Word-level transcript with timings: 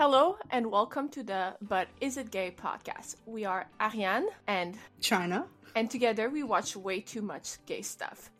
Hello 0.00 0.38
and 0.48 0.64
welcome 0.72 1.10
to 1.10 1.22
the 1.22 1.52
But 1.60 1.86
Is 2.00 2.16
It 2.16 2.30
Gay 2.30 2.52
podcast. 2.52 3.16
We 3.26 3.44
are 3.44 3.66
Arianne 3.78 4.28
and 4.46 4.78
Chyna. 5.02 5.44
and 5.76 5.90
together 5.90 6.30
we 6.30 6.42
watch 6.42 6.74
way 6.74 7.02
too 7.02 7.20
much 7.20 7.58
gay 7.66 7.82
stuff. 7.82 8.30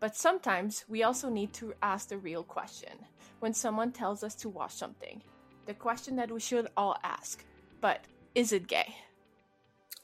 But 0.00 0.16
sometimes 0.16 0.86
we 0.88 1.02
also 1.02 1.28
need 1.28 1.52
to 1.52 1.74
ask 1.82 2.08
the 2.08 2.16
real 2.16 2.42
question 2.42 2.92
when 3.40 3.52
someone 3.52 3.92
tells 3.92 4.24
us 4.24 4.34
to 4.36 4.48
watch 4.48 4.72
something. 4.72 5.22
The 5.66 5.74
question 5.74 6.16
that 6.16 6.30
we 6.30 6.40
should 6.40 6.68
all 6.74 6.96
ask. 7.04 7.44
But 7.82 8.06
is 8.34 8.50
it 8.54 8.66
gay? 8.66 8.94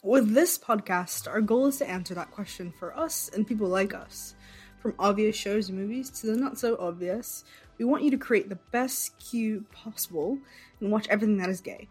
With 0.02 0.34
this 0.34 0.58
podcast, 0.58 1.26
our 1.26 1.40
goal 1.40 1.68
is 1.68 1.78
to 1.78 1.88
answer 1.88 2.12
that 2.12 2.30
question 2.30 2.74
for 2.78 2.94
us 2.94 3.30
and 3.34 3.46
people 3.46 3.68
like 3.68 3.94
us. 3.94 4.34
From 4.80 4.94
obvious 4.98 5.34
shows 5.34 5.70
and 5.70 5.78
movies 5.78 6.10
to 6.10 6.26
the 6.26 6.36
not 6.36 6.58
so 6.58 6.76
obvious, 6.78 7.42
we 7.78 7.84
want 7.84 8.02
you 8.02 8.10
to 8.10 8.18
create 8.18 8.48
the 8.48 8.58
best 8.72 9.18
queue 9.18 9.64
possible 9.72 10.38
and 10.80 10.90
watch 10.90 11.06
everything 11.08 11.38
that 11.38 11.48
is 11.48 11.60
gay. 11.60 11.88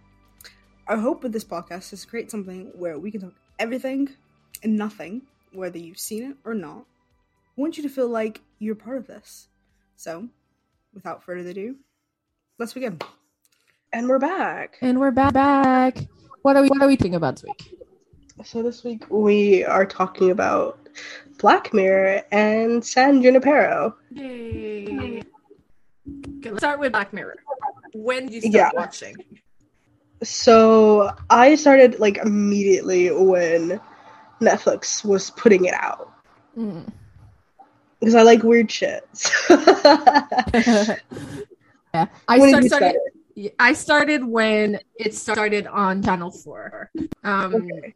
Our 0.87 0.97
hope 0.97 1.23
with 1.23 1.33
this 1.33 1.43
podcast 1.43 1.93
is 1.93 2.01
to 2.01 2.07
create 2.07 2.31
something 2.31 2.71
where 2.75 2.97
we 2.99 3.11
can 3.11 3.21
talk 3.21 3.33
everything 3.59 4.09
and 4.63 4.77
nothing, 4.77 5.23
whether 5.51 5.77
you've 5.77 5.99
seen 5.99 6.23
it 6.31 6.37
or 6.43 6.53
not. 6.53 6.85
We 7.55 7.61
want 7.61 7.77
you 7.77 7.83
to 7.83 7.89
feel 7.89 8.07
like 8.07 8.41
you're 8.59 8.75
part 8.75 8.97
of 8.97 9.07
this. 9.07 9.47
So, 9.95 10.27
without 10.93 11.23
further 11.23 11.49
ado, 11.49 11.75
let's 12.59 12.73
begin. 12.73 12.99
And 13.93 14.09
we're 14.09 14.19
back. 14.19 14.77
And 14.81 14.99
we're 14.99 15.11
back. 15.11 15.33
back. 15.33 15.97
What 16.41 16.55
are 16.57 16.61
we? 16.61 16.67
What 16.67 16.81
are 16.81 16.87
we 16.87 16.95
thinking 16.95 17.15
about 17.15 17.37
this 17.37 17.45
week? 17.45 17.79
So 18.43 18.61
this 18.61 18.83
week 18.83 19.09
we 19.09 19.63
are 19.63 19.85
talking 19.85 20.29
about 20.29 20.77
Black 21.39 21.73
Mirror 21.73 22.21
and 22.31 22.85
San 22.85 23.21
Junipero. 23.21 23.95
Yay. 24.11 25.23
Okay, 26.45 26.51
let's 26.51 26.61
start 26.61 26.79
with 26.79 26.91
Black 26.91 27.11
Mirror. 27.11 27.37
When 27.95 28.25
did 28.27 28.35
you 28.35 28.41
start 28.41 28.53
Yeah. 28.53 28.69
watching? 28.75 29.15
So 30.21 31.09
I 31.31 31.55
started 31.55 31.99
like 31.99 32.17
immediately 32.17 33.09
when 33.11 33.81
Netflix 34.39 35.03
was 35.03 35.31
putting 35.31 35.65
it 35.65 35.73
out 35.73 36.11
Mm. 36.55 36.87
because 37.99 38.13
I 38.13 38.21
like 38.21 38.43
weird 38.43 38.69
shit. 38.69 39.07
yeah, 39.49 40.95
I 42.27 42.37
when 42.37 42.49
start- 42.49 42.65
started. 42.65 43.51
I 43.59 43.73
started 43.73 44.23
when 44.23 44.79
it 44.97 45.13
started 45.15 45.65
on 45.67 46.03
Channel 46.03 46.29
Four. 46.31 46.91
Um, 47.23 47.55
Okay. 47.55 47.93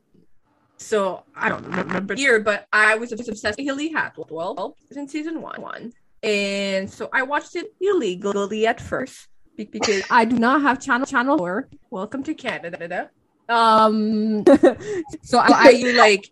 So 0.77 1.23
I 1.35 1.49
don't 1.49 1.65
remember 1.65 2.15
year, 2.15 2.39
but 2.39 2.65
I 2.73 2.95
was 2.95 3.11
obsessed 3.11 3.43
with 3.43 3.59
Hayley 3.59 3.93
Atwell 3.93 4.75
in 4.91 5.07
season 5.07 5.41
one. 5.41 5.61
one. 5.61 5.93
And 6.23 6.89
so 6.89 7.09
I 7.13 7.23
watched 7.23 7.55
it 7.55 7.73
illegally 7.79 8.67
at 8.67 8.81
first 8.81 9.27
because 9.55 10.03
I 10.09 10.25
do 10.25 10.37
not 10.37 10.61
have 10.61 10.79
Channel 10.79 11.05
Channel 11.05 11.37
Four. 11.37 11.69
welcome 11.89 12.23
to 12.23 12.33
Canada. 12.33 13.09
Um, 13.47 14.43
so 15.23 15.39
I, 15.39 15.49
I 15.49 15.93
like 15.97 16.31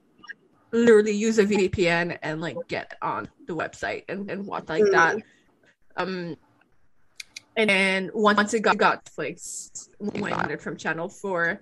literally 0.71 1.13
use 1.13 1.39
a 1.39 1.45
VPN 1.45 2.17
and 2.21 2.41
like 2.41 2.57
get 2.67 2.97
on 3.01 3.29
the 3.47 3.55
website 3.55 4.03
and, 4.09 4.29
and 4.29 4.45
watch 4.45 4.67
like 4.67 4.83
that. 4.91 5.17
Um 5.95 6.35
and 7.55 7.69
then 7.69 8.11
once 8.13 8.53
it 8.53 8.61
got, 8.61 8.77
got 8.77 9.09
like 9.17 9.39
when 9.97 10.31
I 10.33 10.35
got 10.35 10.51
it 10.51 10.61
from 10.61 10.77
Channel 10.77 11.09
4, 11.09 11.59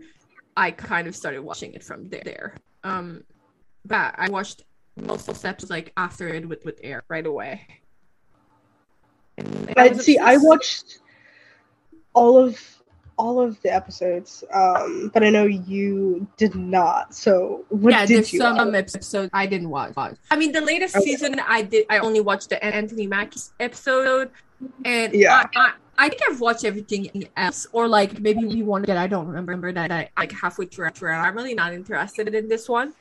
I 0.58 0.72
kind 0.72 1.08
of 1.08 1.16
started 1.16 1.42
watching 1.42 1.74
it 1.74 1.84
from 1.84 2.10
there. 2.10 2.22
there. 2.26 2.58
Um 2.84 3.24
but 3.86 4.16
I 4.18 4.30
watched 4.30 4.64
most 4.98 5.30
of 5.30 5.42
the 5.42 5.48
episodes 5.48 5.70
like 5.70 5.94
after 5.96 6.28
it 6.28 6.48
would, 6.48 6.64
would 6.66 6.80
air 6.84 7.04
right 7.08 7.26
away. 7.26 7.68
And 9.38 9.74
I 9.78 9.88
was 9.90 10.06
see. 10.06 10.18
I 10.18 10.38
watched 10.38 11.00
all 12.14 12.38
of 12.38 12.60
all 13.18 13.40
of 13.40 13.62
the 13.62 13.74
episodes, 13.74 14.44
um, 14.54 15.10
but 15.14 15.24
I 15.24 15.30
know 15.30 15.46
you 15.46 16.28
did 16.38 16.54
not. 16.56 17.14
So 17.16 17.66
what 17.70 17.92
yeah, 17.92 18.06
did 18.06 18.18
there's 18.18 18.34
you? 18.34 18.40
some 18.40 18.58
watch? 18.58 18.76
episodes 18.76 19.30
I 19.34 19.46
didn't 19.46 19.70
watch. 19.70 19.94
I 20.32 20.36
mean, 20.36 20.52
the 20.52 20.62
latest 20.62 20.96
Okay. 20.98 21.06
season 21.06 21.40
I 21.40 21.62
did. 21.62 21.86
I 21.90 22.00
only 22.00 22.20
watched 22.22 22.50
the 22.50 22.64
Anthony 22.64 23.08
Mackie 23.08 23.40
episode, 23.60 24.32
and 24.84 25.14
Yeah. 25.14 25.44
I, 25.56 25.60
I, 25.60 25.74
I 25.98 26.10
think 26.10 26.22
I've 26.30 26.42
watched 26.42 26.66
everything 26.66 27.30
else. 27.38 27.68
Or 27.72 27.88
like 27.88 28.20
maybe 28.20 28.46
we 28.46 28.64
wanted 28.64 28.88
that 28.88 28.98
I 28.98 29.08
don't 29.08 29.28
remember 29.28 29.72
that 29.72 29.92
I 29.92 30.10
Like 30.18 30.32
halfway 30.34 30.66
through, 30.66 30.90
through, 30.90 31.12
and 31.12 31.22
I'm 31.22 31.36
really 31.36 31.56
not 31.56 31.74
interested 31.74 32.34
in 32.36 32.50
this 32.50 32.68
one. 32.68 32.94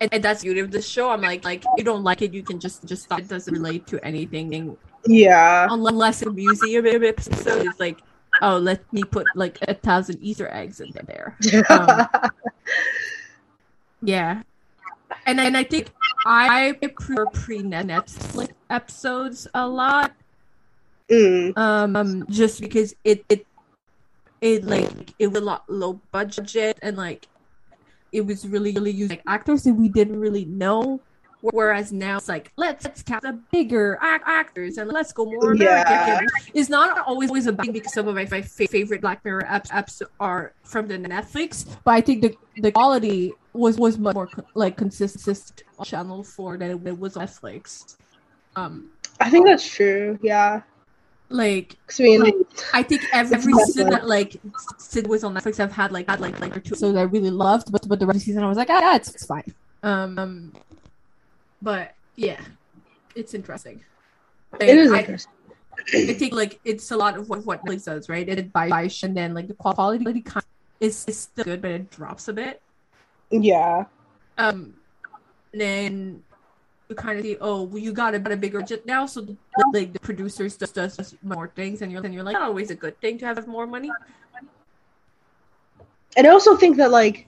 And, 0.00 0.12
and 0.12 0.22
that's 0.24 0.40
the 0.40 0.46
beauty 0.48 0.60
of 0.60 0.72
the 0.72 0.82
show. 0.82 1.10
I'm 1.10 1.20
like, 1.20 1.44
like 1.44 1.64
you 1.76 1.84
don't 1.84 2.02
like 2.02 2.22
it, 2.22 2.32
you 2.34 2.42
can 2.42 2.58
just 2.58 2.84
just 2.84 3.04
stop. 3.04 3.20
It 3.20 3.28
doesn't 3.28 3.52
relate 3.54 3.86
to 3.88 4.04
anything 4.04 4.76
Yeah. 5.06 5.66
unless 5.70 6.22
a 6.22 6.30
museum 6.30 6.86
episode 6.86 7.66
is 7.66 7.78
like, 7.80 8.00
oh, 8.40 8.58
let 8.58 8.80
me 8.92 9.02
put 9.04 9.26
like 9.34 9.58
a 9.66 9.74
thousand 9.74 10.18
Easter 10.22 10.48
eggs 10.52 10.80
in 10.80 10.92
there. 11.06 11.36
Um, 11.68 12.06
Yeah, 14.02 14.42
and 15.26 15.38
and 15.38 15.56
I 15.56 15.62
think 15.62 15.94
I 16.26 16.74
prefer 16.74 17.26
pre 17.26 17.62
Netflix 17.62 18.50
episodes 18.68 19.46
a 19.54 19.66
lot. 19.66 20.12
Mm, 21.10 21.56
um 21.58 22.26
just 22.30 22.60
because 22.60 22.94
it 23.04 23.24
it 23.28 23.46
it 24.40 24.64
like 24.64 25.14
it 25.18 25.28
was 25.28 25.42
a 25.42 25.44
lot 25.44 25.62
low 25.68 26.00
budget 26.10 26.78
and 26.80 26.96
like 26.96 27.28
it 28.12 28.24
was 28.26 28.46
really 28.46 28.72
really 28.72 28.90
using 28.90 29.18
like, 29.18 29.26
actors 29.26 29.62
that 29.64 29.74
we 29.74 29.88
didn't 29.88 30.18
really 30.18 30.46
know 30.46 31.00
whereas 31.42 31.92
now 31.92 32.16
it's 32.16 32.28
like 32.28 32.52
let's 32.56 32.84
let's 32.84 33.02
cast 33.02 33.24
a 33.24 33.32
bigger 33.50 33.98
ac- 34.02 34.22
actors 34.26 34.78
and 34.78 34.90
let's 34.90 35.12
go 35.12 35.24
more 35.24 35.52
American 35.52 35.86
Yeah. 35.92 36.20
it's 36.54 36.68
not 36.68 36.98
always 37.06 37.28
always 37.30 37.46
a 37.46 37.52
big 37.52 37.72
because 37.72 37.92
some 37.92 38.06
of 38.08 38.14
my, 38.14 38.26
my 38.30 38.42
fa- 38.42 38.68
favorite 38.68 39.00
Black 39.00 39.24
Mirror 39.24 39.42
apps, 39.48 39.68
apps 39.70 40.02
are 40.20 40.52
from 40.62 40.86
the 40.86 40.98
Netflix 40.98 41.66
but 41.84 41.92
I 41.92 42.00
think 42.00 42.22
the 42.22 42.36
the 42.56 42.70
quality 42.72 43.32
was 43.52 43.76
was 43.78 43.98
much 43.98 44.14
more 44.14 44.28
like 44.54 44.76
consistent 44.76 45.62
on 45.78 45.84
Channel 45.84 46.22
Four 46.22 46.56
than 46.56 46.70
it 46.70 46.98
was 46.98 47.16
on 47.16 47.26
Netflix. 47.26 47.96
Um, 48.56 48.90
I 49.20 49.28
think 49.30 49.46
that's 49.46 49.66
true. 49.68 50.18
Yeah. 50.22 50.62
Like, 51.28 51.76
I 51.98 52.02
mean, 52.02 52.44
I 52.74 52.82
think 52.82 53.02
every, 53.12 53.36
every 53.36 53.52
season 53.64 53.88
that 53.88 54.06
like 54.06 54.36
Sid 54.78 55.06
was 55.06 55.24
on 55.24 55.34
Netflix, 55.34 55.60
I've 55.60 55.72
had 55.72 55.90
like 55.90 56.08
had 56.10 56.20
like 56.20 56.38
like 56.40 56.54
or 56.56 56.60
two 56.60 56.74
so 56.74 56.94
I 56.96 57.02
really 57.02 57.30
loved, 57.30 57.72
but 57.72 57.88
but 57.88 57.98
the 58.00 58.06
rest 58.06 58.16
of 58.16 58.20
the 58.20 58.26
season 58.26 58.44
I 58.44 58.48
was 58.48 58.58
like, 58.58 58.68
ah, 58.70 58.80
yeah, 58.80 58.96
it's, 58.96 59.08
it's 59.14 59.24
fine. 59.24 59.52
um, 59.82 60.18
um 60.18 60.52
but 61.62 61.94
yeah 62.16 62.40
it's 63.14 63.32
interesting 63.32 63.80
it 64.60 64.76
is 64.76 64.92
I- 64.92 65.00
interesting. 65.00 65.32
I 65.94 66.12
think 66.12 66.34
like 66.34 66.60
it's 66.64 66.90
a 66.90 66.96
lot 66.96 67.16
of 67.16 67.28
what 67.28 67.44
what 67.46 67.64
Netflix 67.64 67.84
does, 67.84 68.08
right? 68.08 68.28
It 68.28 68.52
by 68.52 68.68
and 69.02 69.16
then 69.16 69.32
like 69.34 69.48
the 69.48 69.54
quality 69.54 70.20
kind 70.20 70.44
is 70.80 71.04
is 71.06 71.18
still 71.18 71.44
good, 71.44 71.62
but 71.62 71.70
it 71.70 71.90
drops 71.90 72.28
a 72.28 72.32
bit. 72.32 72.60
Yeah. 73.30 73.86
Um, 74.36 74.74
then 75.52 76.22
you 76.88 76.94
kind 76.94 77.18
of 77.18 77.24
see, 77.24 77.36
oh, 77.40 77.62
well, 77.62 77.78
you 77.78 77.92
got 77.92 78.14
a, 78.14 78.18
got 78.18 78.32
a 78.32 78.36
bigger 78.36 78.60
budget 78.60 78.84
now, 78.84 79.06
so 79.06 79.22
the, 79.22 79.36
like 79.72 79.92
the 79.92 80.00
producers 80.00 80.56
just 80.56 80.74
does 80.74 81.14
more 81.22 81.48
things, 81.48 81.80
and 81.80 81.90
you're 81.90 82.02
then 82.02 82.12
you're 82.12 82.22
like, 82.22 82.34
not 82.34 82.42
always 82.42 82.70
a 82.70 82.74
good 82.74 83.00
thing 83.00 83.18
to 83.18 83.26
have 83.26 83.46
more 83.46 83.66
money. 83.66 83.90
And 86.16 86.26
I 86.26 86.30
also 86.30 86.56
think 86.56 86.76
that 86.76 86.90
like 86.90 87.26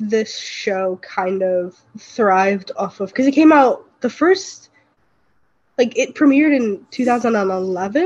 this 0.00 0.38
show 0.38 0.96
kind 1.02 1.42
of 1.42 1.76
thrived 1.98 2.70
off 2.76 3.00
of 3.00 3.08
because 3.10 3.26
it 3.26 3.32
came 3.32 3.52
out 3.52 3.84
the 4.00 4.10
first 4.10 4.70
like 5.76 5.96
it 5.96 6.14
premiered 6.14 6.54
in 6.54 6.84
2011 6.90 8.02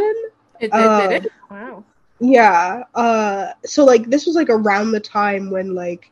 It, 0.61 0.67
it 0.67 0.73
Uh, 0.73 1.09
did 1.09 1.27
it. 1.27 1.33
Wow. 1.51 1.85
yeah 2.21 2.85
uh 2.95 3.53
so 3.65 3.85
like 3.85 4.09
this 4.09 4.27
was 4.27 4.37
like 4.37 4.49
around 4.49 4.93
the 4.93 5.01
time 5.01 5.51
when 5.51 5.75
like 5.75 6.11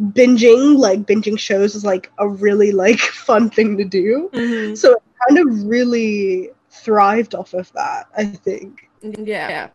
binging 0.00 0.76
like 0.78 1.00
binging 1.06 1.38
shows 1.38 1.74
is 1.74 1.84
like 1.84 2.10
a 2.18 2.28
really 2.28 2.72
like 2.72 2.98
fun 3.28 3.48
thing 3.50 3.76
to 3.76 3.84
do 3.84 4.28
Mm-hmm. 4.32 4.74
so 4.74 4.92
it 4.94 5.02
kind 5.28 5.38
of 5.38 5.64
really 5.66 6.50
thrived 6.70 7.34
off 7.34 7.54
of 7.54 7.70
that 7.74 8.06
i 8.16 8.24
think 8.24 8.88
Yeah. 9.02 9.48
Yeah. 9.48 9.68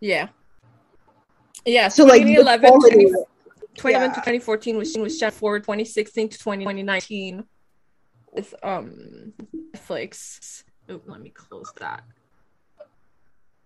Yeah. 0.00 0.28
Yeah. 1.64 1.88
so 1.88 2.04
like 2.04 2.22
the 2.24 2.36
2011, 2.36 2.68
quality 2.68 3.06
20 3.76 3.94
2011 3.94 4.10
to 4.14 4.20
Yeah. 4.20 4.20
2014 4.20 4.76
was 4.76 4.96
was 4.98 5.18
shot 5.18 5.32
for 5.32 5.58
2016 5.58 6.28
to 6.30 6.38
2019 6.38 7.44
with 8.32 8.54
um 8.62 9.32
Netflix. 9.74 10.64
Oh, 10.88 11.00
let 11.06 11.20
me 11.20 11.30
close 11.30 11.72
that. 11.78 12.02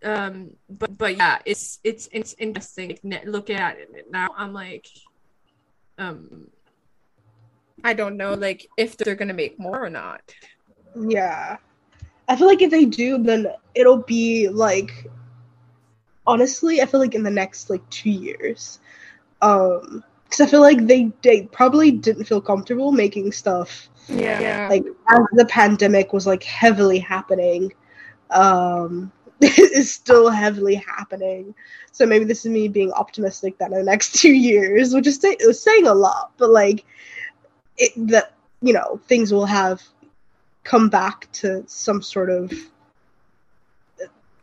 Um, 0.05 0.51
but 0.69 0.97
but 0.99 1.17
yeah, 1.17 1.39
it's 1.47 1.81
it's 1.83 2.09
it's 2.13 2.35
interesting. 2.39 2.99
Looking 3.25 3.57
at 3.57 3.79
it 3.79 4.07
now, 4.11 4.29
I'm 4.37 4.53
like, 4.53 4.87
um, 5.99 6.49
I 7.83 7.95
don't 7.95 8.17
know, 8.17 8.35
like 8.35 8.67
if 8.77 8.97
they're 8.97 9.15
gonna 9.15 9.35
make 9.35 9.59
more 9.59 9.83
or 9.83 9.91
not. 9.91 10.21
Yeah. 10.95 11.57
I 12.29 12.37
feel 12.37 12.47
like 12.47 12.63
if 12.63 12.71
they 12.71 12.85
do, 12.85 13.19
then 13.19 13.49
it'll 13.75 14.03
be 14.03 14.49
like 14.49 15.07
honestly, 16.27 16.81
I 16.83 16.87
feel 16.87 17.01
like 17.01 17.15
in 17.15 17.23
the 17.23 17.31
next 17.31 17.71
like 17.71 17.89
two 17.91 18.11
years. 18.11 18.81
Um 19.43 20.03
because 20.25 20.41
I 20.41 20.47
feel 20.47 20.61
like 20.61 20.87
they 20.87 21.13
they 21.23 21.43
probably 21.53 21.91
didn't 21.93 22.25
feel 22.25 22.41
comfortable 22.41 22.93
making 22.93 23.33
stuff 23.33 23.89
Yeah, 24.09 24.71
like 24.71 24.85
as 25.11 25.21
the 25.33 25.47
pandemic 25.47 26.13
was 26.13 26.27
like 26.27 26.43
heavily 26.43 26.99
happening. 26.99 27.73
Um 28.31 29.13
is 29.41 29.93
still 29.93 30.31
heavily 30.31 30.75
happening. 30.77 31.55
So 31.93 32.07
maybe 32.07 32.25
this 32.25 32.45
is 32.45 32.53
me 32.53 32.69
being 32.69 32.93
optimistic 32.93 33.59
that 33.59 33.73
in 33.73 33.79
the 33.79 33.85
next 33.85 34.15
two 34.21 34.33
years, 34.33 34.95
which 34.95 35.07
is 35.07 35.17
say, 35.21 35.31
it 35.39 35.47
was 35.47 35.61
saying 35.63 35.87
a 35.87 35.95
lot, 35.95 36.33
but 36.39 36.51
like 36.51 36.85
it 37.77 37.93
that 38.09 38.35
you 38.63 38.73
know 38.73 39.01
things 39.09 39.33
will 39.33 39.47
have 39.47 39.83
come 40.65 40.89
back 40.89 41.31
to 41.33 41.63
some 41.67 42.03
sort 42.03 42.31
of 42.31 42.53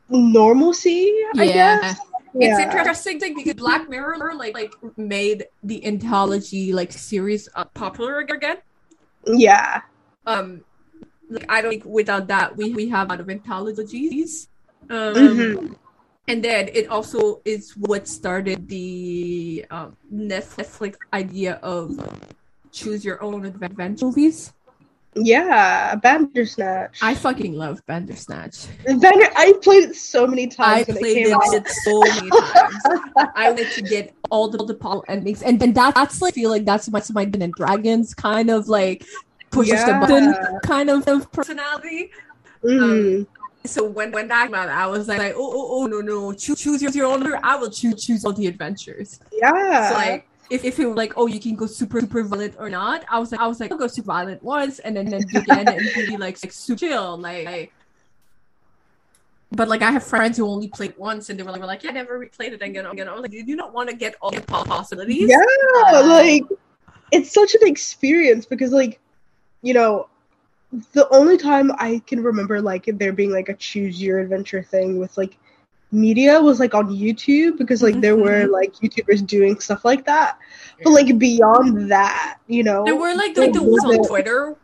normalcy. 0.10 1.12
I 1.38 1.48
Yeah. 1.48 1.48
guess. 1.48 2.00
It's 2.36 2.60
interesting 2.60 3.20
thing 3.20 3.36
because 3.36 3.54
Black 3.56 3.90
Mirror 3.90 4.34
like 4.36 4.54
like 4.54 4.74
made 4.98 5.46
the 5.64 5.86
anthology 5.86 6.74
like 6.74 6.92
series 6.92 7.50
uh, 7.56 7.66
popular 7.66 8.20
again. 8.20 8.58
Yeah. 9.28 9.82
Um, 10.26 10.64
like 11.30 11.46
I 11.50 11.62
don't 11.62 11.72
think 11.72 11.86
without 11.86 12.28
that 12.28 12.56
we 12.56 12.74
we 12.74 12.90
have 12.90 13.08
a 13.08 13.10
lot 13.12 13.20
of 13.20 13.30
anthologies. 13.30 14.48
Um, 14.90 15.16
Mhm. 15.16 15.76
and 16.28 16.44
then 16.44 16.70
it 16.74 16.88
also 16.88 17.42
is 17.46 17.76
what 17.78 18.08
started 18.08 18.68
the 18.68 19.66
um, 19.70 19.98
Netflix 20.14 20.96
idea 21.14 21.60
of 21.64 21.92
choose 22.72 23.04
your 23.04 23.22
own 23.24 23.46
adventure 23.46 24.06
movies. 24.06 24.54
Yeah. 25.16 25.96
Bandersnatch. 25.96 27.00
I 27.02 27.16
fucking 27.16 27.54
love 27.54 27.86
Bandersnatch. 27.86 28.68
Bander, 28.86 29.30
I 29.36 29.54
played 29.62 29.90
it 29.90 29.96
so 29.96 30.26
many 30.26 30.48
times 30.48 30.88
it 30.88 30.98
played 30.98 31.18
it, 31.28 31.38
it 31.38 31.68
so 31.68 32.00
many 32.00 32.30
times. 32.30 32.76
I 33.36 33.50
wanted 33.50 33.72
to 33.74 33.82
get 33.82 34.14
all 34.30 34.48
the 34.50 34.64
the 34.64 34.74
Paul 34.74 35.04
endings, 35.10 35.44
and 35.44 35.60
then 35.60 35.74
that, 35.74 35.96
that's 35.96 36.22
like 36.22 36.34
I 36.34 36.36
feel 36.36 36.50
like 36.50 36.64
that's 36.66 36.90
my 36.90 37.02
my 37.14 37.24
and 37.24 37.54
Dragons 37.54 38.14
kind 38.14 38.50
of 38.50 38.70
like 38.70 39.06
pushes 39.50 39.74
Yeah. 39.74 40.00
the 40.00 40.08
button 40.08 40.60
kind 40.64 40.90
of 40.90 41.06
of 41.08 41.30
per- 41.32 41.44
personality. 41.44 42.12
Mhm. 42.64 43.28
So 43.66 43.84
when 43.86 44.12
when 44.12 44.28
that 44.30 44.46
came 44.46 44.56
out, 44.56 44.70
I 44.70 44.88
was 44.88 45.08
like, 45.10 45.34
oh 45.36 45.52
oh 45.54 45.68
oh 45.84 45.86
no 45.88 46.00
no, 46.02 46.32
choose 46.34 46.62
choose 46.62 46.82
your 46.96 47.08
own. 47.08 47.22
I 47.44 47.58
will 47.58 47.70
choose 47.70 48.02
choose 48.06 48.24
all 48.24 48.34
the 48.34 48.48
adventures. 48.48 49.20
yeah. 49.34 49.90
So 49.90 49.96
like 49.96 50.28
if, 50.52 50.66
if 50.66 50.80
it 50.80 50.86
were 50.86 50.96
like 50.96 51.14
oh 51.16 51.28
you 51.28 51.40
can 51.40 51.56
go 51.56 51.66
super 51.66 52.02
super 52.02 52.24
violent 52.24 52.56
or 52.60 52.70
not, 52.70 53.06
I 53.10 53.20
was 53.20 53.32
like 53.32 53.42
I 53.42 53.48
was 53.48 53.60
like 53.60 53.72
I'll 53.72 53.78
go 53.78 53.88
super 53.88 54.08
violent 54.08 54.44
once 54.44 54.80
and 54.80 54.96
then 54.96 55.06
then 55.06 55.24
again 55.34 55.68
and 55.68 55.80
be 55.80 56.18
like, 56.18 56.44
like 56.44 56.52
super 56.52 56.80
chill 56.80 57.18
like. 57.18 57.46
like 57.46 57.74
but 59.54 59.68
like 59.68 59.82
I 59.82 59.92
have 59.92 60.04
friends 60.04 60.38
who 60.38 60.48
only 60.48 60.70
played 60.70 60.94
once 60.98 61.30
and 61.30 61.38
they 61.38 61.44
were 61.44 61.52
like, 61.52 61.62
were 61.62 61.68
like 61.68 61.84
yeah, 61.84 61.90
I 61.92 61.94
never 61.94 62.20
replayed 62.20 62.54
it 62.54 62.62
again. 62.62 62.86
Again, 62.86 63.10
I 63.10 63.14
was 63.14 63.22
like, 63.22 63.34
you 63.34 63.46
do 63.46 63.56
not 63.56 63.74
want 63.74 63.90
to 63.90 63.96
get 63.96 64.16
all 64.22 64.32
the 64.32 64.42
possibilities. 64.42 65.30
yeah, 65.30 65.38
Uh, 65.94 66.06
like 66.08 66.44
it's 67.12 67.34
such 67.34 67.56
an 67.56 67.68
experience 67.68 68.46
because 68.46 68.72
like 68.72 69.00
you 69.62 69.74
know 69.74 70.08
the 70.94 71.08
only 71.10 71.38
time 71.38 71.72
I 71.78 72.02
can 72.08 72.24
remember 72.24 72.62
like 72.62 72.86
there 72.94 73.12
being 73.14 73.32
like 73.32 73.50
a 73.50 73.54
choose 73.54 74.02
your 74.02 74.20
adventure 74.20 74.64
thing 74.64 75.00
with 75.00 75.18
like 75.18 75.38
media 75.92 76.42
was 76.42 76.60
like 76.60 76.74
on 76.74 76.88
YouTube 76.90 77.58
because 77.58 77.82
like 77.84 78.00
there 78.02 78.16
were 78.16 78.46
Mhm. 78.48 78.52
like 78.52 78.74
YouTubers 78.76 79.26
doing 79.26 79.60
stuff 79.60 79.84
like 79.86 80.06
that. 80.06 80.38
But 80.84 80.92
like 80.92 81.18
beyond 81.18 81.92
that, 81.92 82.38
you 82.48 82.64
know, 82.64 82.84
There 82.86 82.96
were 82.96 83.14
like 83.14 83.38
like 83.38 83.54
the 83.54 83.62
ones 83.64 83.84
on 83.86 84.04
Twitter. 84.08 84.56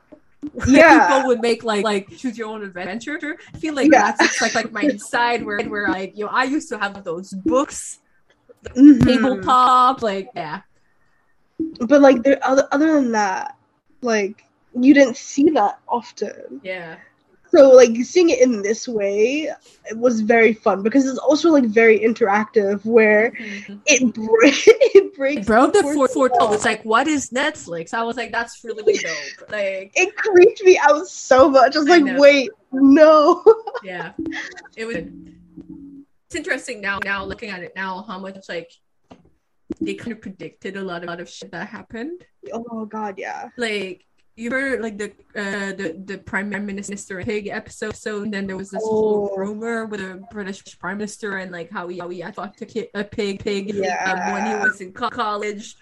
where 0.54 0.68
Yeah. 0.68 1.08
people 1.08 1.28
would 1.28 1.42
make 1.42 1.64
like 1.64 1.84
like 1.84 2.08
choose 2.16 2.38
your 2.38 2.48
own 2.48 2.64
adventure. 2.64 3.20
I 3.54 3.58
feel 3.58 3.74
like 3.74 3.92
Yeah. 3.92 4.14
that's 4.18 4.42
like 4.42 4.56
like 4.56 4.72
my 4.72 4.82
inside 4.94 5.44
where 5.46 5.60
where 5.68 5.90
like 5.90 6.18
you 6.18 6.26
know 6.26 6.32
I 6.32 6.44
used 6.46 6.70
to 6.70 6.78
have 6.78 7.04
those 7.04 7.32
books, 7.34 8.00
Mhm. 8.76 9.04
tabletop, 9.04 10.02
like 10.02 10.30
yeah. 10.36 10.62
But 11.80 12.02
like 12.02 12.24
there 12.24 12.40
other 12.44 12.68
other 12.72 12.94
than 12.94 13.12
that, 13.12 13.56
like 14.02 14.46
you 14.80 14.94
didn't 14.94 15.18
see 15.18 15.50
that 15.52 15.80
often. 15.90 16.62
Yeah. 16.64 16.96
So 17.57 17.71
like 17.71 17.95
seeing 18.04 18.30
it 18.30 18.39
in 18.39 18.62
this 18.62 18.88
way 18.88 19.51
it 19.89 19.98
was 19.98 20.21
very 20.21 20.54
fun 20.54 20.83
because 20.83 21.07
it's 21.07 21.18
also 21.18 21.50
like 21.50 21.65
very 21.65 22.00
interactive 22.00 22.86
where 22.86 23.31
mm-hmm. 23.31 23.77
it 23.88 24.13
breaks 24.13 24.63
it 24.68 25.15
breaks 25.15 25.48
Bro, 25.48 25.71
the 25.71 25.81
fourth 25.81 25.95
fourth 25.95 26.13
fourth 26.13 26.31
wall. 26.33 26.54
it's 26.54 26.65
like 26.65 26.83
what 26.83 27.07
is 27.07 27.31
Netflix? 27.31 27.94
I 27.94 28.04
was 28.04 28.15
like, 28.15 28.31
that's 28.31 28.63
really, 28.63 28.83
really 28.83 28.98
dope. 29.39 29.50
Like 29.50 29.92
It 29.95 30.15
creeped 30.15 30.63
me 30.63 30.77
out 30.77 31.07
so 31.07 31.50
much. 31.50 31.75
I 31.75 31.80
was 31.80 31.89
like, 31.89 32.04
know. 32.04 32.19
wait, 32.19 32.51
no. 32.71 33.44
yeah. 33.83 34.13
It 34.75 34.86
was 34.86 34.98
it's 34.98 36.36
interesting 36.36 36.81
now 36.81 37.00
now 37.04 37.24
looking 37.24 37.50
at 37.50 37.63
it 37.63 37.74
now 37.75 38.04
how 38.07 38.19
much 38.19 38.38
like 38.50 38.71
they 39.81 39.95
kind 39.95 40.12
of 40.12 40.21
predicted 40.21 40.77
a 40.77 40.81
lot, 40.81 41.04
a 41.04 41.07
lot 41.07 41.19
of 41.19 41.30
shit 41.30 41.51
that 41.51 41.68
happened. 41.68 42.24
oh 42.54 42.86
god, 42.86 43.15
yeah. 43.18 43.50
like 43.57 44.06
you 44.38 44.51
heard 44.51 44.81
like 44.81 44.98
the 45.00 45.10
uh 45.36 45.74
the 45.74 46.00
the 46.06 46.18
prime 46.19 46.48
minister 46.50 47.24
pig 47.24 47.48
episode 47.48 47.95
so 47.95 48.22
and 48.22 48.31
then 48.34 48.45
there 48.48 48.56
was 48.56 48.69
this 48.69 48.84
Oh. 48.86 48.88
whole 48.88 49.36
rumor 49.36 49.86
with 49.88 50.00
the 50.00 50.24
british 50.31 50.62
prime 50.80 50.98
minister 51.00 51.38
and 51.38 51.51
like 51.51 51.72
how 51.72 51.88
he 51.88 51.98
how 51.98 52.07
he 52.07 52.19
had 52.19 52.36
fucked 52.36 52.62
a, 52.62 52.66
kid, 52.66 52.88
a 52.94 53.04
pig 53.04 53.44
pig 53.44 53.72
um, 54.06 54.31
when 54.34 54.45
he 54.45 54.54
was 54.63 54.80
in 54.80 54.94
co- 54.94 55.10
college 55.10 55.75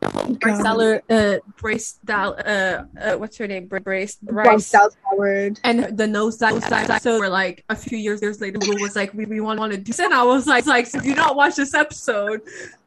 God. 0.00 0.38
Marcella 0.44 1.00
uh 1.10 1.38
Brace 1.60 1.98
Dal 2.04 2.34
uh, 2.44 2.84
uh 3.00 3.16
what's 3.18 3.36
her 3.38 3.46
name 3.48 3.66
Bra- 3.66 3.80
Brace 3.80 4.16
Bryce 4.22 4.46
Bryce 4.46 4.70
Dallas 4.70 4.96
Howard. 5.04 5.58
and 5.64 5.96
the 5.98 6.06
nose 6.06 6.36
dive 6.36 6.62
episode 6.70 7.18
where 7.18 7.28
like 7.28 7.64
a 7.68 7.74
few 7.76 7.98
years 7.98 8.22
years 8.22 8.40
later 8.40 8.58
Google 8.58 8.80
was 8.82 8.94
like 8.94 9.12
we, 9.14 9.24
we 9.26 9.40
want, 9.40 9.58
want 9.58 9.72
to 9.72 9.78
do 9.78 9.84
this 9.84 9.98
and 9.98 10.14
I 10.14 10.22
was 10.22 10.46
like 10.46 10.66
like 10.66 10.86
so 10.86 11.00
do 11.00 11.14
not 11.14 11.34
watch 11.34 11.56
this 11.56 11.74
episode 11.74 12.42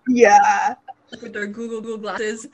Yeah. 0.07 0.75
with 1.21 1.33
their 1.33 1.47
Google 1.47 1.81
Google 1.81 1.97
glasses. 1.97 2.47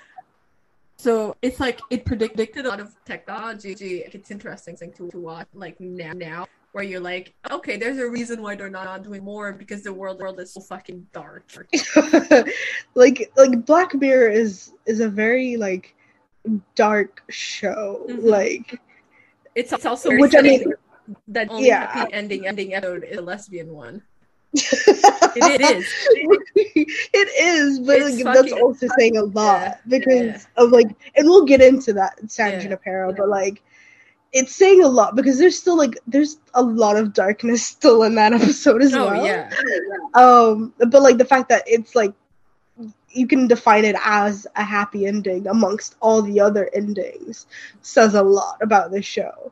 So 0.97 1.35
it's 1.41 1.59
like 1.59 1.79
it 1.91 2.05
predicted 2.05 2.65
a 2.65 2.69
lot 2.69 2.79
of 2.79 2.95
technology. 3.05 4.03
It's 4.11 4.31
interesting 4.31 4.75
thing 4.75 4.91
to, 4.93 5.09
to 5.11 5.19
watch 5.19 5.47
like 5.53 5.79
now 5.79 6.13
now 6.13 6.47
where 6.71 6.83
you're 6.83 6.99
like, 6.99 7.33
okay, 7.51 7.77
there's 7.77 7.97
a 7.99 8.09
reason 8.09 8.41
why 8.41 8.55
they're 8.55 8.69
not 8.69 9.03
doing 9.03 9.23
more 9.23 9.53
because 9.53 9.83
the 9.83 9.93
world 9.93 10.19
world 10.19 10.39
is 10.39 10.53
so 10.53 10.61
fucking 10.61 11.05
dark. 11.13 11.45
like 12.95 13.31
like 13.37 13.65
Black 13.65 13.93
Mirror 13.93 14.29
is 14.29 14.73
is 14.85 14.99
a 14.99 15.09
very 15.09 15.55
like 15.55 15.95
dark 16.75 17.21
show. 17.29 18.05
Mhm. 18.09 18.23
Like 18.23 18.79
It's, 19.55 19.71
it's 19.73 19.85
also 19.85 20.09
Which 20.17 20.35
I 20.35 20.41
mean- 20.41 20.73
that 21.29 21.49
only 21.49 21.67
yeah. 21.67 21.91
happy 21.91 22.13
ending 22.13 22.47
ending 22.47 22.73
episode 22.73 23.03
is 23.05 23.17
a 23.17 23.21
lesbian 23.21 23.71
one. 23.71 24.01
It, 25.43 25.61
is. 25.61 25.93
it 27.13 27.29
is, 27.39 27.79
but 27.79 27.99
like, 28.01 28.23
that's 28.35 28.53
also 28.53 28.87
saying 28.97 29.17
a 29.17 29.23
lot 29.23 29.61
Yeah, 29.61 29.75
because 29.87 30.47
yeah. 30.47 30.63
of 30.63 30.71
like, 30.71 30.87
and 31.15 31.27
we'll 31.27 31.45
get 31.45 31.61
into 31.61 31.93
that 31.93 32.17
San 32.29 32.59
Yeah. 32.61 33.11
But 33.17 33.29
like, 33.29 33.61
it's 34.33 34.53
saying 34.55 34.83
a 34.83 34.87
lot 34.87 35.15
because 35.15 35.37
there's 35.39 35.57
still 35.57 35.77
like 35.77 35.97
there's 36.07 36.37
a 36.53 36.61
lot 36.61 36.97
of 36.97 37.13
darkness 37.13 37.65
still 37.65 38.03
in 38.03 38.15
that 38.15 38.33
episode 38.39 38.81
as 38.81 38.93
Oh 38.93 39.05
well. 39.05 39.25
yeah. 39.25 39.49
Um, 40.13 40.73
but 40.77 41.01
like 41.01 41.17
the 41.17 41.25
fact 41.25 41.49
that 41.49 41.63
it's 41.65 41.95
like 41.95 42.13
you 43.09 43.25
can 43.25 43.47
define 43.47 43.85
it 43.85 43.95
as 44.03 44.45
a 44.55 44.63
happy 44.63 45.05
ending 45.07 45.47
amongst 45.47 45.95
all 46.01 46.21
the 46.21 46.39
other 46.39 46.69
endings 46.73 47.47
says 47.81 48.13
a 48.13 48.21
lot 48.21 48.57
about 48.61 48.91
this 48.91 49.05
show. 49.05 49.51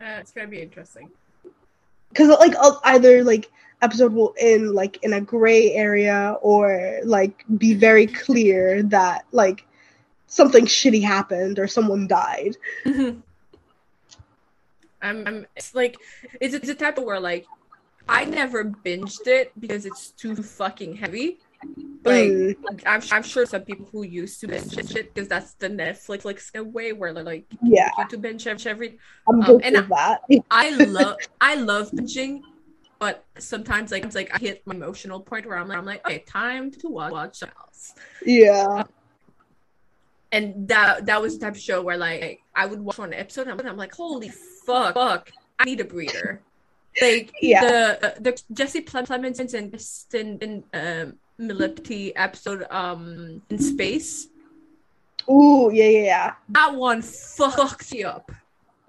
Uh, 0.00 0.18
it's 0.20 0.30
gonna 0.32 0.46
be 0.48 0.60
interesting. 0.62 1.10
because 2.10 2.28
like 2.38 2.54
uh, 2.60 2.76
either 2.84 3.24
like 3.24 3.50
episode 3.82 4.12
will 4.12 4.34
end 4.38 4.72
like 4.72 5.02
in 5.02 5.12
a 5.12 5.20
gray 5.20 5.72
area 5.72 6.36
or 6.42 6.98
like 7.04 7.44
be 7.58 7.74
very 7.74 8.06
clear 8.06 8.82
that 8.82 9.24
like 9.32 9.66
something 10.26 10.66
shitty 10.66 11.02
happened 11.02 11.58
or 11.58 11.66
someone 11.66 12.06
died 12.06 12.56
I'm, 15.02 15.26
I'm 15.26 15.46
it's 15.56 15.74
like 15.74 15.98
it's, 16.40 16.54
it's 16.54 16.68
a 16.68 16.74
type 16.74 16.98
of 16.98 17.04
where 17.04 17.20
like 17.20 17.46
I 18.08 18.24
never 18.24 18.64
binged 18.64 19.26
it 19.26 19.52
because 19.58 19.86
it's 19.86 20.10
too 20.10 20.34
fucking 20.36 20.96
heavy. 20.96 21.38
But 22.02 22.14
like, 22.14 22.28
Mm, 22.28 22.56
I'm, 22.86 23.02
I'm 23.12 23.22
sure 23.22 23.44
some 23.46 23.62
people 23.62 23.88
who 23.92 24.02
used 24.02 24.40
to 24.40 24.48
binge 24.48 24.72
shit 24.72 25.14
because 25.14 25.28
that's 25.28 25.52
the 25.54 25.68
Netflix 25.68 26.08
like 26.08 26.24
like 26.24 26.42
a 26.54 26.64
way 26.64 26.92
where 26.92 27.12
they're 27.12 27.22
like 27.22 27.46
yeah 27.62 27.90
you 27.98 28.04
to 28.08 28.18
binge 28.18 28.46
every. 28.46 28.98
i'm 29.28 29.42
Um, 29.42 29.60
and 29.62 29.76
of 29.76 29.88
that 29.90 30.22
I 30.50 30.70
love 30.70 31.16
I 31.40 31.54
love 31.56 31.90
binging, 31.92 32.42
but 33.00 33.24
sometimes 33.38 33.90
like 33.90 34.04
it's 34.04 34.14
like 34.14 34.30
I 34.32 34.38
hit 34.38 34.62
my 34.66 34.74
emotional 34.74 35.18
point 35.20 35.46
where 35.46 35.58
I'm 35.58 35.66
like 35.68 35.78
I'm 35.78 35.84
like 35.86 36.06
okay 36.06 36.18
time 36.20 36.70
to 36.70 36.88
watch, 36.88 37.10
watch 37.12 37.36
something 37.38 37.56
else. 37.58 37.94
yeah 38.24 38.84
And 40.32 40.68
that 40.68 41.06
that 41.06 41.20
was 41.20 41.38
the 41.38 41.46
type 41.46 41.54
of 41.56 41.60
show 41.60 41.82
where 41.82 41.96
like 41.96 42.40
I 42.54 42.66
would 42.66 42.80
watch 42.80 42.98
one 42.98 43.12
episode 43.12 43.48
and 43.48 43.60
I'm 43.68 43.76
like 43.76 43.94
holy 43.94 44.28
fuck 44.28 44.94
fuck 44.94 45.32
I 45.58 45.64
need 45.64 45.80
a 45.80 45.84
breather. 45.84 46.40
Like 47.00 47.32
Yeah. 47.40 47.64
the 47.64 48.14
the 48.20 48.42
Jesse 48.52 48.82
Ple- 48.82 49.02
Plemons 49.02 49.40
and 49.40 49.72
Cristin 49.72 50.42
in 50.42 50.52
um 50.74 51.14
Milioti 51.40 52.12
episode 52.16 52.66
um 52.70 53.40
in 53.50 53.58
space 53.58 54.28
Ooh, 55.30 55.70
yeah 55.72 55.84
yeah 55.84 56.04
yeah 56.12 56.32
that 56.50 56.74
one 56.74 57.00
fucked 57.02 57.92
me 57.92 58.04
up. 58.04 58.30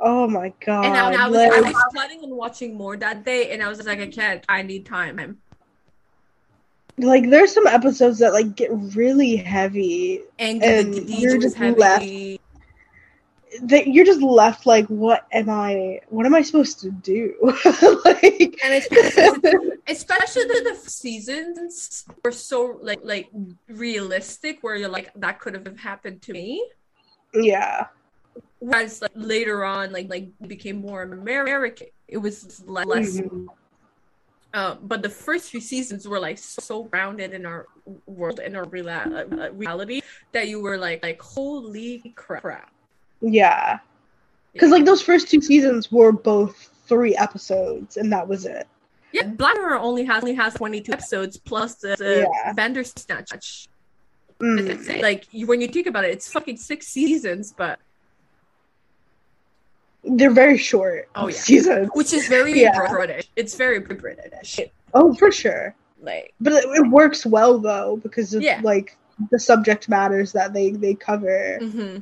Oh 0.02 0.28
my 0.28 0.52
god 0.66 0.86
And 0.86 0.98
I, 0.98 1.26
I 1.26 1.28
was 1.30 1.38
I 1.40 1.62
was 1.62 1.86
planning 1.94 2.20
on 2.24 2.36
watching 2.36 2.76
more 2.76 2.98
that 2.98 3.24
day, 3.24 3.52
and 3.52 3.62
I 3.64 3.70
was 3.70 3.86
like, 3.86 4.00
I 4.00 4.08
can't. 4.08 4.44
I 4.50 4.62
need 4.62 4.86
time. 4.86 5.38
like 6.98 7.30
there's 7.30 7.54
some 7.54 7.68
episodes 7.68 8.20
that 8.20 8.34
like 8.34 8.56
get 8.56 8.70
really 8.96 9.36
heavy 9.36 10.22
And, 10.40 10.62
And 10.64 10.94
the, 10.94 11.00
the 11.02 11.14
you're 11.14 11.38
just 11.40 11.56
heavy. 11.56 11.80
left- 11.80 12.42
that 13.64 13.88
you're 13.88 14.06
just 14.06 14.22
left 14.22 14.66
like, 14.66 14.88
what 14.88 15.28
am 15.34 15.50
I? 15.50 16.00
What 16.08 16.26
am 16.26 16.34
I 16.34 16.42
supposed 16.42 16.80
to 16.82 16.90
do? 16.92 17.36
like, 18.06 18.58
and 18.64 18.74
especially, 18.74 19.72
especially 19.88 20.44
the, 20.46 20.70
the 20.72 20.90
seasons 20.90 22.06
were 22.24 22.32
so 22.32 22.80
like 22.82 23.02
like 23.04 23.30
realistic, 23.68 24.60
where 24.62 24.76
you're 24.78 24.90
like 24.90 25.12
that 25.16 25.40
could 25.40 25.54
have 25.54 25.80
happened 25.80 26.22
to 26.24 26.34
me. 26.34 26.66
yeah, 27.34 27.88
Whereas 28.60 29.02
like, 29.02 29.12
later 29.16 29.64
on, 29.66 29.92
like 29.92 30.10
like 30.10 30.30
became 30.48 30.78
more 30.82 31.02
American, 31.04 31.88
it 32.08 32.18
was 32.18 32.64
less. 32.68 32.86
less 32.86 33.18
Mhm. 33.20 33.48
Uh, 34.54 34.76
but 34.84 35.02
the 35.02 35.10
first 35.10 35.50
few 35.50 35.62
seasons 35.62 36.06
were 36.06 36.20
like 36.20 36.38
so 36.38 36.84
grounded 36.84 37.32
in 37.32 37.46
our 37.46 37.68
world 38.06 38.40
and 38.40 38.56
our 38.58 38.66
rela- 38.66 39.08
uh, 39.32 39.52
reality 39.54 40.02
that 40.34 40.50
you 40.50 40.62
were 40.62 40.78
like 40.78 41.02
like 41.02 41.22
holy 41.22 42.14
crap. 42.16 42.70
yeah. 43.22 43.80
Because 44.54 44.72
like 44.72 44.84
those 44.84 45.02
first 45.02 45.30
two 45.30 45.40
seasons 45.42 45.90
were 45.90 46.12
both 46.12 46.70
three 46.86 47.16
episodes, 47.16 47.96
and 47.96 48.12
that 48.12 48.28
was 48.28 48.46
it. 48.46 48.68
Yeah, 49.14 49.28
Black 49.28 49.56
Mirror 49.56 49.80
only 49.80 50.04
has 50.04 50.22
only 50.24 50.36
has 50.36 50.54
twenty 50.56 50.82
two 50.82 50.92
episodes 50.92 51.38
plus 51.38 51.76
the, 51.76 51.96
the 51.98 52.28
Yeah. 52.30 52.52
Bandersnatch. 52.52 53.70
Mm. 54.40 55.02
Like 55.02 55.28
you, 55.32 55.48
when 55.48 55.62
you 55.62 55.68
think 55.70 55.88
about 55.88 56.04
it, 56.04 56.12
it's 56.12 56.30
fucking 56.30 56.58
six 56.58 56.88
seasons, 56.88 57.54
but 57.56 57.80
They're 60.04 60.32
very 60.32 60.58
short. 60.58 61.10
Oh, 61.16 61.28
yeah. 61.28 61.36
seasons. 61.36 61.90
which 61.94 62.12
is 62.14 62.28
very 62.28 62.60
Yeah. 62.62 62.88
British. 62.90 63.30
It's 63.36 63.56
very 63.56 63.80
British. 63.80 64.60
Oh, 64.94 65.14
for 65.14 65.32
sure. 65.32 65.76
Like 66.02 66.34
But 66.42 66.54
it, 66.54 66.66
it 66.66 66.88
works 66.90 67.26
well 67.26 67.60
though 67.60 67.98
because 67.98 68.34
of 68.34 68.42
Yeah. 68.42 68.60
like 68.64 68.98
the 69.30 69.40
subject 69.40 69.88
matters 69.88 70.32
that 70.34 70.54
they 70.54 70.72
they 70.72 70.96
cover. 70.96 71.60
hmm 71.62 71.98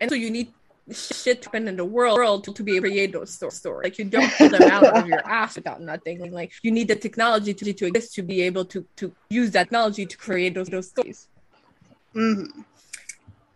And 0.00 0.08
so 0.08 0.14
you 0.14 0.30
need 0.30 0.52
shit 0.92 1.40
to 1.42 1.48
happen 1.48 1.66
in 1.66 1.76
the 1.76 1.84
world 1.84 2.44
to, 2.44 2.52
to 2.52 2.62
be 2.62 2.76
able 2.76 2.84
to 2.84 2.90
create 2.90 3.12
those 3.12 3.32
sto- 3.34 3.48
stories. 3.48 3.84
Like 3.86 3.98
you 3.98 4.04
don't 4.04 4.30
pull 4.38 4.50
them 4.50 4.70
out 4.70 4.84
of 4.84 5.08
your 5.08 5.26
ass 5.40 5.56
without 5.56 5.80
nothing. 5.80 6.30
Like 6.30 6.52
you 6.62 6.70
need 6.70 6.88
the 6.88 6.96
technology 6.96 7.52
to, 7.54 7.72
to 7.72 7.86
exist 7.86 8.14
to 8.14 8.22
be 8.22 8.42
able 8.42 8.64
to 8.66 8.86
to 8.96 9.12
use 9.30 9.50
that 9.52 9.64
technology 9.64 10.06
to 10.06 10.16
create 10.16 10.54
those 10.54 10.68
those 10.68 10.90
stories. 10.90 11.26
Mhm. 12.14 12.64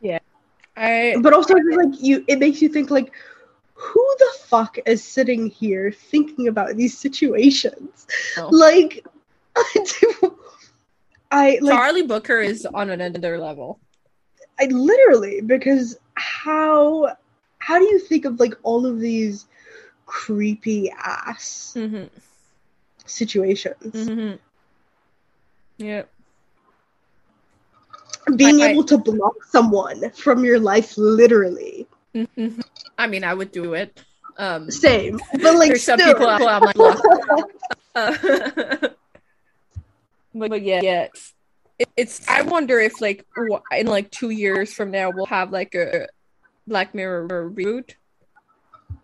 Yeah. 0.00 0.18
I 0.76 1.16
But 1.20 1.32
also 1.34 1.54
it's 1.56 1.76
like 1.76 2.02
you, 2.02 2.24
it 2.26 2.38
makes 2.38 2.62
you 2.62 2.68
think 2.68 2.90
like, 2.90 3.12
who 3.78 4.16
the 4.18 4.32
fuck 4.40 4.78
is 4.86 5.02
sitting 5.04 5.48
here 5.48 5.90
thinking 5.92 6.48
about 6.48 6.76
these 6.76 6.96
situations? 6.98 8.06
know. 8.36 8.50
Like, 8.50 9.04
I 11.30 11.58
like 11.60 11.82
Charlie 11.82 12.02
Brooker 12.02 12.40
is 12.40 12.66
on 12.66 12.90
another 12.90 13.38
level. 13.38 13.80
I 14.60 14.66
literally 14.66 15.40
because 15.40 15.98
how 16.14 17.16
how 17.58 17.78
do 17.78 17.84
you 17.84 17.98
think 17.98 18.24
of 18.24 18.40
like 18.40 18.54
all 18.62 18.86
of 18.86 19.00
these 19.00 19.46
creepy 20.06 20.90
ass 20.90 21.76
hmm 21.76 22.06
situations? 23.06 24.10
hmm 24.10 24.34
Yeah. 25.78 26.04
Being 28.36 28.60
I- 28.60 28.70
I- 28.70 28.70
able 28.70 28.84
to 28.84 28.98
block 28.98 29.44
someone 29.44 30.10
from 30.10 30.44
your 30.44 30.58
life, 30.60 30.96
literally. 30.96 31.86
I 32.96 33.06
mean, 33.06 33.24
I 33.24 33.34
would 33.34 33.52
do 33.52 33.74
it. 33.74 34.00
Um, 34.36 34.70
Same, 34.70 35.18
but 35.32 35.54
like 35.56 35.68
there's 35.70 35.84
some 35.84 35.98
people 35.98 36.28
who 36.36 36.46
I'm 36.46 36.62
like, 36.62 36.76
Uh, 37.94 38.16
but, 38.20 38.98
but 40.34 40.62
yeah, 40.62 40.80
yeah. 40.82 41.08
It, 41.78 41.88
it's. 41.96 42.26
I 42.28 42.42
wonder 42.42 42.78
if 42.78 43.00
like 43.00 43.24
in 43.72 43.86
like 43.86 44.10
two 44.10 44.30
years 44.30 44.72
from 44.72 44.90
now 44.90 45.10
we'll 45.10 45.26
have 45.26 45.50
like 45.52 45.74
a 45.74 46.08
Black 46.66 46.94
Mirror 46.94 47.28
reboot 47.28 47.94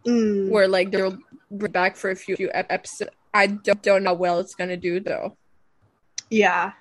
Mm, 0.07 0.51
where 0.51 0.69
like 0.69 0.91
they'll 0.91 1.17
bring 1.51 1.73
back 1.73 1.97
for 1.97 2.11
a 2.11 2.17
few, 2.17 2.37
few 2.37 2.51
ep- 2.53 2.71
episodes. 2.71 3.11
I 3.33 3.47
don't, 3.47 3.83
don't 3.83 4.03
know 4.03 4.11
how 4.11 4.17
well 4.17 4.39
it's 4.39 4.55
gonna 4.55 4.77
do 4.77 5.01
though. 5.01 5.37
yeah, 6.31 6.73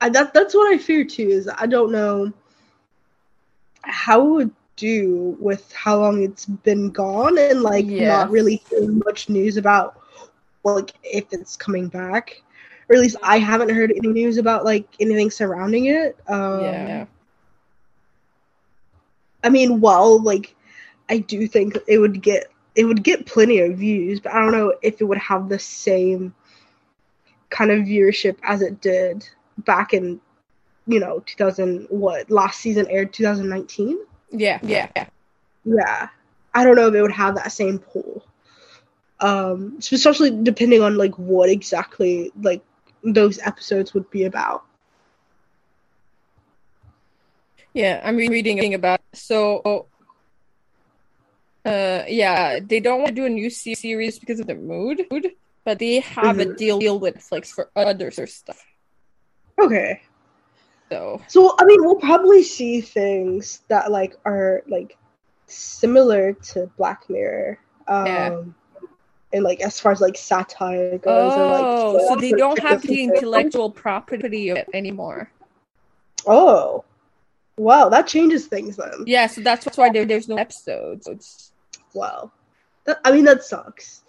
I, 0.00 0.08
that 0.08 0.32
that's 0.32 0.54
what 0.54 0.72
I 0.72 0.78
fear 0.78 1.04
too. 1.04 1.28
Is 1.28 1.48
I 1.54 1.66
don't 1.66 1.92
know 1.92 2.32
how 3.82 4.22
it 4.22 4.30
would 4.30 4.50
do 4.76 5.36
with 5.40 5.72
how 5.72 5.98
long 6.00 6.22
it's 6.22 6.46
been 6.46 6.90
gone 6.90 7.38
and 7.38 7.62
like 7.62 7.88
Yeah. 7.88 7.98
not 7.98 8.30
really 8.30 8.62
hearing 8.70 9.00
much 9.04 9.28
news 9.28 9.56
about 9.56 9.96
like 10.64 10.92
if 11.02 11.24
it's 11.32 11.56
coming 11.56 11.88
back. 11.88 12.42
Or 12.88 12.96
at 12.96 13.00
least 13.00 13.16
I 13.22 13.38
haven't 13.38 13.70
heard 13.70 13.90
any 13.90 14.08
news 14.08 14.36
about 14.38 14.64
like 14.64 14.86
anything 15.00 15.30
surrounding 15.30 15.86
it. 15.86 16.16
Um, 16.28 16.92
yeah. 16.92 17.06
I 19.42 19.48
mean, 19.50 19.80
well, 19.80 20.20
like 20.22 20.54
I 21.08 21.18
do 21.18 21.46
think 21.46 21.76
it 21.88 21.98
would 21.98 22.22
get 22.22 22.46
it 22.74 22.84
would 22.84 23.02
get 23.04 23.26
plenty 23.26 23.60
of 23.60 23.78
views, 23.78 24.20
but 24.20 24.32
I 24.32 24.40
don't 24.40 24.52
know 24.52 24.74
if 24.82 25.00
it 25.00 25.04
would 25.04 25.18
have 25.18 25.48
the 25.48 25.58
same 25.58 26.34
kind 27.50 27.70
of 27.70 27.80
viewership 27.80 28.36
as 28.42 28.62
it 28.62 28.80
did 28.80 29.28
back 29.58 29.92
in 29.92 30.20
you 30.86 30.98
know 31.00 31.20
2000 31.26 31.86
what 31.90 32.30
last 32.30 32.60
season 32.60 32.86
aired 32.88 33.12
2019 33.12 33.98
Yeah, 34.32 34.58
yeah, 34.62 34.88
yeah. 34.96 35.06
yeah 35.64 36.08
i 36.54 36.64
don't 36.64 36.76
know 36.76 36.88
if 36.88 36.94
it 36.94 37.02
would 37.02 37.12
have 37.12 37.36
that 37.36 37.52
same 37.52 37.78
pull 37.78 38.24
um 39.20 39.76
especially 39.78 40.30
depending 40.42 40.82
on 40.82 40.96
like 40.96 41.14
what 41.16 41.48
exactly 41.50 42.32
like 42.40 42.64
those 43.04 43.38
episodes 43.40 43.94
would 43.94 44.10
be 44.10 44.24
about 44.24 44.64
Yeah, 47.74 48.00
I'm 48.04 48.16
reading 48.16 48.74
about 48.74 49.00
so. 49.14 49.88
Uh, 51.64 52.04
yeah, 52.08 52.58
they 52.60 52.80
don't 52.80 52.98
want 52.98 53.10
to 53.10 53.14
do 53.14 53.24
a 53.24 53.30
new 53.30 53.48
series 53.48 54.18
because 54.18 54.40
of 54.40 54.46
the 54.46 54.54
mood, 54.54 55.06
but 55.64 55.78
they 55.78 56.00
have 56.00 56.40
a 56.40 56.44
Mhm. 56.44 56.56
deal 56.56 56.78
deal 56.80 56.98
with 56.98 57.14
Netflix 57.16 57.46
for 57.48 57.70
other 57.76 58.10
stuff. 58.26 58.64
okay 59.62 60.02
So 60.92 61.22
So 61.26 61.54
I 61.58 61.64
mean, 61.64 61.82
we'll 61.84 61.96
probably 61.96 62.42
see 62.42 62.80
things 62.80 63.62
that 63.68 63.90
like 63.90 64.16
are 64.24 64.62
like 64.68 64.98
similar 65.46 66.34
to 66.52 66.70
Black 66.76 67.08
Mirror. 67.08 67.58
Um 67.88 68.06
Yeah. 68.06 68.42
and 69.32 69.42
like 69.44 69.60
as 69.60 69.80
far 69.80 69.92
as 69.92 70.00
like 70.00 70.16
satire 70.16 70.98
goes 70.98 71.32
oh, 71.34 71.40
or 71.40 71.46
like 71.56 72.08
so 72.08 72.16
they 72.16 72.32
don't 72.32 72.58
have 72.58 72.82
the 72.82 73.02
intellectual 73.02 73.70
property 73.70 74.50
of 74.50 74.58
it 74.58 74.68
anymore. 74.74 75.30
Oh. 76.26 76.84
Wow, 77.58 77.88
that 77.90 78.06
changes 78.06 78.46
things 78.46 78.76
then. 78.76 79.04
Yeah, 79.06 79.26
so 79.26 79.40
that's 79.40 79.76
why 79.76 79.90
there, 79.90 80.06
there's 80.06 80.28
no 80.28 80.36
episodes. 80.36 81.52
Wow. 81.94 82.32
That, 82.84 83.00
I 83.04 83.12
mean 83.12 83.24
that 83.24 83.44
sucks. 83.44 84.02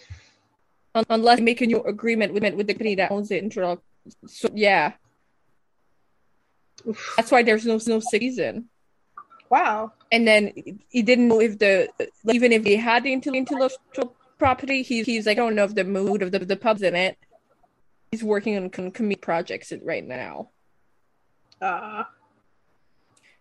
Unless 1.10 1.40
they 1.40 1.44
make 1.44 1.62
a 1.62 1.66
new 1.66 1.82
agreement 1.84 2.34
with 2.34 2.44
with 2.56 2.68
the 2.68 2.74
company 2.74 2.96
that 2.96 3.12
owns 3.12 3.32
it. 3.32 3.44
Intro- 3.44 3.82
So 4.28 4.50
yeah, 4.54 4.94
Oof. 6.88 7.14
that's 7.18 7.32
why 7.32 7.44
there's 7.44 7.66
no 7.66 7.80
no 7.88 8.00
season. 8.00 8.70
Wow. 9.50 9.94
and 10.12 10.28
then 10.28 10.52
he 10.90 11.02
didn't 11.04 11.28
know 11.28 11.40
if 11.40 11.60
the 11.60 11.90
even 12.32 12.52
if 12.52 12.64
he 12.66 12.76
had 12.76 13.04
the 13.04 13.14
intellectual 13.14 14.16
property, 14.40 14.82
he, 14.82 15.04
he's 15.04 15.26
like, 15.28 15.38
I 15.38 15.42
don't 15.42 15.56
know 15.56 15.64
if 15.66 15.76
the 15.76 15.84
mood 15.84 16.22
of 16.24 16.32
the 16.32 16.40
the 16.40 16.56
pubs 16.58 16.82
in 16.82 16.96
it. 16.96 17.18
He's 18.12 18.24
working 18.24 18.58
on 18.58 18.70
com- 18.70 18.92
comedic 18.92 19.22
projects 19.22 19.72
right 19.84 20.06
now. 20.06 20.50
Uh 21.62 22.04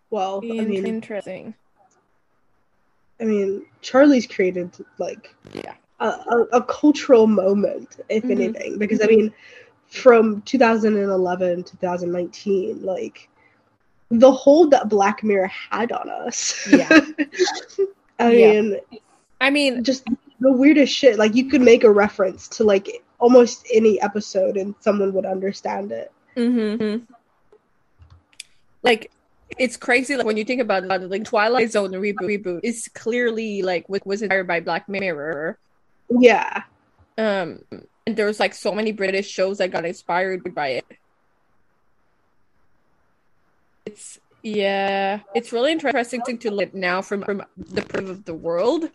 well, 0.09 0.41
I 0.43 0.63
mean 0.65 0.85
interesting. 0.85 1.55
I 3.19 3.23
mean 3.25 3.65
Charlie's 3.81 4.27
created 4.27 4.71
like 4.99 5.33
Yeah. 5.53 5.73
a, 5.99 6.07
a, 6.07 6.37
a 6.53 6.63
cultural 6.63 7.25
moment, 7.27 7.99
if 8.09 8.23
Mhm. 8.23 8.31
anything, 8.31 8.77
because 8.77 9.01
I 9.01 9.07
mean, 9.07 9.33
from 9.87 10.41
2011 10.43 11.63
to 11.63 11.71
2019, 11.77 12.83
like 12.83 13.29
the 14.19 14.31
hold 14.31 14.71
that 14.71 14.89
Black 14.89 15.23
Mirror 15.23 15.47
had 15.69 15.91
on 15.91 16.09
us. 16.09 16.67
Yeah. 16.71 16.87
I 18.19 18.31
Yeah. 18.31 18.61
mean, 18.61 18.79
I 19.41 19.49
mean, 19.49 19.83
just 19.83 20.05
the 20.39 20.51
weirdest 20.53 20.93
shit. 20.93 21.17
Like 21.17 21.35
you 21.35 21.49
could 21.49 21.61
make 21.61 21.83
a 21.83 21.91
reference 21.91 22.47
to 22.49 22.63
like 22.63 23.03
almost 23.19 23.65
any 23.73 23.99
episode 24.01 24.57
and 24.57 24.75
someone 24.79 25.13
would 25.13 25.25
understand 25.25 25.91
it. 25.91 26.11
mhm. 26.35 27.07
like 28.83 29.11
it's 29.57 29.77
crazy. 29.77 30.15
Like 30.17 30.25
when 30.25 30.37
you 30.37 30.43
think 30.45 30.61
about 30.61 30.83
it, 30.83 31.09
like 31.09 31.23
Twilight 31.25 31.71
Zone 31.71 31.91
the 31.91 31.97
reboot, 31.97 32.43
reboot 32.43 32.59
is 32.63 32.89
clearly 32.93 33.61
like 33.61 33.87
was 33.89 34.01
was 34.05 34.21
inspired 34.21 34.47
by 34.47 34.59
Black 34.59 34.89
Mirror. 34.89 35.57
Yeah. 36.09 36.63
Um, 37.17 37.63
and 38.05 38.15
there 38.17 38.25
was 38.25 38.39
like 38.39 38.53
so 38.53 38.73
many 38.73 38.91
British 38.91 39.27
shows 39.29 39.59
that 39.59 39.71
got 39.71 39.85
inspired 39.85 40.53
by 40.55 40.69
it. 40.69 40.85
It's 43.85 44.19
yeah, 44.41 45.19
it's 45.33 45.53
really 45.53 45.71
interesting 45.71 46.21
thing 46.21 46.37
to 46.39 46.51
look 46.51 46.69
at 46.69 46.75
now 46.75 47.01
from 47.01 47.23
from 47.23 47.43
the 47.57 47.81
perspective 47.81 48.09
of 48.09 48.25
the 48.25 48.33
world 48.33 48.89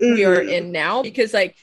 we 0.00 0.24
are 0.24 0.36
Mhm. 0.36 0.50
in 0.52 0.72
now 0.72 1.02
because 1.02 1.34
like 1.34 1.56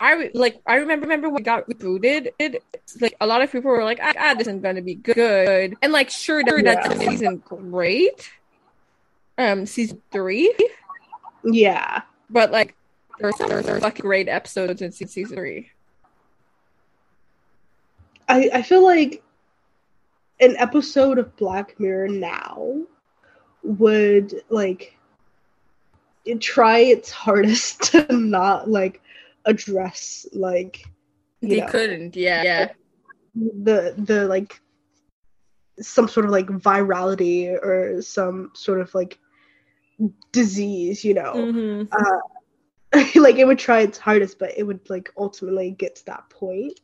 I 0.00 0.30
like 0.34 0.60
I 0.66 0.76
remember 0.76 1.02
remember 1.04 1.28
when 1.28 1.42
it 1.42 1.44
got 1.44 1.68
rebooted. 1.68 2.32
It 2.38 2.64
like 3.00 3.14
a 3.20 3.26
lot 3.26 3.42
of 3.42 3.52
people 3.52 3.70
were 3.70 3.84
like, 3.84 4.00
ah, 4.02 4.12
ah, 4.18 4.34
this 4.34 4.48
isn't 4.48 4.62
gonna 4.62 4.82
be 4.82 4.94
good, 4.96 5.76
and 5.80 5.92
like 5.92 6.10
sure, 6.10 6.42
sure 6.46 6.58
Yeah. 6.60 6.74
that's 6.88 7.00
season 7.04 7.36
great. 7.46 8.30
Um, 9.38 9.64
season 9.66 10.02
three, 10.10 10.52
Yeah. 11.44 12.02
But 12.28 12.50
like, 12.52 12.74
there's 13.18 13.36
there's, 13.36 13.64
there's 13.66 13.82
fucking 13.82 14.02
great 14.02 14.28
episodes 14.28 14.82
in 14.82 14.92
season 14.92 15.26
three. 15.36 15.70
I 18.28 18.50
I 18.54 18.62
feel 18.62 18.82
like 18.82 19.22
an 20.42 20.56
episode 20.58 21.18
of 21.18 21.34
Black 21.36 21.78
Mirror 21.80 22.08
now 22.08 22.82
would 23.62 24.42
like 24.50 24.98
try 26.40 26.78
its 26.78 27.10
hardest 27.10 27.82
to 27.92 28.12
not 28.12 28.68
like 28.68 29.00
address 29.44 30.26
like 30.32 30.84
you 31.40 31.48
They 31.48 31.60
know, 31.60 31.66
couldn't, 31.68 32.16
yeah, 32.16 32.42
yeah. 32.42 32.72
the 33.34 33.94
the 33.98 34.26
like 34.26 34.60
some 35.80 36.08
sort 36.08 36.26
of 36.26 36.32
like 36.32 36.46
virality 36.46 37.48
or 37.50 38.02
some 38.02 38.50
sort 38.54 38.80
of 38.80 38.94
like 38.94 39.18
disease, 40.32 41.04
you 41.04 41.14
know. 41.14 41.34
Mm-hmm. 41.34 43.20
like 43.20 43.36
it 43.36 43.46
would 43.46 43.58
try 43.58 43.80
its 43.80 43.98
hardest, 43.98 44.38
but 44.38 44.56
it 44.56 44.64
would 44.64 44.88
like 44.90 45.10
ultimately 45.16 45.70
get 45.70 45.96
to 45.96 46.06
that 46.06 46.28
point. 46.30 46.78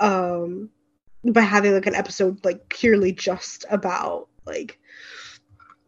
Um 0.00 0.70
by 1.24 1.40
having 1.40 1.72
like 1.74 1.86
an 1.86 1.94
episode 1.94 2.42
like 2.44 2.68
purely 2.68 3.12
just 3.12 3.64
about 3.70 4.28
like 4.46 4.78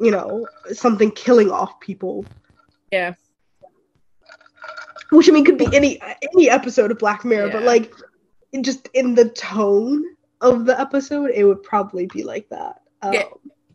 you 0.01 0.11
know 0.11 0.47
something 0.73 1.11
killing 1.13 1.51
off 1.51 1.79
people 1.81 2.25
Yeah. 2.91 3.15
which 5.11 5.29
i 5.29 5.33
mean 5.33 5.45
could 5.45 5.59
be 5.59 5.69
any 5.75 6.01
any 6.35 6.51
episode 6.51 6.91
of 6.91 6.99
black 6.99 7.25
mirror 7.25 7.49
but 7.51 7.63
like 7.63 7.93
just 8.63 8.89
in 8.95 9.15
the 9.15 9.29
tone 9.31 10.05
of 10.41 10.65
the 10.67 10.79
episode 10.81 11.31
it 11.31 11.45
would 11.45 11.63
probably 11.63 12.07
be 12.07 12.23
like 12.25 12.49
that 12.49 12.81
um, 13.03 13.13
Yeah. 13.13 13.25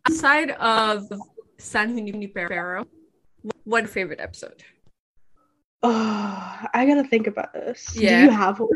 Aside 0.08 0.52
of 0.52 1.12
San 1.58 1.98
Junipero, 1.98 2.86
what 3.64 3.90
favorite 3.90 4.20
episode? 4.20 4.64
oh, 5.84 6.60
i 6.74 6.86
gotta 6.86 7.04
think 7.08 7.28
about 7.28 7.54
this 7.54 7.96
Yeah. 7.96 8.20
do 8.20 8.24
you 8.26 8.30
have 8.32 8.60
one 8.60 8.70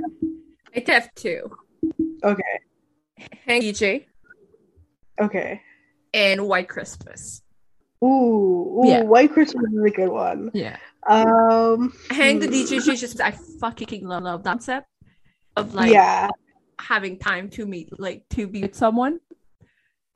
I 0.75 0.83
have 0.87 1.13
two. 1.15 1.51
okay 2.23 2.59
Hang 3.45 3.61
DJ 3.61 4.05
okay 5.21 5.61
and 6.13 6.47
White 6.47 6.67
Christmas. 6.69 7.41
ooh, 8.03 8.07
ooh 8.07 8.87
Yeah. 8.87 9.03
white 9.03 9.31
christmas 9.33 9.65
is 9.71 9.83
a 9.83 9.89
good 9.91 10.09
one 10.09 10.49
Yeah. 10.53 10.77
um 11.07 11.93
Hang 12.09 12.39
the 12.39 12.47
DJ 12.47 12.79
just 12.99 13.19
I 13.21 13.31
fucking 13.59 14.07
love 14.07 14.23
love 14.23 14.43
that 14.43 14.51
concept 14.53 14.87
of 15.55 15.73
like 15.73 15.91
yeah 15.91 16.29
having 16.79 17.17
time 17.19 17.49
to 17.49 17.65
meet 17.65 17.87
like 17.99 18.23
to 18.29 18.47
be 18.47 18.61
With 18.61 18.75
someone, 18.75 19.19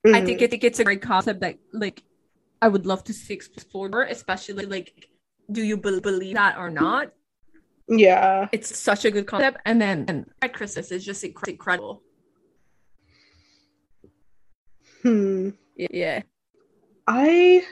I 0.06 0.22
mhm. 0.22 0.26
think 0.26 0.42
I 0.42 0.48
think 0.48 0.64
it's 0.64 0.80
a 0.80 0.84
great 0.86 1.02
concept 1.02 1.42
that 1.42 1.58
like 1.74 2.04
I 2.62 2.68
would 2.70 2.86
love 2.86 3.04
to 3.06 3.14
see 3.14 3.34
explored 3.34 3.92
more, 3.92 4.04
especially 4.04 4.66
like 4.66 5.10
do 5.52 5.62
you 5.62 5.76
be- 5.76 6.00
believe 6.00 6.36
that 6.36 6.56
or 6.58 6.70
not? 6.70 7.12
yeah 7.90 8.48
It's 8.56 8.72
such 8.80 9.04
a 9.04 9.12
good 9.12 9.28
concept. 9.28 9.58
and 9.66 9.82
then 9.82 10.06
and 10.08 10.26
White 10.42 10.54
Christmas 10.54 10.90
is 10.92 11.04
just 11.04 11.22
inc- 11.24 11.48
incredible. 11.48 12.02
Hmm 15.04 15.50
Yeah. 15.78 16.22
i 17.08 17.64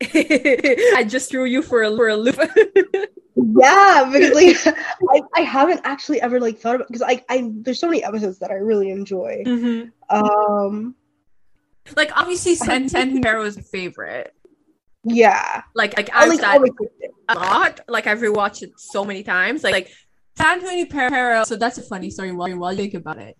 I 0.02 1.04
just 1.08 1.30
threw 1.30 1.44
you 1.44 1.62
for 1.62 1.82
a, 1.82 1.94
for 1.96 2.08
a 2.08 2.16
loop. 2.16 2.38
Yeah, 3.36 4.08
because 4.12 4.32
like 4.34 4.76
I, 5.10 5.22
I 5.36 5.40
haven't 5.42 5.80
actually 5.84 6.20
ever 6.20 6.40
like 6.40 6.58
thought 6.58 6.76
about 6.76 6.86
because 6.88 7.02
I 7.02 7.24
I 7.28 7.50
there's 7.52 7.80
so 7.80 7.88
many 7.88 8.02
episodes 8.04 8.38
that 8.38 8.50
I 8.50 8.54
really 8.54 8.90
enjoy. 8.90 9.42
Mhm. 9.46 9.90
Um 10.08 10.94
Like 11.96 12.16
obviously 12.16 12.54
San 12.54 12.88
San 12.88 13.10
Junipero 13.10 13.42
is 13.44 13.56
a 13.56 13.62
favorite. 13.62 14.32
yeah. 15.04 15.62
Like 15.74 15.96
like 15.96 16.10
I've 16.14 16.28
like 16.30 16.70
a 17.28 17.34
lot. 17.34 17.80
Like 17.88 18.06
I've 18.06 18.20
rewatched 18.20 18.62
it 18.62 18.70
so 18.78 19.04
many 19.04 19.22
times. 19.24 19.64
Like 19.64 19.72
like 19.72 19.90
San 20.38 20.60
Junipero 20.60 21.44
so 21.44 21.56
that's 21.56 21.78
a 21.78 21.82
funny 21.82 22.10
story. 22.10 22.32
While 22.32 22.56
while 22.56 22.72
you 22.72 22.78
think 22.78 22.94
about 22.94 23.18
it, 23.18 23.36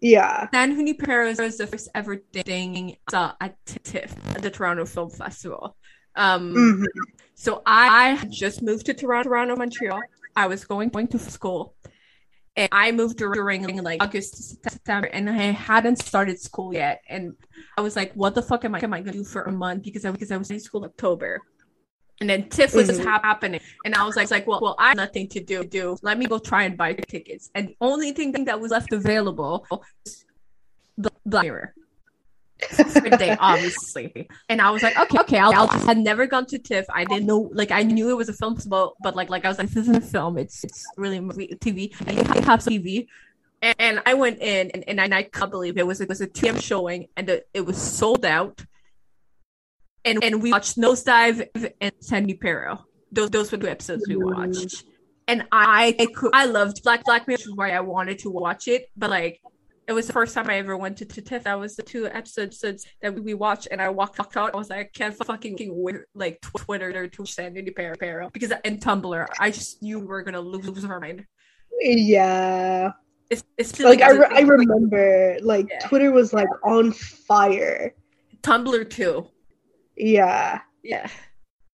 yeah. 0.00 0.48
San 0.52 0.74
Junipero 0.74 1.32
was 1.38 1.58
the 1.58 1.66
first 1.66 1.88
ever 1.94 2.16
thing 2.32 2.96
at 3.12 3.56
TIFF, 3.66 4.14
at 4.34 4.42
the 4.42 4.50
Toronto 4.50 4.84
Film 4.86 5.10
Festival. 5.10 5.76
Um, 6.16 6.54
Mhm. 6.54 6.84
So 7.34 7.62
I, 7.64 8.18
I 8.20 8.24
just 8.26 8.60
moved 8.60 8.86
to 8.86 8.94
Toronto, 8.94 9.30
Toronto, 9.30 9.56
Montreal. 9.56 10.00
I 10.36 10.46
was 10.46 10.64
going 10.66 10.90
going 10.90 11.08
to 11.08 11.18
school, 11.18 11.74
and 12.54 12.68
I 12.70 12.92
moved 12.92 13.16
during 13.16 13.82
like 13.82 14.02
August, 14.02 14.62
September, 14.62 15.08
and 15.08 15.30
I 15.30 15.52
hadn't 15.52 15.96
started 15.96 16.38
school 16.38 16.74
yet. 16.74 17.00
And 17.08 17.34
I 17.78 17.80
was 17.80 17.96
like, 17.96 18.12
"What 18.12 18.34
the 18.34 18.42
fuck 18.42 18.64
am 18.66 18.74
I 18.74 18.80
am 18.82 18.92
I 18.92 19.00
gonna 19.00 19.12
do 19.12 19.24
for 19.24 19.42
a 19.42 19.52
month?" 19.52 19.84
Because 19.84 20.04
I 20.04 20.10
because 20.10 20.30
I 20.30 20.36
was 20.36 20.50
in 20.50 20.60
school 20.60 20.84
in 20.84 20.90
October, 20.90 21.40
and 22.20 22.28
then 22.28 22.48
TIFF 22.48 22.74
was 22.74 22.88
just 22.88 23.00
Mhm. 23.00 23.04
hap- 23.04 23.24
happening, 23.24 23.60
and 23.84 23.94
I 23.94 24.04
was 24.04 24.16
like, 24.16 24.30
like, 24.30 24.46
well, 24.46 24.60
well, 24.60 24.76
I 24.78 24.88
have 24.88 24.96
nothing 24.96 25.28
to 25.28 25.40
do. 25.40 25.64
Do 25.64 25.96
let 26.02 26.18
me 26.18 26.26
go 26.26 26.38
try 26.38 26.64
and 26.64 26.76
buy 26.76 26.92
tickets. 26.94 27.50
And 27.54 27.68
the 27.68 27.76
only 27.80 28.12
thing 28.12 28.32
that 28.44 28.60
was 28.60 28.70
left 28.70 28.92
available 28.92 29.66
was 29.70 30.24
the 30.98 31.10
Black 31.24 31.44
Mirror 31.44 31.74
day, 33.18 33.36
obviously. 33.40 34.28
And 34.48 34.60
I 34.60 34.70
was 34.70 34.82
like, 34.82 34.98
okay, 34.98 35.18
okay, 35.20 35.38
I'll, 35.38 35.54
I'll 35.54 35.68
just 35.68 35.86
had 35.86 35.98
never 35.98 36.26
gone 36.26 36.46
to 36.46 36.58
TIFF. 36.58 36.86
I 36.92 37.04
didn't 37.04 37.26
know, 37.26 37.48
like, 37.54 37.70
I 37.70 37.82
knew 37.82 38.10
it 38.10 38.16
was 38.16 38.28
a 38.28 38.34
film 38.34 38.54
festival, 38.54 38.96
but 39.02 39.16
like, 39.16 39.30
like 39.30 39.44
I 39.44 39.48
was 39.48 39.58
like, 39.58 39.68
this 39.68 39.76
isn't 39.84 39.96
a 39.96 40.00
film. 40.00 40.36
It's 40.38 40.62
it's 40.64 40.84
really 40.96 41.20
movie, 41.20 41.48
TV. 41.60 41.94
I 42.06 42.44
have 42.44 42.60
TV. 42.60 43.06
And, 43.62 43.74
and 43.78 44.02
I 44.06 44.14
went 44.14 44.40
in, 44.40 44.70
and, 44.70 45.00
and 45.00 45.14
I 45.14 45.22
can't 45.22 45.50
believe 45.50 45.76
it 45.78 45.86
was 45.86 46.00
it 46.00 46.08
was 46.08 46.20
a 46.20 46.26
TM 46.26 46.60
showing, 46.62 47.08
and 47.16 47.28
the, 47.28 47.44
it 47.54 47.64
was 47.64 47.76
sold 47.76 48.24
out. 48.24 48.64
And 50.04 50.22
and 50.24 50.42
we 50.42 50.50
watched 50.52 50.78
Nosedive 50.78 51.48
and 51.80 51.92
San 52.00 52.22
Junipero. 52.22 52.84
Those 53.12 53.30
those 53.30 53.52
were 53.52 53.58
the 53.58 53.70
episodes 53.70 54.04
we 54.08 54.14
mm-hmm. 54.14 54.40
watched. 54.40 54.84
And 55.28 55.46
I 55.52 55.94
I, 55.98 56.06
could, 56.14 56.30
I 56.34 56.46
loved 56.46 56.82
Black 56.82 57.04
Black 57.04 57.28
Mirror, 57.28 57.38
which 57.38 57.46
is 57.46 57.54
why 57.54 57.70
I 57.70 57.80
wanted 57.80 58.18
to 58.20 58.30
watch 58.30 58.68
it. 58.68 58.86
But 58.96 59.10
like 59.10 59.40
it 59.90 59.92
was 59.92 60.06
the 60.06 60.12
first 60.12 60.34
time 60.34 60.48
I 60.48 60.58
ever 60.58 60.76
went 60.76 60.98
to, 60.98 61.04
to 61.04 61.20
TIFF. 61.20 61.44
That 61.44 61.58
was 61.58 61.74
the 61.74 61.82
two 61.82 62.06
episodes 62.06 62.86
that 63.02 63.12
we 63.12 63.34
watched, 63.34 63.66
and 63.72 63.82
I 63.82 63.88
walked, 63.88 64.20
walked 64.20 64.36
out. 64.36 64.54
I 64.54 64.56
was 64.56 64.70
like, 64.70 64.78
I 64.78 64.90
can't 64.94 65.14
fucking 65.16 65.56
wait, 65.58 65.96
like 66.14 66.40
tw- 66.40 66.58
Twitter 66.58 66.96
or 66.96 67.08
to 67.08 67.26
San 67.26 67.56
Junipero 67.56 68.30
because 68.32 68.52
and 68.64 68.80
Tumblr. 68.80 69.26
I 69.40 69.50
just 69.50 69.82
knew 69.82 69.98
we 69.98 70.06
were 70.06 70.22
gonna 70.22 70.40
lose, 70.40 70.68
lose 70.68 70.84
our 70.84 71.00
mind. 71.00 71.26
Yeah. 71.80 72.92
It's, 73.30 73.42
it's 73.58 73.80
Like 73.80 74.02
I, 74.02 74.10
re- 74.10 74.30
I 74.30 74.40
remember 74.40 75.38
like 75.42 75.68
Yeah. 75.68 75.88
Twitter 75.88 76.12
was 76.12 76.32
like 76.32 76.48
on 76.64 76.92
fire. 76.92 77.94
Tumblr 78.42 78.90
too. 78.90 79.26
Yeah. 80.00 80.60
Yeah, 80.82 81.08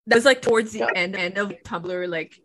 that 0.06 0.16
was 0.16 0.26
like 0.26 0.42
towards 0.42 0.72
the 0.72 0.87
end 0.94 1.16
end 1.16 1.38
of 1.38 1.54
Tumblr, 1.64 2.09
like 2.09 2.38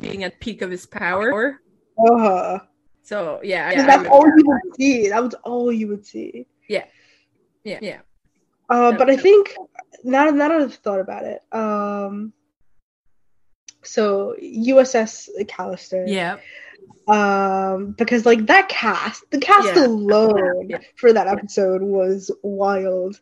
being 0.00 0.24
at 0.24 0.40
peak 0.40 0.62
of 0.62 0.70
his 0.70 0.86
power. 0.86 1.60
Uh-huh. 1.98 2.60
So 3.02 3.40
yeah, 3.42 3.70
yeah, 3.70 3.86
that's 3.86 4.08
all 4.08 4.24
you 4.26 4.44
would 4.46 4.76
see. 4.76 5.08
That 5.10 5.22
was 5.22 5.34
all 5.44 5.70
you 5.70 5.88
would 5.88 6.06
see. 6.06 6.46
yeah, 6.68 6.86
yeah. 7.62 7.78
Yeah. 7.82 8.00
Uh, 8.70 8.92
but 8.92 9.10
I 9.10 9.16
think 9.16 9.54
now, 10.04 10.30
now 10.30 10.48
that 10.48 10.60
I've 10.62 10.74
thought 10.74 11.00
about 11.00 11.24
it, 11.24 11.42
um, 11.52 12.32
so 13.82 14.34
USS 14.42 15.28
Callister, 15.44 16.04
Yeah, 16.06 16.38
um, 17.06 17.92
because 17.98 18.24
like 18.24 18.46
that 18.46 18.68
cast, 18.68 19.24
the 19.30 19.38
cast 19.38 19.76
Yeah. 19.76 19.86
alone 19.86 20.68
Yeah. 20.70 20.78
for 20.96 21.12
that 21.12 21.26
episode 21.28 21.82
was 21.82 22.30
wild. 22.42 23.20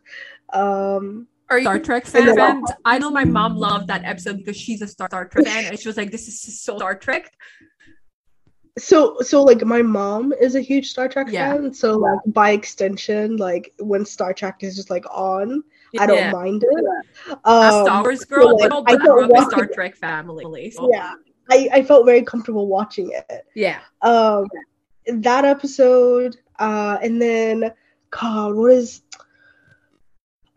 Um, 0.53 1.27
Are 1.49 1.57
you 1.57 1.63
Star 1.63 1.79
Trek 1.79 2.03
And 2.13 2.25
fan? 2.25 2.35
then- 2.35 2.63
I 2.85 2.97
know 2.97 3.09
my 3.09 3.23
mom 3.23 3.55
loved 3.57 3.87
that 3.87 4.03
episode 4.03 4.37
because 4.37 4.57
she's 4.57 4.81
a 4.81 4.87
Star 4.87 5.07
Trek 5.07 5.31
fan, 5.45 5.65
and 5.65 5.79
she 5.79 5.87
was 5.87 5.95
like, 5.97 6.11
"This 6.11 6.27
is 6.27 6.61
so 6.61 6.77
Star 6.77 6.95
Trek." 6.95 7.31
so 8.77 9.17
so 9.21 9.41
like 9.43 9.63
my 9.65 9.81
mom 9.81 10.33
is 10.39 10.53
a 10.55 10.61
huge 10.61 10.89
Star 10.91 11.07
Trek 11.09 11.27
Yeah. 11.31 11.53
fan, 11.53 11.73
so 11.73 11.93
like 11.97 12.19
by 12.27 12.51
extension, 12.51 13.37
like 13.37 13.73
when 13.79 14.05
Star 14.05 14.33
Trek 14.33 14.57
is 14.61 14.75
just 14.75 14.89
like 14.91 15.05
on, 15.09 15.63
I 15.99 16.05
don't 16.05 16.17
Yeah. 16.17 16.31
mind 16.31 16.63
it. 16.69 16.85
a 17.43 17.49
Um, 17.49 17.85
Star 17.85 18.03
Wars 18.03 18.23
girl, 18.25 18.55
like, 18.59 18.71
I 18.71 18.93
I 18.93 18.97
grew 18.97 19.23
up 19.23 19.31
want 19.31 19.51
Star 19.51 19.63
it. 19.63 19.73
Trek 19.73 19.95
family. 19.95 20.69
so- 20.71 20.89
yeah, 20.93 21.13
I, 21.49 21.69
I 21.73 21.83
felt 21.83 22.05
very 22.05 22.21
comfortable 22.23 22.67
watching 22.67 23.11
it. 23.11 23.45
yeah. 23.55 23.79
um 24.03 24.45
that 25.07 25.45
episode 25.45 26.35
uh 26.59 26.97
and 27.01 27.19
then 27.21 27.71
god 28.09 28.53
what 28.55 28.71
is 28.73 29.01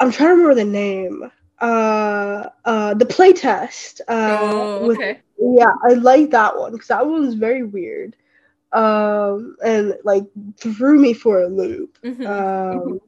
i'm 0.01 0.11
trying 0.11 0.29
to 0.29 0.33
remember 0.35 0.55
the 0.55 0.65
name 0.65 1.31
uh 1.61 2.49
uh 2.65 2.95
the 2.95 3.05
playtest 3.05 4.01
uh 4.09 4.39
Oh, 4.41 4.87
with- 4.87 4.97
okay. 4.97 5.21
yeah 5.39 5.73
i 5.89 5.95
like 5.95 6.31
that 6.31 6.57
one 6.59 6.73
because 6.73 6.89
that 6.89 7.07
one 7.07 7.25
was 7.25 7.35
very 7.35 7.63
weird 7.65 8.17
um 8.73 9.57
and 9.65 9.95
like 10.05 10.25
threw 10.59 10.99
me 10.99 11.13
for 11.15 11.43
a 11.43 11.49
loop 11.49 11.99
Mhm. 12.05 12.27
um 12.27 13.01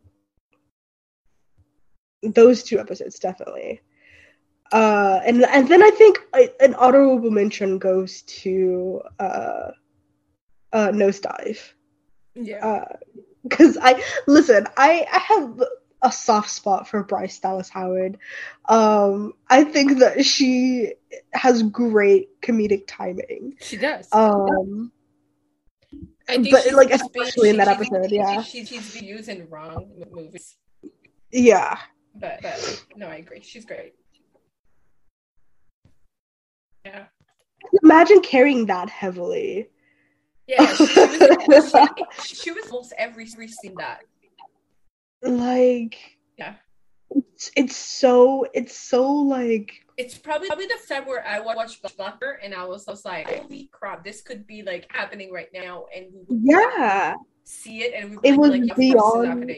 those 2.22 2.62
two 2.62 2.78
episodes 2.78 3.18
definitely 3.18 3.80
uh 4.72 5.20
and 5.24 5.44
and 5.44 5.68
then 5.68 5.82
i 5.82 5.90
think 5.90 6.18
I, 6.32 6.50
an 6.60 6.74
honorable 6.74 7.30
mention 7.30 7.78
goes 7.78 8.22
to 8.22 9.02
uh 9.18 9.70
uh 10.72 10.88
nosedive 10.90 11.72
yeah. 12.34 12.66
uh 12.66 12.96
because 13.42 13.76
i 13.82 14.02
listen 14.26 14.66
i 14.76 15.06
i 15.12 15.18
have 15.18 15.62
a 16.02 16.10
soft 16.10 16.50
spot 16.50 16.88
for 16.88 17.02
Bryce 17.04 17.38
Dallas 17.38 17.68
Howard. 17.68 18.18
Um, 18.68 19.34
I 19.48 19.64
think 19.64 19.98
that 20.00 20.24
she 20.24 20.94
has 21.32 21.62
great 21.62 22.40
comedic 22.40 22.84
timing. 22.86 23.54
She 23.60 23.76
does. 23.76 24.08
Um, 24.12 24.92
I 26.28 26.34
think 26.34 26.50
but, 26.50 26.72
like, 26.72 26.90
she's 26.90 27.02
especially 27.02 27.50
in 27.50 27.56
that 27.58 27.66
she's- 27.68 27.88
episode, 27.92 28.10
yeah. 28.10 28.42
She, 28.42 28.64
she's 28.64 28.94
been 28.94 29.04
used 29.04 29.28
in 29.28 29.48
wrong 29.48 29.90
movies, 30.10 30.56
yeah, 31.30 31.78
but, 32.14 32.40
but 32.42 32.84
no, 32.96 33.06
I 33.08 33.16
agree. 33.16 33.40
She's 33.42 33.64
great. 33.64 33.94
Yeah, 36.84 37.04
imagine 37.82 38.20
carrying 38.22 38.66
that 38.66 38.90
heavily. 38.90 39.68
yeah. 40.46 40.66
She, 40.74 40.86
she 40.86 41.00
was, 41.48 41.74
she, 42.24 42.34
she 42.36 42.50
was 42.50 42.70
almost 42.70 42.92
every 42.98 43.26
every 43.32 43.48
scene 43.48 43.74
that. 43.76 44.00
Like, 45.22 45.96
Yeah. 46.36 46.54
it's, 47.10 47.50
it's 47.56 47.76
so 47.76 48.46
it's 48.54 48.76
so 48.76 49.10
like 49.10 49.72
It's 49.96 50.16
probably 50.18 50.48
probably 50.48 50.66
the 50.66 50.78
time 50.88 51.06
where 51.06 51.24
I 51.26 51.40
watched 51.40 51.82
Black 51.96 52.20
Mirror 52.20 52.40
and 52.42 52.54
I 52.54 52.64
was, 52.64 52.88
I 52.88 52.90
was 52.90 53.04
like, 53.04 53.28
"Holy 53.28 53.68
crap! 53.72 54.02
This 54.04 54.20
could 54.22 54.46
be 54.46 54.62
like 54.62 54.86
happening 54.90 55.30
right 55.32 55.48
now," 55.52 55.86
and 55.94 56.06
yeah, 56.28 57.14
see 57.44 57.82
it, 57.84 57.92
and 57.94 58.18
It 58.24 58.36
was 58.36 58.50
like, 58.50 58.62
"Yeah, 58.64 58.72
of 58.72 58.76
course 58.76 59.26
beyond- 59.26 59.50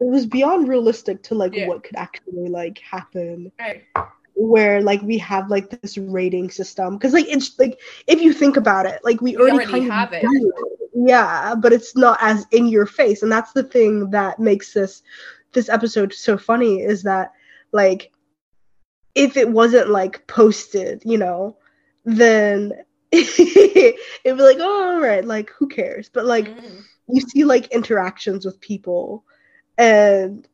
it 0.00 0.06
was 0.06 0.26
beyond 0.26 0.68
realistic 0.68 1.22
to 1.24 1.34
like 1.34 1.54
Yeah. 1.54 1.66
what 1.68 1.82
could 1.82 1.96
actually 1.96 2.48
like 2.48 2.78
happen. 2.78 3.50
Right. 3.58 3.84
Where 4.38 4.80
like 4.82 5.02
we 5.02 5.18
have 5.18 5.50
like 5.50 5.70
this 5.70 5.98
rating 5.98 6.50
system 6.50 6.96
because 6.96 7.12
like 7.12 7.26
it's 7.28 7.58
like 7.58 7.78
if 8.06 8.20
you 8.22 8.32
think 8.32 8.56
about 8.56 8.86
it 8.86 9.00
like 9.04 9.20
we 9.20 9.36
We 9.36 9.42
already, 9.42 9.58
already 9.66 9.70
kind 9.72 9.92
have 9.92 10.08
of 10.08 10.14
it. 10.14 10.24
it. 10.24 10.90
yeah 10.94 11.54
but 11.56 11.72
it's 11.72 11.96
not 11.96 12.18
as 12.20 12.46
in 12.52 12.66
your 12.68 12.86
face 12.86 13.22
and 13.22 13.30
that's 13.32 13.52
the 13.52 13.64
thing 13.64 14.10
that 14.10 14.38
makes 14.38 14.72
this 14.72 15.02
this 15.52 15.68
episode 15.68 16.12
so 16.12 16.36
funny 16.38 16.80
is 16.82 17.02
that 17.02 17.32
like 17.72 18.12
if 19.14 19.36
it 19.36 19.48
wasn't 19.50 19.90
like 19.90 20.26
posted 20.26 21.02
you 21.04 21.18
know 21.18 21.56
then 22.04 22.72
it'd 23.12 23.94
be 24.24 24.32
like 24.32 24.58
oh 24.60 24.94
all 24.94 25.00
right 25.00 25.24
like 25.24 25.50
who 25.58 25.66
cares 25.66 26.08
but 26.08 26.24
like 26.26 26.46
Mhm. 26.48 26.82
you 27.08 27.20
see 27.22 27.44
like 27.44 27.66
interactions 27.72 28.44
with 28.44 28.60
people 28.60 29.24
and 29.78 30.46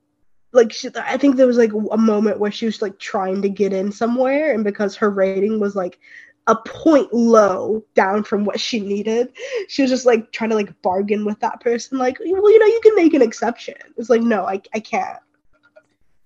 like 0.55 0.73
she, 0.73 0.89
i 0.97 1.17
think 1.17 1.37
there 1.37 1.47
was 1.47 1.59
like 1.59 1.73
a 1.91 1.97
moment 1.99 2.39
where 2.39 2.51
she 2.51 2.67
was 2.67 2.81
like 2.81 2.99
trying 2.99 3.43
to 3.43 3.49
get 3.49 3.73
in 3.73 3.93
somewhere 3.93 4.55
and 4.55 4.65
because 4.65 4.97
her 4.97 5.11
rating 5.11 5.61
was 5.61 5.75
like 5.75 5.99
a 6.47 6.57
point 6.57 7.13
low 7.13 7.83
down 7.95 8.23
from 8.23 8.45
what 8.45 8.61
she 8.61 8.79
needed 8.79 9.33
she 9.69 9.83
was 9.83 9.91
just 9.91 10.07
like 10.07 10.31
trying 10.31 10.51
to 10.51 10.57
like 10.57 10.81
bargain 10.83 11.25
with 11.25 11.39
that 11.41 11.61
person 11.61 11.99
like 11.99 12.19
well 12.21 12.53
you 12.53 12.59
know 12.59 12.67
you 12.67 12.81
can 12.83 12.95
make 12.95 13.15
an 13.15 13.23
exception 13.23 13.75
it's 13.97 14.11
like 14.11 14.23
no 14.23 14.47
i, 14.47 14.61
I 14.73 14.81
can't 14.81 15.19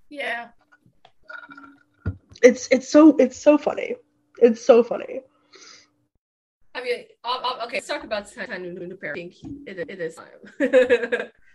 Yeah. 0.09 0.49
it's 2.43 2.69
it's 2.71 2.89
so 2.89 3.17
it's 3.17 3.37
so 3.37 3.57
funny 3.57 3.97
it's 4.39 4.65
so 4.65 4.83
funny 4.83 5.21
I 6.75 6.83
mean, 6.85 7.05
I'll, 7.25 7.41
I'll, 7.45 7.67
okay. 7.67 7.79
Let's 7.79 7.89
talk 7.89 8.05
about 8.05 8.61
New 8.61 8.97
Pair. 8.97 9.11
I 9.11 9.15
think 9.15 9.35
it, 9.67 9.79
it 9.91 10.01
is 10.01 10.15
time. 10.15 11.31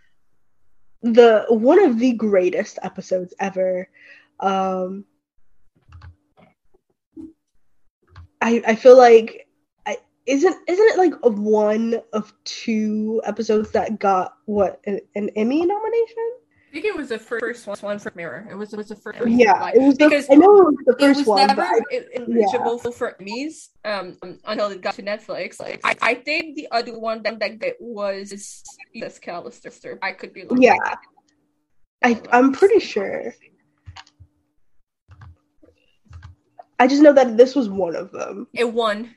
the 1.03 1.45
one 1.49 1.83
of 1.83 1.99
the 1.99 2.13
greatest 2.13 2.79
episodes 2.81 3.33
ever. 3.39 3.89
Um, 4.39 5.05
I 8.41 8.63
I 8.65 8.75
feel 8.75 8.97
like 8.97 9.47
I 9.85 9.97
isn't 10.25 10.57
isn't 10.67 10.89
it 10.89 10.97
like 10.97 11.13
one 11.23 12.01
of 12.13 12.33
two 12.45 13.21
episodes 13.25 13.71
that 13.71 13.99
got 13.99 14.33
what 14.45 14.79
an, 14.85 15.01
an 15.15 15.29
Emmy 15.35 15.65
nomination? 15.65 16.31
I 16.73 16.81
think 16.81 16.85
it 16.87 16.97
was 16.97 17.09
the 17.09 17.19
first 17.19 17.67
one 17.67 17.99
for 17.99 18.11
Mirror. 18.15 18.47
It 18.49 18.55
was 18.55 18.73
it 18.73 18.77
was 18.77 18.87
the 18.87 18.95
first. 18.95 19.19
Yeah, 19.27 19.61
like, 19.61 19.75
it 19.75 19.79
was 19.79 19.95
the, 19.95 20.09
because 20.09 20.27
I 20.27 20.33
know 20.33 20.57
it 20.57 20.65
was 20.65 20.75
the 20.87 20.93
it 20.93 20.99
first 20.99 21.19
was 21.19 21.27
one, 21.27 21.45
never 21.45 21.61
I, 21.61 21.79
eligible 22.15 22.79
for 22.79 23.15
Emmys 23.21 23.69
um, 23.85 24.17
until 24.45 24.69
it 24.71 24.81
got 24.81 24.95
to 24.95 25.03
Netflix. 25.03 25.59
Like 25.59 25.81
I, 25.83 25.95
I 26.01 26.13
think 26.15 26.55
the 26.55 26.67
other 26.71 26.97
one 26.97 27.21
that 27.23 27.37
that 27.37 27.59
got 27.59 27.73
was 27.79 28.31
USS 28.95 29.21
Callister. 29.21 29.99
I 30.01 30.13
could 30.13 30.33
be 30.33 30.45
wrong. 30.45 30.59
yeah, 30.59 30.95
I 32.03 32.19
I'm 32.31 32.51
pretty 32.51 32.79
sure. 32.79 33.35
I 36.79 36.87
just 36.87 37.03
know 37.03 37.13
that 37.13 37.37
this 37.37 37.53
was 37.53 37.69
one 37.69 37.95
of 37.95 38.11
them. 38.11 38.47
It 38.51 38.73
won. 38.73 39.13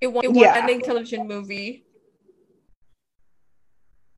It 0.00 0.08
won. 0.08 0.24
It 0.24 0.32
won 0.32 0.42
Yeah. 0.42 0.56
ending 0.56 0.80
television 0.80 1.28
movie. 1.28 1.83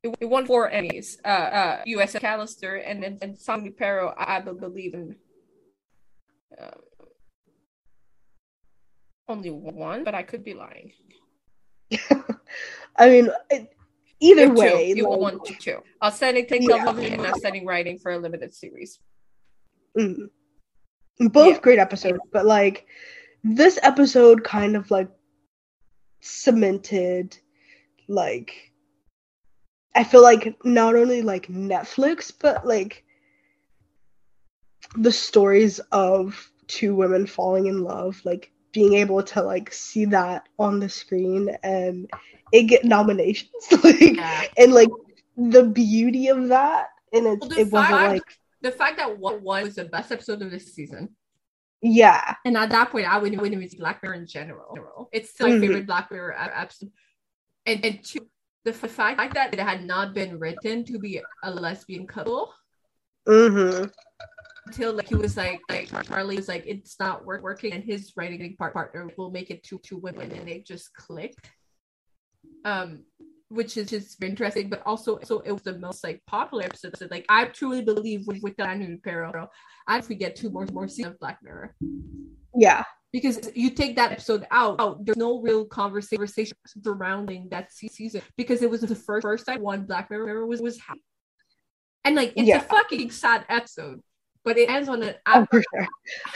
It, 0.03 0.29
won 0.29 0.45
four 0.45 0.69
Emmys. 0.69 1.17
Uh, 1.25 1.27
uh, 1.27 1.83
USS 1.87 2.21
Callister 2.21 2.81
and 2.85 3.01
then 3.03 3.17
and 3.21 3.37
San 3.37 3.71
Pero, 3.73 4.13
I 4.17 4.39
believe 4.41 4.93
in. 4.93 5.15
Um, 6.59 6.71
only 9.27 9.49
one, 9.49 10.03
but 10.03 10.15
I 10.15 10.23
could 10.23 10.43
be 10.43 10.53
lying. 10.53 10.93
I 12.95 13.09
mean, 13.09 13.29
it, 13.49 13.73
either 14.19 14.43
It 14.43 14.47
two. 14.47 14.53
way, 14.53 14.93
like, 14.93 15.19
won 15.19 15.39
two. 15.59 15.79
Outstanding 16.03 16.45
Yeah. 16.49 16.77
television 16.77 17.13
and 17.13 17.25
outstanding 17.25 17.65
writing 17.65 17.99
for 17.99 18.11
a 18.11 18.17
limited 18.17 18.53
series. 18.53 18.99
mm. 19.97 20.29
both 21.19 21.55
Yeah. 21.55 21.59
great 21.61 21.79
episodes, 21.79 22.19
but 22.31 22.45
like 22.45 22.85
this 23.43 23.79
episode 23.83 24.43
kind 24.43 24.75
of 24.75 24.89
like 24.91 25.09
cemented, 26.21 27.37
like 28.07 28.71
I 29.97 30.03
feel 30.03 30.21
like 30.21 30.55
not 30.63 30.95
only 30.95 31.21
like 31.21 31.47
Netflix, 31.47 32.31
but 32.39 32.65
like 32.65 33.03
the 34.95 35.11
stories 35.11 35.79
of 35.91 36.49
two 36.67 36.95
women 36.95 37.25
falling 37.27 37.65
in 37.65 37.81
love, 37.83 38.21
like 38.23 38.51
being 38.73 38.93
able 38.93 39.23
to 39.23 39.41
like 39.41 39.73
see 39.73 40.05
that 40.05 40.43
on 40.59 40.79
the 40.79 40.87
screen 40.89 41.49
and 41.63 42.09
it 42.53 42.63
get 42.63 42.85
nominations, 42.85 43.51
like 43.83 43.99
Yeah. 44.15 44.43
and 44.57 44.73
like 44.73 44.89
the 45.35 45.63
beauty 45.63 46.27
of 46.27 46.47
that, 46.49 46.87
and 47.13 47.25
it 47.27 47.39
Well, 47.41 47.51
it 47.51 47.71
wasn't 47.71 47.73
fact- 47.73 48.11
like 48.13 48.23
The 48.61 48.71
fact 48.71 48.97
that 48.97 49.17
one 49.19 49.43
was 49.43 49.75
the 49.75 49.85
best 49.85 50.11
episode 50.11 50.41
of 50.41 50.51
this 50.51 50.73
season, 50.73 51.09
yeah, 51.81 52.35
and 52.45 52.57
at 52.57 52.69
that 52.69 52.89
point, 52.91 53.07
I 53.07 53.17
wouldn't 53.19 53.41
even 53.45 53.69
see 53.69 53.77
Black 53.77 54.01
Mirror 54.01 54.15
in 54.15 54.27
general. 54.27 55.09
It's 55.11 55.29
still 55.31 55.47
my 55.49 55.55
Mhm. 55.55 55.59
favorite 55.61 55.85
Black 55.87 56.09
Mirror 56.11 56.35
episode. 56.37 56.91
And 57.67 57.85
and 57.85 58.03
two, 58.03 58.27
the 58.71 58.87
fact 58.87 59.33
that 59.33 59.53
it 59.53 59.59
had 59.59 59.85
not 59.85 60.13
been 60.13 60.37
written 60.39 60.83
to 60.85 60.99
be 60.99 61.21
a 61.43 61.51
lesbian 61.51 62.05
couple 62.05 62.53
mm-hmm. 63.27 63.85
until 64.65 64.93
like 64.93 65.07
he 65.07 65.15
was 65.15 65.37
like 65.37 65.61
like 65.69 65.89
Charlie 66.07 66.35
was 66.35 66.47
like 66.47 66.65
it's 66.67 66.99
not 66.99 67.25
work- 67.25 67.43
working, 67.43 67.73
and 67.73 67.83
his 67.83 68.11
writing 68.17 68.55
part- 68.57 68.73
partner 68.73 69.09
will 69.17 69.31
make 69.31 69.49
it 69.51 69.63
two 69.63 69.79
two 69.83 69.97
women, 69.97 70.31
and 70.31 70.47
they 70.47 70.59
just 70.59 70.93
clicked. 70.93 71.49
Um, 72.65 73.03
which 73.49 73.77
is 73.77 73.89
just 73.89 74.21
interesting, 74.21 74.67
but 74.67 74.81
also 74.85 75.19
so 75.23 75.39
it 75.39 75.53
was 75.53 75.61
the 75.61 75.79
most 75.79 76.03
like 76.03 76.21
popular 76.27 76.65
episode. 76.65 76.97
So, 76.97 77.07
like 77.09 77.25
I 77.29 77.45
truly 77.45 77.81
believe 77.81 78.27
with 78.27 78.41
with 78.43 78.57
Daniel 78.57 78.97
Pero, 79.01 79.49
I 79.87 79.97
if 79.99 80.09
we 80.09 80.15
get 80.15 80.35
two 80.35 80.49
more 80.49 80.67
more 80.73 80.89
seasons 80.89 81.13
of 81.13 81.19
Black 81.19 81.39
Mirror 81.41 81.73
yeah. 82.57 82.83
Because 83.17 83.49
you 83.55 83.69
take 83.71 83.95
that 83.95 84.11
episode 84.11 84.45
out, 84.51 84.75
out 84.79 85.03
there's 85.03 85.17
no 85.17 85.39
real 85.41 85.65
conversation 85.65 86.55
surrounding 86.83 87.47
that 87.49 87.71
season 87.73 88.21
because 88.37 88.61
it 88.61 88.69
was 88.69 88.81
the 88.81 88.93
first 89.07 89.23
first 89.23 89.45
time 89.47 89.61
one 89.61 89.81
Black 89.89 90.05
Mirror 90.11 90.45
was 90.45 90.61
was 90.61 90.77
happy. 90.79 91.01
and 92.05 92.15
like 92.15 92.33
it's 92.35 92.47
Yeah. 92.47 92.57
a 92.63 92.67
fucking 92.75 93.09
sad 93.11 93.41
episode, 93.49 93.99
but 94.45 94.57
it 94.61 94.69
ends 94.69 94.87
on 94.93 95.01
an 95.01 95.15
Oh, 95.25 95.45
for 95.51 95.63
sure. 95.63 95.87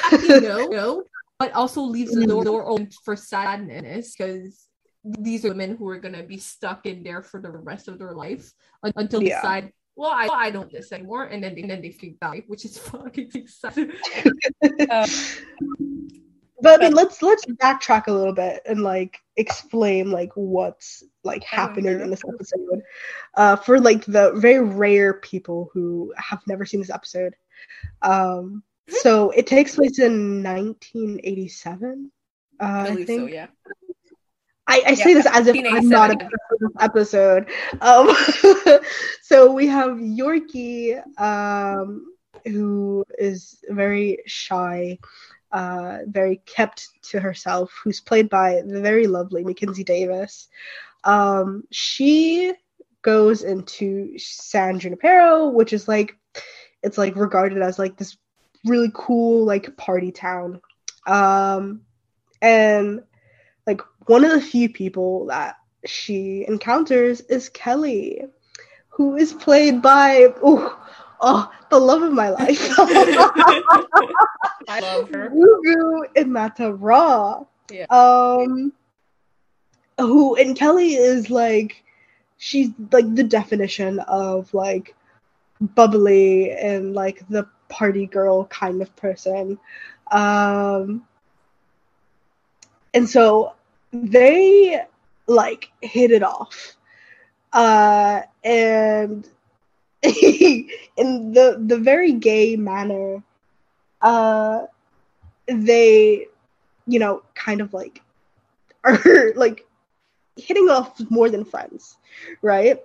happy 0.09 0.39
note, 0.47 1.05
but 1.37 1.51
also 1.53 1.81
leaves 1.81 2.13
the 2.13 2.25
door, 2.25 2.43
door 2.43 2.61
open 2.67 2.89
for 3.05 3.15
sadness 3.15 4.15
because 4.15 4.67
these 5.03 5.45
are 5.45 5.49
women 5.49 5.75
who 5.77 5.87
are 5.89 5.99
gonna 6.05 6.23
be 6.23 6.37
stuck 6.37 6.85
in 6.85 7.03
there 7.03 7.21
for 7.29 7.39
the 7.45 7.51
rest 7.51 7.87
of 7.87 7.97
their 7.99 8.13
life 8.13 8.51
un- 8.83 8.93
until 8.95 9.19
they 9.21 9.27
Yeah. 9.33 9.41
decide. 9.41 9.65
Well, 9.95 10.09
I, 10.23 10.25
I 10.47 10.51
don't 10.55 10.69
do 10.71 10.77
this 10.77 10.91
anymore, 10.93 11.25
and 11.25 11.43
then 11.43 11.53
they, 11.53 11.61
and 11.63 11.69
then 11.69 11.81
they 11.81 11.91
freak 11.91 12.17
die, 12.19 12.43
which 12.47 12.63
is 12.65 12.77
fucking 12.91 13.29
sad. 13.47 13.75
Um, 14.89 15.09
But 16.61 16.81
I 16.81 16.85
mean, 16.85 16.93
let's 16.93 17.21
let's 17.21 17.45
backtrack 17.45 18.07
a 18.07 18.11
little 18.11 18.33
bit 18.33 18.61
and 18.65 18.83
like 18.83 19.19
explain 19.35 20.11
like 20.11 20.31
what's 20.35 21.03
like 21.23 21.43
happening 21.43 21.99
in 21.99 22.09
this 22.09 22.21
episode. 22.27 22.81
Uh, 23.35 23.55
for 23.55 23.79
like 23.79 24.05
the 24.05 24.33
very 24.35 24.63
rare 24.63 25.15
people 25.15 25.69
who 25.73 26.13
have 26.17 26.41
never 26.47 26.65
seen 26.65 26.79
this 26.79 26.89
episode. 26.89 27.35
Um, 28.01 28.63
so 28.87 29.31
it 29.31 29.47
takes 29.47 29.75
place 29.75 29.99
in 29.99 30.43
1987. 30.43 32.11
Uh, 32.59 32.63
I 32.63 32.87
I 32.87 32.95
think. 33.05 33.07
so, 33.07 33.25
yeah. 33.27 33.47
I, 34.67 34.83
I 34.87 34.93
say 34.93 35.13
this 35.13 35.25
as 35.25 35.47
if 35.47 35.55
I'm 35.55 35.89
not 35.89 36.11
a 36.11 36.15
1987. 36.15 36.29
part 36.29 36.51
of 36.51 36.59
this 36.59 36.71
episode. 36.79 37.49
Um, 37.81 38.79
so 39.21 39.51
we 39.51 39.67
have 39.67 39.97
Yorkie, 39.97 41.01
um, 41.19 42.05
who 42.45 43.03
is 43.17 43.63
very 43.69 44.19
shy, 44.27 44.97
uh, 45.51 45.99
very 46.07 46.41
kept 46.45 46.89
to 47.03 47.19
herself, 47.19 47.71
who's 47.83 47.99
played 47.99 48.29
by 48.29 48.61
the 48.65 48.81
very 48.81 49.07
lovely 49.07 49.43
Mackenzie 49.43 49.83
Davis. 49.83 50.47
Um, 51.03 51.63
she 51.71 52.53
goes 53.01 53.43
into 53.43 54.17
San 54.17 54.79
Junipero, 54.79 55.49
which 55.49 55.73
is 55.73 55.87
like 55.87 56.17
it's 56.83 56.97
like 56.97 57.15
regarded 57.15 57.61
as 57.61 57.79
like 57.79 57.97
this 57.97 58.17
really 58.65 58.91
cool 58.93 59.45
like 59.45 59.75
party 59.77 60.11
town. 60.11 60.61
Um, 61.07 61.81
and 62.41 63.01
like 63.67 63.81
one 64.07 64.23
of 64.23 64.31
the 64.31 64.41
few 64.41 64.69
people 64.69 65.27
that 65.27 65.55
she 65.85 66.45
encounters 66.47 67.21
is 67.21 67.49
Kelly, 67.49 68.23
who 68.89 69.15
is 69.15 69.33
played 69.33 69.81
by 69.81 70.33
oh 71.21 71.51
the 71.69 71.79
love 71.79 72.01
of 72.01 72.13
my 72.13 72.29
life, 72.29 72.69
I 74.67 74.79
love 74.81 75.09
her. 75.09 75.29
Gugu 75.29 76.13
Mbatha-Raw. 76.15 77.45
Yeah. 77.71 77.85
Um, 77.89 78.73
who 79.97 80.35
and 80.35 80.55
Kelly 80.55 80.95
is 80.95 81.29
like, 81.29 81.83
she's 82.37 82.69
like 82.91 83.13
the 83.15 83.23
definition 83.23 83.99
of 83.99 84.53
like 84.53 84.95
bubbly 85.61 86.51
and 86.51 86.93
like 86.93 87.27
the 87.29 87.47
party 87.69 88.07
girl 88.07 88.45
kind 88.45 88.81
of 88.81 88.93
person. 88.95 89.57
Um, 90.11 91.05
and 92.93 93.09
so 93.09 93.53
they 93.93 94.81
like 95.27 95.71
hit 95.81 96.11
it 96.11 96.23
off. 96.23 96.75
Uh, 97.53 98.21
and 98.43 99.27
in 100.97 101.33
the 101.33 101.61
the 101.65 101.77
very 101.77 102.13
gay 102.13 102.55
manner, 102.55 103.21
uh, 104.01 104.65
they, 105.47 106.27
you 106.87 106.99
know, 106.99 107.21
kind 107.35 107.61
of 107.61 107.73
like 107.73 108.01
are 108.83 109.33
like 109.35 109.65
hitting 110.37 110.69
off 110.69 110.99
more 111.09 111.29
than 111.29 111.45
friends, 111.45 111.97
right? 112.41 112.79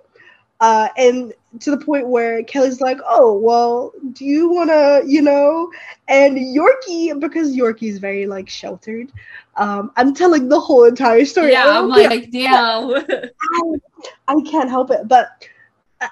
Uh, 0.59 0.89
and 0.97 1.33
to 1.59 1.71
the 1.71 1.77
point 1.77 2.07
where 2.07 2.43
Kelly's 2.43 2.81
like, 2.81 2.97
"Oh, 3.07 3.37
well, 3.37 3.93
do 4.13 4.25
you 4.25 4.49
want 4.49 4.69
to, 4.69 5.03
you 5.05 5.21
know?" 5.21 5.71
And 6.07 6.37
Yorkie, 6.37 7.19
because 7.19 7.55
Yorkie's 7.55 7.99
very 7.99 8.25
like 8.25 8.49
sheltered, 8.49 9.11
um, 9.55 9.91
I'm 9.95 10.13
telling 10.13 10.49
the 10.49 10.59
whole 10.59 10.83
entire 10.83 11.25
story. 11.25 11.51
Yeah, 11.51 11.65
I'm 11.67 11.89
like, 11.89 12.31
damn. 12.31 12.91
I, 12.91 13.73
I 14.27 14.41
can't 14.41 14.69
help 14.69 14.91
it, 14.91 15.07
but 15.07 15.47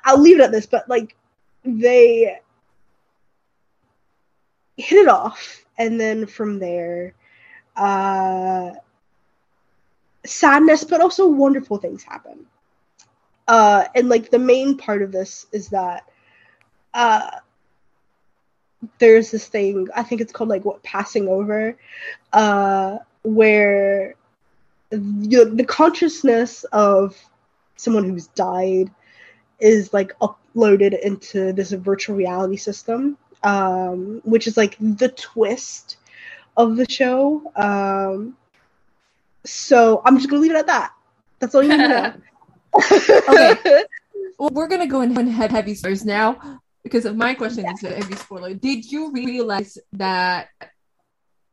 I'll 0.04 0.19
leave 0.21 0.39
it 0.39 0.43
at 0.43 0.52
this. 0.52 0.65
But 0.65 0.89
like, 0.89 1.15
they 1.63 2.39
hit 4.78 4.98
it 4.98 5.08
off, 5.08 5.65
and 5.78 6.00
then 6.00 6.26
from 6.26 6.60
there, 6.60 7.13
uh, 7.76 8.71
sadness, 10.26 10.84
but 10.84 11.02
also 11.02 11.28
wonderful 11.28 11.78
things 11.78 12.04
happen. 12.04 12.45
Uh, 13.48 13.86
and 13.93 14.10
like 14.10 14.32
the 14.32 14.39
main 14.39 14.78
part 14.78 15.02
of 15.02 15.12
this 15.12 15.45
is 15.52 15.69
that 15.69 16.04
uh, 16.93 17.30
there's 18.98 19.32
this 19.32 19.48
thing 19.48 19.88
I 19.95 20.04
think 20.04 20.21
it's 20.21 20.32
called 20.34 20.50
like 20.50 20.65
what 20.65 20.82
passing 20.84 21.28
over, 21.28 21.78
uh, 22.34 22.98
where 23.24 24.15
the, 24.89 25.52
the 25.54 25.65
consciousness 25.65 26.63
of 26.65 27.15
someone 27.76 28.10
who's 28.10 28.28
died 28.28 28.89
is 29.60 29.94
like 29.94 30.18
uploaded 30.20 31.00
into 31.02 31.54
this 31.54 31.72
virtual 31.72 32.15
reality 32.15 32.58
system, 32.58 33.18
um, 33.44 34.22
which 34.24 34.48
is 34.48 34.58
like 34.58 34.78
the 34.80 35.10
twist 35.10 35.98
of 36.58 36.78
the 36.78 36.89
show. 36.89 37.41
Um, 37.56 38.38
so 39.46 40.02
I'm 40.06 40.18
just 40.18 40.30
gonna 40.30 40.41
leave 40.41 40.52
it 40.52 40.58
at 40.58 40.68
that. 40.68 40.94
That's 41.39 41.54
all 41.56 41.63
you 41.63 41.70
need 41.70 41.78
to 41.78 41.88
know. 41.88 42.13
Okay. 43.30 43.84
Well, 44.38 44.50
we're 44.52 44.68
gonna 44.68 44.86
go 44.86 45.00
in 45.00 45.18
and 45.18 45.32
head 45.32 45.52
heavy 45.52 45.76
spoilers 45.76 46.04
now 46.04 46.60
because 46.84 47.06
of 47.06 47.15
my 47.15 47.34
question 47.34 47.65
is 47.70 47.84
a 47.84 47.96
heavy 47.96 48.15
spoiler. 48.15 48.54
Did 48.54 48.91
you 48.91 49.12
realize 49.13 49.78
that 49.94 50.50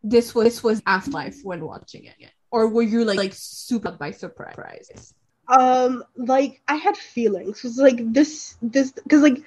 this 0.02 0.34
was 0.34 0.44
this 0.46 0.64
was 0.64 0.82
afterlife 0.84 1.36
when 1.44 1.64
watching 1.64 2.06
it, 2.06 2.16
or 2.50 2.66
were 2.66 2.82
you 2.82 3.04
like 3.04 3.18
like 3.18 3.34
super 3.34 3.92
by 3.92 4.10
surprise? 4.10 5.14
Um 5.52 6.04
like 6.16 6.60
i 6.68 6.76
had 6.76 6.96
feelings 6.96 7.58
it 7.58 7.68
was 7.68 7.78
like 7.78 8.12
this 8.12 8.56
this 8.62 8.92
because 8.92 9.22
like 9.22 9.38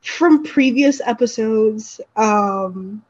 from 0.00 0.44
previous 0.44 1.00
episodes 1.00 2.00
um 2.16 3.02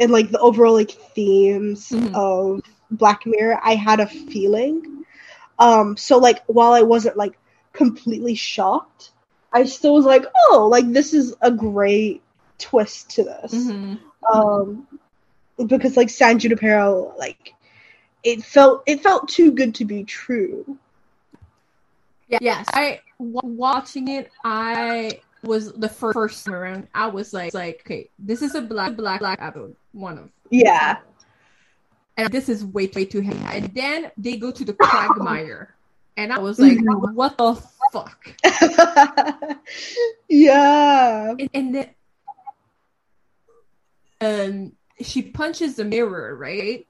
and 0.00 0.10
like 0.10 0.30
the 0.30 0.38
overall 0.40 0.74
like 0.74 0.90
themes 0.90 1.90
Mhm. 1.90 2.14
of 2.14 2.62
black 2.90 3.22
mirror 3.26 3.58
i 3.62 3.74
had 3.74 4.00
a 4.00 4.06
feeling 4.06 5.04
um 5.58 5.96
so 5.96 6.18
like 6.18 6.42
while 6.46 6.72
i 6.72 6.82
wasn't 6.82 7.16
like 7.16 7.38
completely 7.72 8.34
shocked 8.34 9.12
i 9.52 9.64
still 9.64 9.94
was 9.94 10.04
like 10.06 10.24
oh 10.50 10.68
like 10.70 10.90
this 10.92 11.14
is 11.14 11.34
a 11.42 11.50
great 11.50 12.22
twist 12.58 13.10
to 13.12 13.24
this 13.24 13.52
Mhm. 13.54 13.98
um 14.32 14.88
because 15.66 15.96
like 15.96 16.10
san 16.10 16.38
junipero 16.38 17.14
like 17.18 17.54
it 18.22 18.42
felt 18.44 18.82
it 18.86 19.02
felt 19.02 19.28
too 19.28 19.52
good 19.52 19.74
to 19.76 19.84
be 19.84 20.04
true 20.04 20.78
Yeah. 22.30 22.38
Yes. 22.40 22.66
I 22.72 23.00
w- 23.18 23.40
watching 23.42 24.08
it. 24.08 24.30
I 24.44 25.20
was 25.42 25.72
the 25.72 25.88
first, 25.88 26.14
first 26.14 26.44
time 26.46 26.54
around. 26.54 26.88
I 26.94 27.08
was 27.08 27.32
like, 27.32 27.52
like, 27.54 27.82
okay, 27.84 28.08
this 28.18 28.40
is 28.40 28.54
a 28.54 28.62
black, 28.62 28.96
black, 28.96 29.20
black 29.20 29.38
episode. 29.42 29.76
One 29.92 30.18
of, 30.18 30.30
yeah 30.50 30.98
and 32.16 32.30
this 32.32 32.48
is 32.48 32.64
way, 32.64 32.90
way 32.94 33.04
too 33.06 33.20
heavy. 33.22 33.40
And 33.44 33.74
then 33.74 34.10
they 34.18 34.36
go 34.36 34.50
to 34.50 34.64
the 34.64 34.74
quagmire, 34.74 35.74
and 36.16 36.32
I 36.32 36.38
was 36.38 36.58
like, 36.58 36.76
Mhm. 36.78 37.14
what 37.14 37.38
the 37.38 37.54
fuck? 37.92 38.34
yeah. 40.28 41.30
And, 41.38 41.50
and 41.54 41.74
then, 41.74 41.90
um, 44.20 44.72
she 45.00 45.22
punches 45.22 45.76
the 45.76 45.84
mirror, 45.84 46.36
right? 46.36 46.86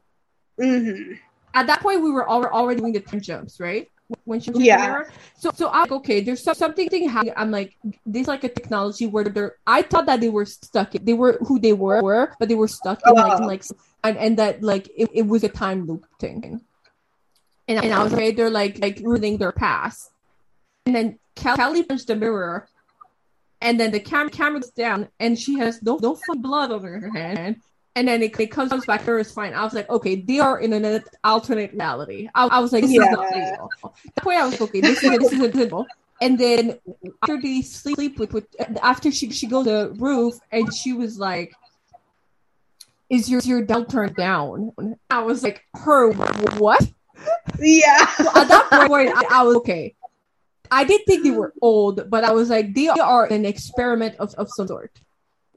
hmm 0.59 1.13
At 1.55 1.69
that 1.69 1.81
point, 1.81 2.03
we 2.03 2.11
were 2.11 2.29
al- 2.29 2.47
already 2.47 2.81
doing 2.81 2.93
the 2.93 3.01
time 3.01 3.21
jumps, 3.21 3.61
right? 3.61 3.89
When 4.25 4.41
she 4.41 4.51
punches 4.51 4.67
Yeah. 4.67 5.03
So, 5.37 5.51
so 5.55 5.69
I'm 5.69 5.83
like, 5.83 5.93
okay. 5.93 6.21
There's 6.21 6.43
some, 6.43 6.55
something 6.55 7.09
happening. 7.09 7.35
I'm 7.37 7.51
like, 7.51 7.77
this 8.07 8.23
is 8.23 8.29
like 8.29 8.45
a 8.45 8.49
technology 8.49 9.07
where 9.07 9.25
they're. 9.25 9.57
I 9.67 9.83
thought 9.83 10.07
that 10.07 10.21
they 10.21 10.29
were 10.29 10.47
stuck. 10.47 10.93
They 10.93 11.13
were 11.15 11.39
who 11.47 11.59
they 11.59 11.73
were, 11.73 12.03
were 12.03 12.35
but 12.39 12.49
they 12.49 12.55
were 12.55 12.69
stuck 12.69 13.01
in 13.07 13.15
like, 13.15 13.41
Oh. 13.41 13.47
like, 13.47 13.65
and, 14.05 14.17
and 14.17 14.39
that 14.39 14.63
like 14.63 14.89
it, 14.97 15.11
it 15.13 15.27
was 15.27 15.45
a 15.45 15.49
time 15.49 15.87
loop 15.87 16.07
thing. 16.19 16.61
And, 17.69 17.85
and 17.85 17.93
I 17.93 18.03
was 18.03 18.13
afraid 18.13 18.37
they're 18.37 18.51
like 18.51 18.79
like 18.79 19.01
ruining 19.03 19.39
their 19.39 19.53
past. 19.53 20.11
And 20.87 20.95
then 20.95 21.19
Kel- 21.37 21.57
Kelly 21.57 21.83
punched 21.85 22.09
the 22.09 22.17
mirror, 22.17 22.69
and 23.61 23.79
then 23.79 23.93
the 23.93 24.01
cam- 24.01 24.31
camera 24.31 24.61
goes 24.61 24.71
down, 24.71 25.09
and 25.21 25.39
she 25.39 25.59
has 25.59 25.83
no 25.83 25.99
no 26.03 26.19
blood 26.37 26.73
on 26.73 26.83
her 26.83 27.11
hand. 27.11 27.57
And 28.01 28.09
then 28.09 28.23
it, 28.23 28.41
it 28.41 28.47
comes 28.51 28.87
back, 28.87 29.03
her 29.03 29.19
is 29.19 29.31
fine. 29.31 29.53
I 29.53 29.63
was 29.63 29.75
like, 29.75 29.87
okay, 29.91 30.15
they 30.23 30.39
are 30.41 30.59
in 30.59 30.73
an 30.73 31.05
alternate 31.23 31.75
reality. 31.75 32.31
I, 32.35 32.47
I 32.47 32.59
was 32.61 32.73
like, 32.73 32.81
this 32.81 32.93
is 32.93 32.97
not 32.97 33.29
Yeah. 33.37 33.51
real. 33.51 33.71
That 34.15 34.25
point, 34.25 34.39
I 34.39 34.45
was 34.47 34.53
like, 34.53 34.63
okay, 34.63 34.81
this 34.81 35.03
is 35.05 35.19
this 35.19 35.33
is 35.35 35.55
real. 35.55 35.87
And 36.23 36.39
then 36.39 36.79
after 37.23 37.39
they 37.39 37.61
sleep 37.61 38.19
with, 38.19 38.33
with 38.33 38.47
after 38.81 39.13
she 39.13 39.31
she 39.33 39.47
goes 39.47 39.67
to 39.67 39.71
the 39.71 39.91
roof, 39.99 40.33
and 40.51 40.73
she 40.73 40.95
was 40.95 41.19
like, 41.19 41.53
"Is 43.11 43.29
your 43.29 43.43
your 43.43 43.67
down 43.67 43.85
turned 43.85 44.17
down?" 44.17 44.73
I 45.11 45.21
was 45.21 45.43
like, 45.43 45.63
"Her 45.75 46.11
what?" 46.57 46.81
Yeah. 47.59 48.07
at 48.35 48.49
that 48.49 48.87
point, 48.89 49.11
I, 49.15 49.25
I 49.31 49.43
was 49.43 49.57
okay. 49.57 49.95
I 50.71 50.85
did 50.85 51.03
think 51.07 51.23
they 51.23 51.33
were 51.33 51.53
old, 51.61 52.09
but 52.09 52.25
I 52.25 52.33
was 52.33 52.49
like, 52.49 52.73
they 52.73 52.89
are 52.89 53.27
an 53.27 53.45
experiment 53.45 54.15
of, 54.19 54.33
of 54.37 54.49
some 54.49 54.69
sort. 54.69 54.91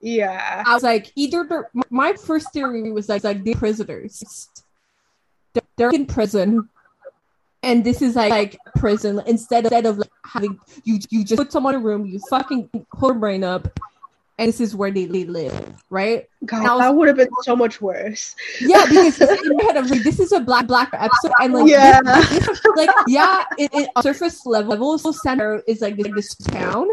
Yeah. 0.05 0.63
I 0.67 0.73
was 0.73 0.83
like, 0.83 1.11
either 1.15 1.45
they're, 1.47 1.69
my 1.89 2.11
first 2.13 2.51
theory 2.51 2.91
was 2.91 3.07
like, 3.07 3.23
like 3.23 3.43
they're 3.45 3.55
prisoners. 3.55 4.49
They're, 5.77 5.91
in 5.91 6.05
prison, 6.05 6.67
and 7.63 7.83
this 7.83 8.01
is 8.01 8.15
like, 8.15 8.29
like 8.31 8.57
prison 8.75 9.21
instead 9.25 9.63
instead 9.63 9.85
of 9.85 9.97
like 9.97 10.11
having 10.25 10.59
you 10.83 10.99
you 11.09 11.23
just 11.23 11.37
put 11.37 11.51
someone 11.51 11.73
in 11.75 11.81
a 11.81 11.83
room, 11.83 12.05
you 12.05 12.19
fucking 12.29 12.69
hold 12.91 13.13
their 13.13 13.19
brain 13.19 13.43
up, 13.43 13.67
and 14.37 14.49
this 14.49 14.59
is 14.59 14.75
where 14.75 14.91
they, 14.91 15.05
they 15.05 15.23
live, 15.25 15.83
right? 15.89 16.27
God, 16.45 16.63
Now- 16.63 16.77
that 16.79 16.93
would 16.95 17.07
have 17.07 17.17
been 17.17 17.29
so 17.43 17.55
much 17.55 17.81
worse. 17.81 18.35
Yeah, 18.59 18.85
because 18.87 19.21
in 19.21 19.55
my 19.57 19.63
head, 19.63 19.77
I 19.77 19.81
was 19.81 19.91
like, 19.91 20.03
this 20.03 20.19
is 20.19 20.31
a 20.31 20.39
black 20.39 20.67
black 20.67 20.89
episode, 20.93 21.31
and 21.39 21.53
like, 21.53 21.69
Yeah. 21.69 22.01
this- 22.01 22.61
like 22.75 22.89
yeah, 23.07 23.45
it, 23.57 23.71
it 23.73 23.89
surface 24.01 24.45
level, 24.45 24.97
so 24.97 25.11
center 25.11 25.61
is 25.67 25.81
like 25.81 25.97
this, 25.97 26.11
this 26.15 26.35
town, 26.35 26.87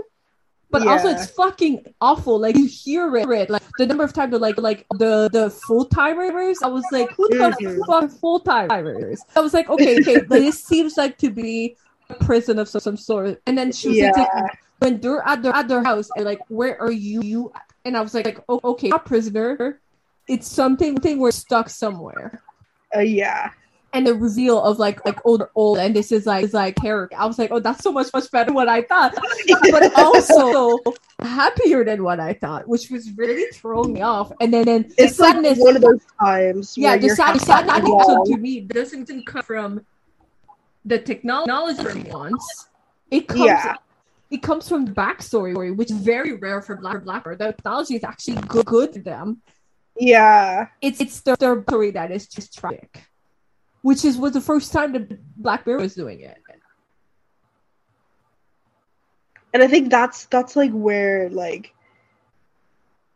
but 0.71 0.87
also 0.87 1.09
it's 1.09 1.27
fucking 1.31 1.85
awful. 2.01 2.39
Like 2.39 2.57
you 2.57 2.67
hear 2.67 3.15
it, 3.17 3.51
like 3.51 3.63
the 3.79 3.87
number 3.87 4.05
of 4.05 4.13
times, 4.13 4.33
like 4.35 4.59
like 4.59 4.87
the 4.99 5.29
the 5.33 5.51
full 5.51 5.85
timers. 5.87 6.59
I 6.63 6.69
was 6.69 6.85
like, 6.93 7.11
who 7.13 7.29
the 7.29 7.85
fuck 7.87 8.11
full 8.11 8.41
timers? 8.41 9.21
I 9.37 9.41
was 9.41 9.53
like, 9.55 9.69
okay, 9.69 10.01
okay, 10.01 10.21
but 10.29 10.41
this 10.41 10.63
seems 10.63 10.97
like 10.97 11.19
to 11.19 11.31
be 11.31 11.77
a 12.09 12.15
prison 12.25 12.59
of 12.59 12.69
some, 12.69 12.81
some 12.81 12.97
sort. 12.97 13.41
And 13.47 13.57
then 13.57 13.73
she 13.73 13.89
was 13.89 13.97
Yeah. 13.99 14.11
like, 14.17 14.59
when 14.79 15.01
they're 15.01 15.27
at 15.27 15.43
their 15.43 15.55
at 15.55 15.69
their 15.69 15.85
house, 15.85 16.09
and 16.17 16.25
like, 16.25 16.41
where 16.49 16.81
are 16.81 16.93
you? 16.93 17.23
You 17.23 17.53
and 17.85 17.97
I 17.97 18.01
was 18.01 18.15
like, 18.15 18.27
like 18.27 18.41
oh, 18.49 18.61
okay, 18.65 18.89
not 18.89 19.05
prisoner. 19.05 19.81
It's 20.29 20.47
something 20.47 20.97
thing 21.01 21.19
we're 21.19 21.33
stuck 21.33 21.69
somewhere. 21.69 22.43
Uh, 22.95 23.01
yeah. 23.01 23.51
And 23.93 24.07
the 24.07 24.15
reveal 24.15 24.63
of 24.63 24.79
like 24.79 25.05
like 25.05 25.19
old 25.27 25.43
old 25.55 25.79
and 25.79 25.95
this 25.97 26.13
is 26.13 26.27
like 26.27 26.45
is 26.45 26.55
like 26.55 26.77
character. 26.77 27.17
I 27.19 27.27
was 27.27 27.39
like, 27.39 27.51
oh, 27.51 27.59
that's 27.61 27.83
so 27.83 27.93
much 27.93 28.09
much 28.13 28.31
better 28.31 28.47
than 28.47 28.55
what 28.55 28.69
I 28.69 28.83
thought, 28.83 29.15
but 29.71 29.93
also 29.99 30.79
happier 31.21 31.85
than 31.85 32.03
what 32.05 32.21
I 32.21 32.35
thought, 32.35 32.69
which 32.69 32.91
was 32.91 33.11
really 33.13 33.51
throwing 33.53 33.93
me 33.93 34.03
off. 34.03 34.33
And 34.41 34.53
then 34.55 34.65
then 34.67 34.93
It's 34.97 35.17
the 35.17 35.23
like 35.25 35.35
sadness, 35.35 35.59
one 35.59 35.77
of 35.77 35.83
those 35.83 36.01
times. 36.21 36.77
yeah, 36.79 36.97
the 36.97 37.07
you're 37.07 37.17
sad, 37.17 37.41
sadness 37.41 37.77
and 37.79 37.89
also 37.89 38.25
to 38.33 38.37
me 38.39 38.61
doesn't 38.61 39.07
come 39.27 39.43
from 39.43 39.85
the 40.85 40.99
technology 40.99 41.83
for 41.83 41.99
once. 42.11 42.69
It 43.11 43.27
comes 43.29 43.45
Yeah. 43.45 43.75
it 44.31 44.43
comes 44.43 44.69
from 44.69 44.85
the 44.87 44.93
backstory, 44.93 45.75
which 45.77 45.91
is 45.91 45.99
very 45.99 46.35
rare 46.35 46.63
for 46.63 46.77
Black 46.77 47.03
Blackbird. 47.05 47.39
The 47.39 47.47
technology 47.53 47.97
is 47.97 48.05
actually 48.05 48.37
good, 48.47 48.67
good 48.67 48.93
to 48.95 49.01
them. 49.03 49.43
Yeah. 49.99 50.69
It's 50.81 51.01
it's 51.01 51.21
their, 51.23 51.37
their 51.37 51.63
story 51.65 51.91
that 51.91 52.11
is 52.13 52.29
just 52.29 52.57
tragic, 52.57 53.03
which 53.83 54.05
is 54.05 54.17
was 54.19 54.33
the 54.33 54.41
first 54.41 54.73
time 54.73 54.93
that 54.93 55.37
Blackbeard 55.37 55.81
was 55.81 55.95
doing 55.95 56.21
it. 56.21 56.37
and 59.53 59.63
i 59.63 59.67
think 59.67 59.91
that's 59.91 60.27
that's 60.27 60.57
like 60.57 60.71
where 60.73 61.29
like 61.31 61.75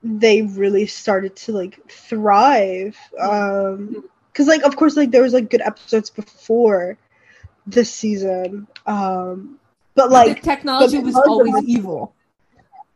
they 0.02 0.42
really 0.42 0.86
started 0.86 1.34
to 1.34 1.52
like 1.52 1.90
thrive 1.90 2.96
um 3.20 4.04
because 4.32 4.46
like 4.46 4.62
of 4.62 4.76
course 4.76 4.96
like 4.96 5.10
there 5.10 5.22
was 5.22 5.32
like 5.32 5.50
good 5.50 5.62
episodes 5.62 6.10
before 6.10 6.98
this 7.66 7.90
season 7.92 8.66
um 8.86 9.58
but 9.94 10.10
like 10.10 10.36
the 10.36 10.42
technology 10.42 10.98
but 10.98 11.06
was 11.06 11.16
of 11.16 11.22
always 11.26 11.64
evil. 11.64 12.14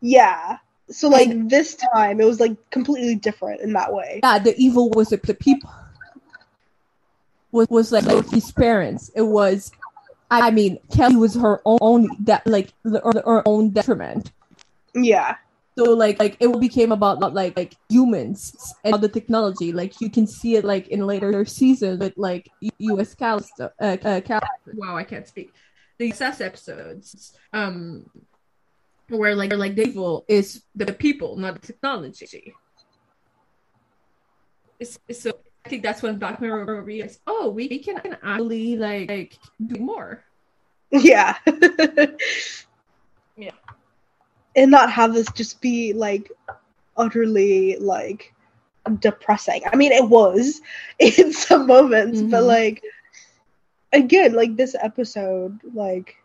yeah 0.01 0.57
so 0.91 1.07
like 1.07 1.29
this 1.47 1.75
time 1.75 2.19
it 2.19 2.25
was 2.25 2.39
like 2.39 2.55
completely 2.71 3.15
different 3.15 3.61
in 3.61 3.73
that 3.73 3.93
way 3.93 4.19
Yeah, 4.23 4.39
the 4.39 4.55
evil 4.57 4.89
was 4.89 5.09
the 5.09 5.17
people. 5.17 5.69
Was 7.51 7.67
was 7.69 7.91
like, 7.91 8.05
like 8.05 8.29
his 8.29 8.51
parents. 8.51 9.09
It 9.15 9.23
was, 9.23 9.71
I 10.29 10.51
mean, 10.51 10.77
Kelly 10.95 11.15
was 11.15 11.33
her 11.35 11.61
own, 11.65 11.79
own 11.81 12.09
that 12.25 12.45
like 12.45 12.73
the- 12.83 13.01
her, 13.01 13.21
her 13.25 13.43
own 13.47 13.71
detriment. 13.71 14.31
yeah 14.93 15.35
So 15.77 15.93
like 15.93 16.19
like 16.19 16.35
it 16.39 16.59
became 16.59 16.91
about 16.91 17.19
like 17.33 17.55
like 17.55 17.75
humans 17.89 18.75
and 18.83 18.99
the 19.01 19.07
technology. 19.07 19.71
Like 19.71 20.01
you 20.01 20.09
can 20.09 20.27
see 20.27 20.55
it 20.55 20.65
like 20.65 20.89
in 20.89 21.07
later 21.07 21.45
seasons 21.45 21.99
with 21.99 22.13
like 22.17 22.49
U.S. 22.79 23.15
Cal. 23.15 23.41
Uh, 23.59 23.69
uh, 23.79 24.21
Cal. 24.21 24.41
Wow, 24.73 24.97
I 24.97 25.03
can't 25.05 25.27
speak. 25.27 25.53
The 25.97 26.09
success 26.11 26.41
episodes, 26.41 27.33
um, 27.53 28.05
where 29.07 29.35
like 29.35 29.53
like 29.53 29.75
the 29.75 29.87
evil 29.87 30.25
is 30.27 30.63
the 30.75 30.91
people, 30.93 31.37
not 31.37 31.61
the 31.61 31.67
technology. 31.67 32.53
It's, 34.79 34.99
it's 35.07 35.21
so 35.23 35.31
I 35.31 35.48
think 35.69 35.83
that's 35.83 36.03
when 36.03 36.19
Black 36.19 36.41
Mirror 36.41 36.83
realized, 36.83 37.21
oh, 37.27 37.51
we 37.51 37.79
can 37.79 37.97
actually 38.23 38.77
like 38.77 39.09
like 39.09 39.39
do 39.65 39.79
more. 39.79 40.25
yeah 40.91 41.35
Yeah. 43.37 43.51
and 44.55 44.71
not 44.71 44.91
have 44.91 45.13
this 45.13 45.31
just 45.31 45.61
be 45.61 45.93
like 45.93 46.31
utterly 46.97 47.77
like 47.79 48.33
depressing 48.99 49.61
i 49.71 49.75
mean 49.75 49.91
it 49.91 50.07
was 50.09 50.61
in 50.99 51.31
some 51.33 51.67
moments 51.67 52.21
but 52.21 52.43
Mhm. 52.43 52.45
like 52.45 52.83
again 53.93 54.33
like 54.33 54.55
this 54.57 54.75
episode 54.81 55.59
like 55.73 56.15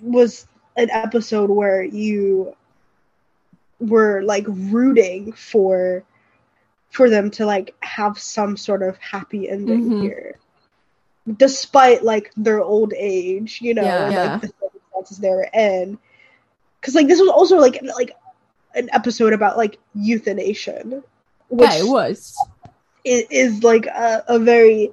was 0.00 0.46
an 0.76 0.90
episode 0.90 1.50
where 1.50 1.82
you 1.82 2.54
were 3.80 4.22
like 4.22 4.44
rooting 4.48 5.32
for 5.32 6.04
for 6.90 7.10
them 7.10 7.30
to 7.30 7.44
like 7.46 7.74
have 7.80 8.18
some 8.18 8.56
sort 8.56 8.82
of 8.82 8.96
happy 8.98 9.48
ending 9.48 9.90
Mhm. 9.90 10.02
here 10.02 10.38
despite 11.36 12.04
like 12.04 12.30
their 12.36 12.60
old 12.60 12.92
age 12.96 13.60
you 13.60 13.74
know 13.74 13.82
Yeah, 13.82 14.04
and, 14.04 14.12
yeah. 14.12 14.32
like 14.32 14.40
the 14.40 14.48
circumstances 14.60 15.18
they 15.18 15.28
were 15.30 15.48
in 15.52 15.98
because 16.80 16.94
like 16.94 17.08
this 17.08 17.20
was 17.20 17.28
also 17.30 17.58
like 17.58 17.82
like 17.82 18.12
an 18.74 18.88
episode 18.92 19.32
about 19.32 19.56
like 19.56 19.78
euthanasia 19.94 21.02
which 21.48 21.70
yeah, 21.70 21.78
it 21.78 21.86
was. 21.88 22.36
is, 23.04 23.24
is 23.30 23.62
like 23.64 23.86
a, 23.86 24.24
a 24.28 24.38
very 24.38 24.92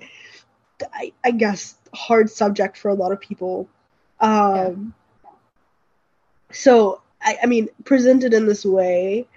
I, 0.93 1.13
I 1.23 1.31
guess 1.31 1.75
hard 1.93 2.29
subject 2.29 2.77
for 2.77 2.89
a 2.89 2.95
lot 2.95 3.11
of 3.11 3.19
people 3.19 3.69
um 4.19 4.93
so 6.51 7.01
I, 7.21 7.37
I 7.43 7.45
mean 7.45 7.69
presented 7.83 8.33
in 8.33 8.47
this 8.47 8.65
way 8.65 9.27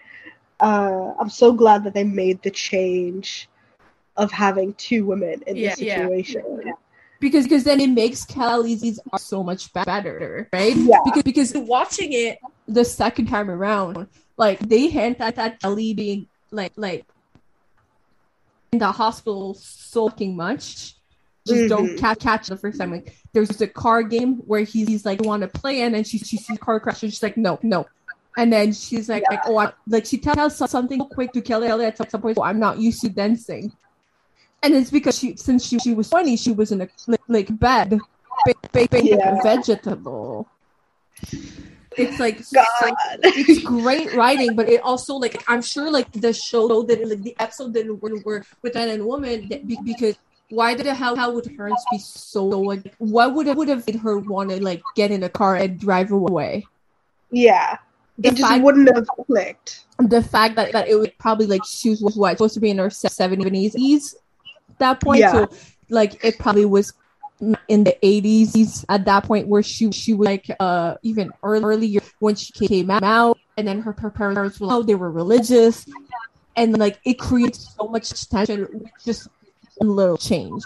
uh 0.60 1.12
i'm 1.20 1.28
so 1.30 1.52
glad 1.52 1.84
that 1.84 1.92
they 1.94 2.04
made 2.04 2.40
the 2.42 2.50
change 2.50 3.48
of 4.16 4.32
having 4.32 4.72
two 4.74 5.04
women 5.04 5.42
in 5.46 5.56
this 5.56 5.78
Yeah, 5.80 5.86
yeah. 5.86 5.96
situation 6.06 6.72
because 7.20 7.44
because 7.44 7.64
then 7.64 7.80
it 7.80 7.88
makes 7.90 8.24
Kelly's 8.26 9.00
art 9.10 9.22
so 9.22 9.42
much 9.42 9.72
better, 9.72 10.48
right? 10.52 10.76
Yeah. 10.76 10.98
Because 11.04 11.22
because 11.22 11.54
Watching 11.54 12.12
it, 12.12 12.38
the 12.68 12.84
second 12.84 13.26
time 13.26 13.50
around, 13.50 14.06
like 14.36 14.58
they 14.60 14.88
hint 14.88 15.18
at 15.20 15.36
that 15.36 15.58
Kelly 15.60 15.94
being 15.94 16.28
like 16.50 16.72
like 16.76 17.06
in 18.72 18.78
the 18.78 18.92
hospital 18.92 19.54
so 19.54 20.08
fucking 20.10 20.36
much. 20.36 20.94
Just 21.46 21.68
don't 21.68 21.90
Mhm. 21.90 21.98
catch 21.98 22.18
catch 22.18 22.46
the 22.48 22.56
first 22.58 22.78
time. 22.78 22.90
Like 22.90 23.16
there's 23.32 23.60
a 23.62 23.66
car 23.66 24.02
game 24.02 24.36
where 24.46 24.60
he's, 24.62 24.86
he's 24.88 25.06
like 25.06 25.22
want 25.22 25.40
to 25.42 25.48
play, 25.48 25.82
and 25.82 25.94
then 25.94 26.04
she 26.04 26.18
she 26.18 26.36
sees 26.36 26.58
car 26.58 26.80
crash, 26.80 27.02
and 27.02 27.10
she's 27.12 27.22
like 27.22 27.36
no 27.38 27.58
no, 27.62 27.86
and 28.36 28.52
then 28.52 28.72
she's 28.72 29.08
like 29.08 29.24
like 29.30 29.40
oh 29.46 29.56
I, 29.58 29.72
like 29.88 30.06
she 30.06 30.18
tells 30.18 30.56
something 30.56 31.00
quick 31.00 31.32
to 31.32 31.40
Kelly 31.40 31.68
Kelly 31.68 31.86
at 31.86 31.96
some 32.10 32.20
point. 32.20 32.38
Oh, 32.38 32.42
I'm 32.42 32.58
not 32.58 32.78
used 32.78 33.00
to 33.02 33.08
dancing, 33.08 33.72
and 34.62 34.74
it's 34.74 34.90
because 34.90 35.18
she 35.18 35.36
since 35.36 35.66
she, 35.66 35.78
she 35.78 35.94
was 35.94 36.10
twenty, 36.10 36.36
she 36.36 36.52
was 36.52 36.72
in 36.72 36.82
a 36.82 36.88
like, 37.06 37.20
like 37.28 37.58
bed, 37.58 37.98
ba- 38.44 38.54
ba- 38.72 38.88
ba- 38.90 39.04
Yeah. 39.04 39.40
vegetable. 39.42 40.48
It's 41.96 42.20
like 42.20 42.44
god 42.52 42.92
it's 43.24 43.62
great 43.64 44.12
writing, 44.12 44.54
but 44.54 44.68
it 44.68 44.82
also 44.82 45.14
like 45.16 45.42
I'm 45.48 45.62
sure 45.62 45.90
like 45.90 46.12
the 46.12 46.34
show 46.34 46.82
that 46.82 47.08
like 47.08 47.22
the 47.22 47.34
episode 47.38 47.72
didn't 47.72 48.02
work 48.02 48.24
work 48.24 48.46
with 48.60 48.74
that 48.74 48.88
and 48.88 49.06
woman 49.06 49.48
that 49.48 49.66
be- 49.66 49.78
because 49.82 50.16
why 50.50 50.74
the 50.74 50.94
hell 50.94 51.16
how 51.16 51.32
would 51.32 51.46
her 51.56 51.70
be 51.90 51.98
so 51.98 52.46
like 52.46 52.94
what 52.98 53.32
would 53.34 53.46
it 53.46 53.56
would 53.56 53.68
have 53.68 53.86
made 53.86 53.96
her 53.96 54.18
want 54.18 54.50
to 54.50 54.62
like 54.62 54.82
get 54.94 55.10
in 55.10 55.22
a 55.22 55.28
car 55.30 55.56
and 55.56 55.80
drive 55.80 56.12
away? 56.12 56.66
yeah 57.30 57.78
The 58.18 58.28
it 58.28 58.34
just 58.36 58.48
fact, 58.48 58.64
wouldn't 58.64 58.94
have 58.94 59.06
clicked. 59.08 59.84
The 59.98 60.22
fact 60.22 60.56
that, 60.56 60.72
that 60.72 60.88
it 60.88 60.94
was 60.94 61.08
probably 61.18 61.46
like 61.46 61.62
she 61.66 61.90
was 61.90 62.16
what 62.16 62.32
supposed 62.32 62.54
to 62.54 62.60
be 62.60 62.70
in 62.70 62.78
her 62.78 62.90
seventies 62.90 64.16
that 64.78 65.00
point, 65.00 65.20
Yeah. 65.20 65.32
so 65.32 65.48
like 65.88 66.22
it 66.24 66.38
probably 66.38 66.64
was 66.64 66.92
in 67.68 67.84
the 67.84 67.96
80s 68.02 68.84
at 68.88 69.04
that 69.04 69.24
point 69.24 69.46
where 69.46 69.62
she 69.62 69.92
she 69.92 70.14
was 70.14 70.24
like 70.24 70.46
uh 70.58 70.94
even 71.02 71.30
earlier 71.42 72.00
when 72.18 72.34
she 72.34 72.50
came 72.66 72.90
out 72.90 73.38
and 73.58 73.68
then 73.68 73.82
her, 73.82 73.92
her 73.98 74.10
parents 74.10 74.58
were 74.58 74.68
oh 74.70 74.82
they 74.82 74.94
were 74.94 75.10
religious 75.10 75.84
and 76.56 76.78
like 76.78 76.98
it 77.04 77.18
creates 77.18 77.74
so 77.76 77.88
much 77.88 78.08
tension 78.30 78.66
with 78.72 78.90
just 79.04 79.28
a 79.80 79.84
little 79.84 80.16
change. 80.16 80.62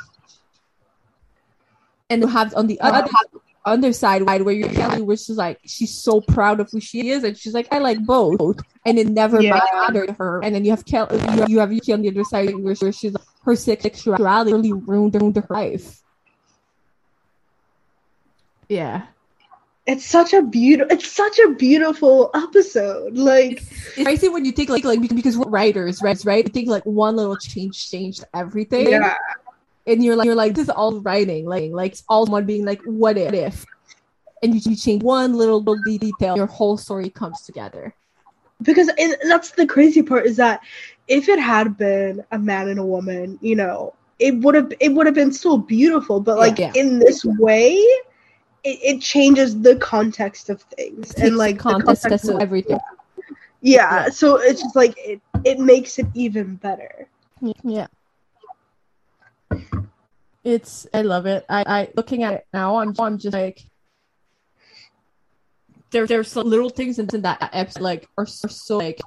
And 2.09 2.23
you 2.23 2.29
have 2.29 2.55
on 2.55 2.67
the 2.69 2.81
other 2.81 3.09
other 3.65 3.93
side 3.93 4.23
where 4.23 4.55
your 4.55 4.69
Kelly 4.71 5.03
was 5.03 5.27
just 5.27 5.39
like 5.39 5.59
she's 5.67 5.93
so 5.93 6.21
proud 6.21 6.61
of 6.61 6.71
who 6.71 6.81
she 6.81 7.11
is 7.11 7.25
and 7.25 7.37
she's 7.37 7.53
like 7.53 7.69
I 7.71 7.79
like 7.79 8.05
both. 8.05 8.59
And 8.87 8.99
it 8.99 9.09
never 9.09 9.41
Yeah. 9.41 9.61
mattered 9.75 10.17
her. 10.19 10.43
And 10.43 10.55
then 10.55 10.65
you 10.65 10.71
have 10.71 10.85
Kelly 10.87 11.19
you, 11.37 11.47
you 11.49 11.59
have 11.59 11.71
Yorkie 11.71 11.93
on 11.93 12.03
the 12.03 12.09
other 12.09 12.25
side 12.25 12.55
where 12.57 12.75
where 12.75 12.93
she's 12.93 13.13
like 13.13 13.25
her 13.45 13.57
sexuality 13.57 14.53
really 14.53 14.73
ruined 14.73 15.15
her 15.15 15.47
life. 15.51 16.03
Yeah. 18.69 19.07
It's 19.87 20.07
such 20.07 20.33
a 20.33 20.43
beautiful 20.43 20.97
it's 20.97 21.11
such 21.11 21.39
a 21.41 21.49
beautiful 21.51 22.31
episode 22.35 23.17
like 23.17 23.63
it's 23.97 24.03
crazy 24.03 24.29
when 24.29 24.45
you 24.45 24.53
think 24.53 24.71
like 24.71 24.85
like 24.85 25.01
because 25.15 25.37
we're 25.37 25.49
writers 25.51 26.01
right 26.03 26.23
right? 26.25 26.45
You 26.47 26.53
think 26.53 26.69
like 26.69 26.85
one 26.87 27.17
little 27.17 27.37
change 27.37 27.91
changed 27.91 28.25
everything. 28.33 28.89
Yeah 28.91 29.17
and 29.91 30.05
you're 30.05 30.17
like 30.17 30.27
you're 30.27 30.35
like 30.35 30.55
this 30.55 30.65
is 30.65 30.71
all 30.71 31.01
writing 31.01 31.45
like 31.47 31.71
like 31.73 31.93
it's 31.93 32.05
all 32.09 32.27
one 32.27 32.47
being 32.47 32.65
like 32.65 32.81
what 32.85 33.17
if? 33.19 33.67
And 34.43 34.55
you, 34.55 34.61
you 34.71 34.77
change 34.77 35.03
one 35.03 35.35
little, 35.35 35.59
little 35.59 35.83
detail 35.85 36.37
your 36.37 36.47
whole 36.47 36.79
story 36.79 37.11
comes 37.11 37.43
together. 37.43 37.95
Because 38.63 38.89
and 38.99 39.17
that's 39.25 39.51
the 39.53 39.67
crazy 39.67 40.03
part 40.03 40.27
is 40.27 40.37
that 40.37 40.61
if 41.09 41.29
it 41.29 41.39
had 41.39 41.77
been 41.77 42.25
a 42.31 42.39
man 42.39 42.69
and 42.69 42.79
a 42.79 42.85
woman 42.85 43.39
you 43.43 43.57
know 43.57 43.95
it 44.19 44.37
would 44.39 44.55
have 44.55 44.73
it 44.81 44.91
would 44.93 45.07
have 45.07 45.15
been 45.15 45.33
still 45.33 45.59
beautiful 45.59 46.21
but 46.21 46.39
like 46.39 46.59
Yeah. 46.59 46.73
in 46.75 46.99
this 46.99 47.25
way 47.25 47.73
it, 48.63 48.79
it 48.83 49.01
changes 49.01 49.61
the 49.61 49.77
context 49.77 50.51
of 50.51 50.61
things 50.63 51.15
and 51.15 51.37
like 51.37 51.57
the 51.57 51.63
context 51.63 52.03
context 52.03 52.29
of 52.29 52.37
of- 52.37 52.43
everything. 52.43 52.79
Yeah, 53.63 54.05
Yeah. 54.05 54.09
so 54.11 54.37
it's 54.37 54.63
just 54.63 54.77
like 54.77 54.95
it 54.99 55.21
it 55.45 55.59
makes 55.59 55.99
it 55.99 56.07
even 56.15 56.57
better. 56.57 57.09
Yeah 57.65 57.87
it's 60.45 60.87
i 60.95 61.03
love 61.03 61.27
it. 61.27 61.45
I 61.49 61.65
i 61.67 61.89
looking 61.97 62.23
at 62.23 62.35
it 62.35 62.47
now 62.53 62.77
i'm 62.77 62.95
i'm 62.99 63.19
just 63.19 63.35
like 63.35 63.63
there 65.91 66.07
there's 66.07 66.31
some 66.31 66.49
little 66.49 66.71
things 66.71 66.99
in 66.99 67.07
that 67.23 67.51
episode 67.53 67.83
like 67.83 68.09
are 68.17 68.27
so, 68.27 68.49
so 68.49 68.79
like 68.79 69.01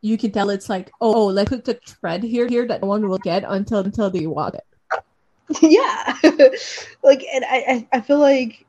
you 0.00 0.18
can 0.18 0.32
tell 0.32 0.50
it's 0.50 0.68
like 0.68 0.90
oh, 1.00 1.14
oh 1.14 1.26
let's 1.26 1.48
put 1.50 1.64
the 1.64 1.78
thread 1.86 2.22
here 2.22 2.48
here 2.48 2.66
that 2.66 2.82
no 2.82 2.88
one 2.88 3.08
will 3.08 3.18
get 3.18 3.44
until 3.46 3.80
until 3.80 4.10
they 4.10 4.26
watch 4.26 4.54
it. 4.54 4.64
Yeah. 5.62 6.16
Like 7.02 7.22
and 7.34 7.44
I 7.46 7.86
i 7.92 8.00
feel 8.00 8.18
like 8.18 8.64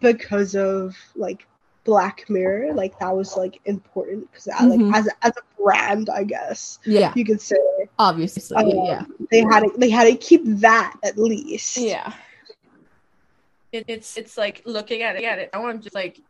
because 0.00 0.54
of 0.54 0.96
like 1.16 1.46
black 1.84 2.28
mirror 2.28 2.74
like 2.74 2.98
that 2.98 3.14
was 3.16 3.36
like 3.36 3.60
important 3.64 4.30
because 4.30 4.46
Mhm. 4.46 4.90
like 4.92 4.98
as, 5.00 5.08
as 5.22 5.32
a 5.36 5.62
brand 5.62 6.10
i 6.10 6.22
guess 6.24 6.78
Yeah, 6.84 7.12
you 7.16 7.24
could 7.24 7.40
say 7.40 7.56
obviously. 7.98 8.56
um, 8.56 8.68
yeah. 8.68 9.04
they 9.30 9.40
had 9.40 9.60
to 9.60 9.72
they 9.78 9.88
had 9.90 10.04
to 10.04 10.16
keep 10.16 10.42
that 10.44 10.96
at 11.02 11.16
least 11.18 11.76
Yeah. 11.78 12.12
It, 13.72 13.84
it's 13.86 14.16
it's 14.16 14.36
like 14.36 14.62
looking 14.66 15.02
at 15.02 15.14
it, 15.16 15.22
at 15.22 15.38
it. 15.38 15.50
Now 15.54 15.66
I'm 15.68 15.80
just 15.80 15.94
like, 15.94 16.20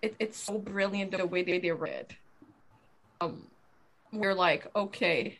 it, 0.00 0.14
it's 0.20 0.38
so 0.38 0.58
brilliant 0.58 1.10
the 1.10 1.26
way 1.26 1.42
they 1.42 1.58
they 1.58 1.72
read. 1.72 2.14
Um, 3.20 3.42
we're 4.12 4.32
like, 4.34 4.70
okay. 4.76 5.36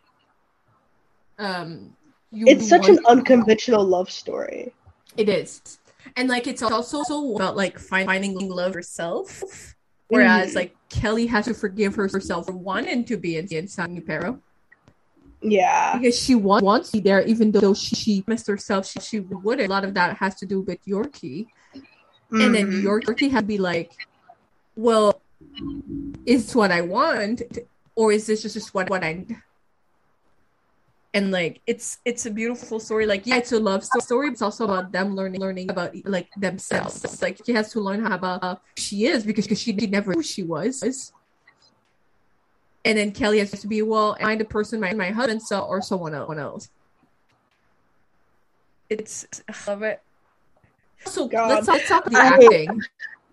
Um, 1.39 1.95
you 2.33 2.47
it's 2.49 2.69
such 2.69 2.89
an 2.89 2.99
unconventional 3.07 3.85
love 3.85 4.11
story 4.11 4.73
It 5.17 5.29
is, 5.29 5.79
and 6.17 6.29
like 6.29 6.47
it's 6.47 6.63
also 6.63 7.03
so 7.03 7.37
about 7.37 7.57
like 7.57 7.79
finding 7.79 8.35
love 8.49 8.75
herself. 8.75 9.43
Whereas 10.09 10.53
Mhm. 10.53 10.55
like 10.57 10.77
Kelly 10.91 11.27
has 11.27 11.47
to 11.47 11.55
forgive 11.55 11.95
herself 11.97 12.47
for 12.47 12.53
wanting 12.53 13.05
to 13.07 13.17
be 13.17 13.37
in, 13.39 13.47
in 13.49 13.67
San 13.69 13.89
Junipero 13.95 14.39
yeah 15.43 15.99
Because 15.99 16.17
she 16.19 16.35
wa- 16.35 16.61
wants 16.61 16.91
to 16.91 16.99
be 16.99 17.01
there, 17.05 17.21
even 17.23 17.51
though 17.53 17.75
she, 17.75 17.97
she 17.97 18.23
promised 18.23 18.47
herself 18.47 18.87
she, 18.87 19.01
she 19.01 19.21
wouldn't. 19.21 19.69
A 19.69 19.71
lot 19.71 19.85
of 19.85 19.93
that 19.95 20.17
has 20.19 20.35
to 20.37 20.47
do 20.47 20.61
with 20.61 20.79
Yorkie. 20.87 21.47
and 22.31 22.55
then 22.55 22.67
Mhm. 22.71 22.83
Yorkie 22.83 23.31
had 23.31 23.41
to 23.41 23.47
be 23.47 23.59
like, 23.59 23.93
"Well, 24.75 25.21
is 26.27 26.55
what 26.55 26.71
I 26.73 26.81
want, 26.81 27.43
or 27.95 28.11
is 28.13 28.27
this 28.27 28.43
just, 28.43 28.55
just 28.55 28.73
what 28.75 28.89
what 28.91 29.05
I?" 29.05 29.27
And 31.15 31.31
like, 31.31 31.61
it's 31.67 31.99
it's 32.05 32.27
a 32.27 32.31
beautiful 32.31 32.81
story. 32.81 33.07
Like, 33.07 33.25
yeah, 33.25 33.37
it's 33.37 33.53
a 33.53 33.61
love 33.61 33.85
story. 33.85 34.29
But 34.29 34.33
it's 34.33 34.43
also 34.43 34.65
about 34.65 34.91
them 34.91 35.15
learning 35.15 35.41
learning 35.41 35.71
about 35.71 35.95
like 36.05 36.29
themselves. 36.37 37.23
Like 37.23 37.41
she 37.47 37.53
has 37.53 37.71
to 37.73 37.81
learn 37.81 38.05
how 38.05 38.17
about 38.17 38.43
uh, 38.43 38.57
she 38.77 39.07
is 39.07 39.25
because 39.25 39.47
because 39.47 39.61
she 39.61 39.73
never 39.73 40.11
knew 40.11 40.19
who 40.19 40.23
she 40.25 40.43
was. 40.43 40.83
And 42.85 42.99
then 42.99 43.13
Kelly 43.13 43.39
has 43.39 43.53
to 43.53 43.67
be, 43.67 43.81
well, 43.81 44.17
am 44.21 44.27
I 44.27 44.37
the 44.37 44.45
person 44.45 44.81
my, 44.81 44.93
my 44.93 45.11
husband 45.11 45.41
saw 45.41 45.65
or 45.65 45.81
someone 45.81 46.13
else? 46.15 46.69
It's 48.91 49.27
I 49.49 49.71
love 49.71 49.83
it. 49.83 50.03
So 51.07 51.29
God. 51.29 51.49
let's 51.49 51.67
talk, 51.67 51.75
let's 51.77 51.89
talk 51.89 52.05
the 52.11 52.17
I- 52.17 52.27
acting. 52.27 52.83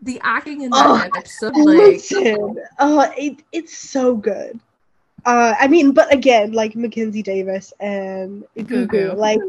The 0.03 0.19
acting 0.23 0.61
in 0.61 0.71
that 0.71 0.85
Oh, 0.87 0.95
episode, 1.15 1.55
like 1.57 2.01
uh, 2.79 3.11
it, 3.15 3.43
it's 3.51 3.77
so 3.77 4.15
good. 4.15 4.59
Uh, 5.25 5.53
I 5.59 5.67
mean, 5.67 5.91
but 5.91 6.11
again, 6.13 6.51
like 6.51 6.75
Mackenzie 6.75 7.21
Davis 7.23 7.73
and 7.79 8.43
Gugu, 8.57 9.15
like, 9.15 9.39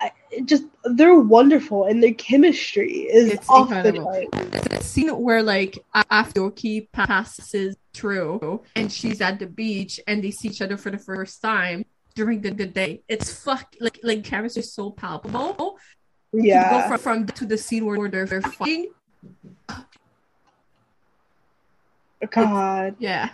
I, 0.00 0.10
just 0.44 0.64
they're 0.84 1.14
wonderful, 1.14 1.84
and 1.84 2.02
their 2.02 2.12
chemistry 2.14 3.02
is 3.02 3.32
It's 3.32 3.48
off 3.48 3.68
the 3.70 3.76
incredible. 3.76 4.26
chart. 4.32 4.52
the 4.70 4.82
scene 4.82 5.10
where 5.10 5.42
like 5.42 5.78
a- 5.94 6.04
after 6.10 6.40
Yorkie 6.40 6.90
passes 6.92 7.76
through 7.94 8.62
and 8.74 8.90
she's 8.90 9.20
at 9.20 9.38
the 9.38 9.46
beach 9.46 10.00
and 10.08 10.22
they 10.24 10.32
see 10.32 10.48
each 10.48 10.60
other 10.60 10.76
for 10.76 10.90
the 10.90 10.98
first 10.98 11.40
time 11.40 11.84
during 12.16 12.40
the, 12.40 12.50
the 12.50 12.66
day. 12.66 13.02
It's 13.08 13.32
fuck 13.32 13.74
like 13.80 14.00
like 14.02 14.24
chemistry 14.24 14.60
is 14.60 14.72
so 14.74 14.90
palpable. 14.90 15.78
To 16.34 16.42
go 16.42 16.88
from, 16.88 16.98
from 16.98 17.26
to 17.26 17.46
the 17.46 17.56
scene 17.56 17.86
where 17.86 18.08
they're, 18.08 18.26
they're 18.26 18.42
fighting. 18.42 18.90
God, 22.30 22.96
Yeah. 22.98 23.28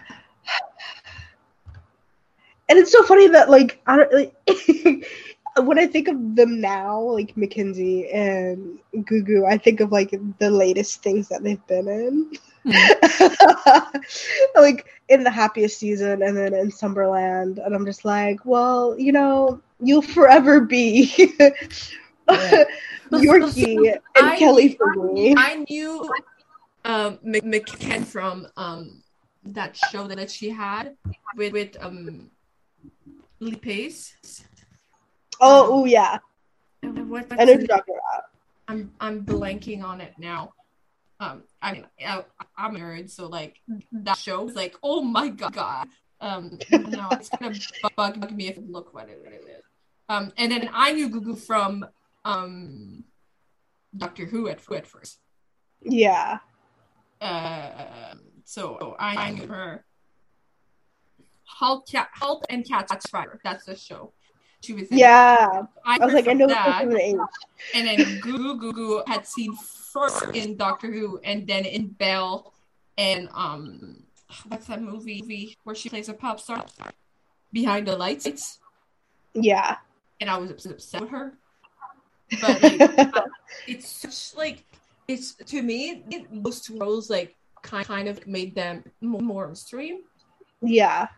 And 2.71 2.79
it's 2.79 2.93
so 2.93 3.03
funny 3.03 3.29
that 3.29 3.51
like 3.51 3.81
I 3.87 3.97
don't 3.97 4.13
like. 4.15 5.07
When 5.57 5.81
I 5.81 5.87
think 5.89 6.07
of 6.07 6.37
them 6.37 6.61
now, 6.61 7.01
like 7.01 7.37
Mackenzie 7.37 8.09
and 8.11 8.79
Gugu, 8.95 9.45
I 9.51 9.59
think 9.59 9.81
of 9.81 9.91
like 9.91 10.15
the 10.39 10.49
latest 10.49 11.03
things 11.03 11.29
that 11.29 11.43
they've 11.43 11.67
been 11.67 11.89
in. 11.89 12.31
like 14.55 14.87
in 15.09 15.25
the 15.25 15.31
happiest 15.31 15.81
season 15.81 16.23
and 16.23 16.37
then 16.37 16.55
in 16.55 16.71
Summerland, 16.71 17.59
and 17.65 17.75
I'm 17.75 17.85
just 17.85 18.05
like, 18.05 18.47
well, 18.47 18.95
you 18.97 19.11
know, 19.11 19.61
you'll 19.81 20.03
forever 20.03 20.61
be 20.61 21.13
Yeah. 21.41 21.51
Yorkie 23.11 23.93
and 24.17 24.27
I- 24.31 24.39
Kelly 24.39 24.77
for 24.77 24.95
me. 25.13 25.35
I 25.37 25.65
knew 25.69 26.09
um 26.85 27.19
McKen 27.27 28.05
from 28.07 28.47
um 28.57 29.03
that 29.45 29.77
show 29.77 30.07
that 30.07 30.31
she 30.31 30.49
had 30.51 30.97
with 31.37 31.53
with 31.53 31.77
um 31.81 32.31
Lee 33.41 33.57
Pace. 33.57 34.15
Oh, 35.41 35.67
oh 35.73 35.85
yeah, 35.87 36.19
What, 36.83 37.27
I 37.31 37.45
know 37.45 37.55
who 37.55 37.61
you're 37.61 37.67
talking 37.67 37.95
about. 37.95 38.25
I'm 38.69 38.93
I'm 39.01 39.25
blanking 39.25 39.83
on 39.83 40.01
it 40.01 40.15
now. 40.19 40.53
Um, 41.19 41.43
I 41.61 41.73
mean, 41.73 41.87
I, 42.07 42.25
I'm 42.57 42.77
a 42.77 42.79
nerd, 42.79 43.11
so 43.11 43.27
like 43.27 43.61
that 43.93 44.19
show 44.19 44.45
was 44.45 44.55
like, 44.55 44.77
oh 44.83 45.03
my 45.03 45.29
god, 45.29 45.55
god. 45.55 45.89
Um, 46.21 46.59
no, 46.71 47.09
it's 47.13 47.31
gonna 47.31 47.55
bug, 47.97 48.21
bug 48.21 48.33
me 48.33 48.49
if 48.49 48.59
I 48.59 48.63
look 48.69 48.93
what 48.93 49.09
it, 49.09 49.19
what 49.23 49.33
it 49.33 49.43
is. 49.49 49.65
Um, 50.09 50.33
and 50.37 50.53
then 50.53 50.69
I 50.73 50.93
knew 50.93 51.09
Gugu 51.09 51.39
from 51.39 51.87
um 52.25 53.05
Doctor 53.97 54.27
Who 54.27 54.49
at, 54.49 54.61
at 54.73 54.87
first. 54.87 55.19
Yeah, 55.83 56.39
Uh, 57.21 58.15
so 58.45 58.97
I, 58.99 59.17
I 59.17 59.31
knew 59.31 59.47
her. 59.47 59.85
Halt, 61.59 61.89
Cat, 61.91 62.09
Halt 62.21 62.45
and 62.49 62.67
Catch 62.67 62.89
Fire. 63.11 63.41
That's 63.45 63.65
the 63.65 63.77
show. 63.77 64.13
She 64.63 64.73
was 64.75 64.89
in. 64.89 64.99
yeah. 64.99 65.63
I, 65.87 65.99
I 66.01 66.05
was 66.05 66.15
like, 66.15 66.29
I 66.29 66.35
know 66.35 66.47
that. 66.47 66.83
from 66.83 66.91
the 66.93 67.01
age. 67.01 67.17
And 67.75 67.87
then 67.87 67.99
Gugu 68.21 68.61
Gugu 68.61 69.09
had 69.09 69.27
seen 69.27 69.55
first 69.57 70.23
in 70.35 70.57
Doctor 70.57 70.93
Who 70.93 71.19
and 71.25 71.47
then 71.47 71.65
in 71.65 71.89
Belle 71.89 72.53
and 72.99 73.29
um 73.35 74.05
what's 74.49 74.67
that 74.67 74.81
movie 74.83 75.57
where 75.65 75.75
she 75.75 75.89
plays 75.89 76.09
a 76.09 76.15
pop 76.15 76.39
star? 76.41 76.65
Beyond 77.53 77.87
the 77.89 77.97
Lights. 77.97 78.59
Yeah, 79.35 79.77
And 80.21 80.29
I 80.31 80.37
was 80.39 80.67
upset 80.67 81.01
with 81.01 81.11
her. 81.11 81.33
But 82.41 82.63
like 82.63 82.81
it's 83.67 83.89
such 83.89 84.37
like 84.37 84.65
it's 85.09 85.35
to 85.35 85.63
me 85.63 86.05
it, 86.11 86.27
those 86.45 86.61
two 86.61 86.79
roles 86.79 87.11
like 87.11 87.35
kind 87.63 87.87
kind 87.87 88.09
of 88.09 88.25
made 88.27 88.55
them 88.55 88.85
more, 89.01 89.21
more 89.21 89.47
mainstream. 89.49 90.03
yeah. 90.63 91.09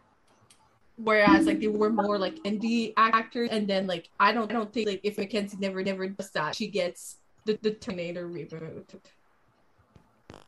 Whereas 1.03 1.47
like 1.47 1.59
they 1.61 1.67
were 1.67 1.91
more 1.91 2.17
like 2.19 2.37
indie 2.45 2.93
actors, 2.97 3.49
and 3.51 3.67
then 3.67 3.87
like 3.87 4.09
I 4.21 4.33
don't 4.33 4.49
I 4.51 4.55
don't 4.55 4.73
think 4.73 4.87
like 4.89 5.01
if 5.03 5.19
Mackenzie 5.19 5.57
never 5.61 5.83
never 5.83 6.07
does 6.09 6.31
that, 6.31 6.55
she 6.55 6.69
gets 6.69 7.17
the, 7.45 7.59
the 7.63 7.73
Terminator 7.73 8.29
reboot. 8.29 8.85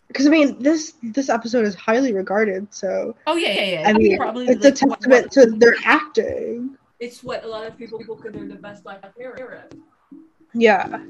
Because 0.07 0.27
I 0.27 0.31
mean, 0.31 0.63
this 0.63 0.95
this 1.03 1.29
episode 1.29 1.65
is 1.67 1.75
highly 1.75 2.13
regarded, 2.13 2.73
so 2.73 3.17
Oh 3.27 3.37
yeah, 3.37 3.53
yeah, 3.53 3.81
yeah. 3.81 3.89
I 3.89 3.93
mean, 3.95 4.17
probably 4.17 4.47
it's 4.47 4.65
a 4.65 4.69
like, 4.71 4.81
what- 4.83 5.01
testament 5.01 5.25
what- 5.25 5.33
to 5.33 5.51
their 5.59 5.75
acting. 5.85 6.77
it's 7.01 7.25
what 7.25 7.43
a 7.45 7.49
lot 7.49 7.67
of 7.67 7.77
people 7.77 7.99
people 7.99 8.15
consider 8.17 8.47
the 8.47 8.55
best 8.55 8.85
Black 8.85 9.03
Mirror 9.19 9.37
era. 9.41 9.65
Yeah. 10.55 11.01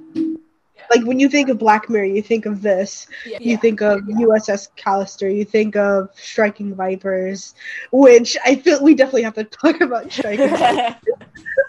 Like 0.90 1.04
when 1.04 1.20
you 1.20 1.28
think 1.28 1.48
of 1.48 1.58
Black 1.58 1.88
Mirror, 1.88 2.06
you 2.06 2.22
think 2.22 2.46
of 2.46 2.62
this. 2.62 3.06
Yeah, 3.26 3.38
You 3.40 3.56
think 3.56 3.80
of 3.80 4.00
USS 4.00 4.68
Callister. 4.76 5.34
You 5.34 5.44
think 5.44 5.76
of 5.76 6.10
Striking 6.14 6.74
Vipers, 6.74 7.54
which 7.92 8.36
I 8.44 8.56
feel 8.56 8.82
we 8.82 8.94
definitely 8.94 9.22
have 9.22 9.34
to 9.34 9.44
talk 9.62 9.80
about 9.80 10.12
Striking. 10.12 10.48
Vipers. 10.56 10.94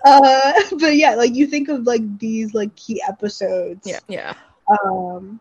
Uh, 0.03 0.53
but 0.79 0.95
yeah, 0.95 1.15
like 1.15 1.33
you 1.33 1.47
think 1.47 1.69
of 1.69 1.85
like 1.85 2.19
these 2.19 2.53
like 2.53 2.75
key 2.75 3.01
episodes. 3.07 3.81
yeah, 3.85 3.99
yeah. 4.07 4.33
Um, 4.83 5.39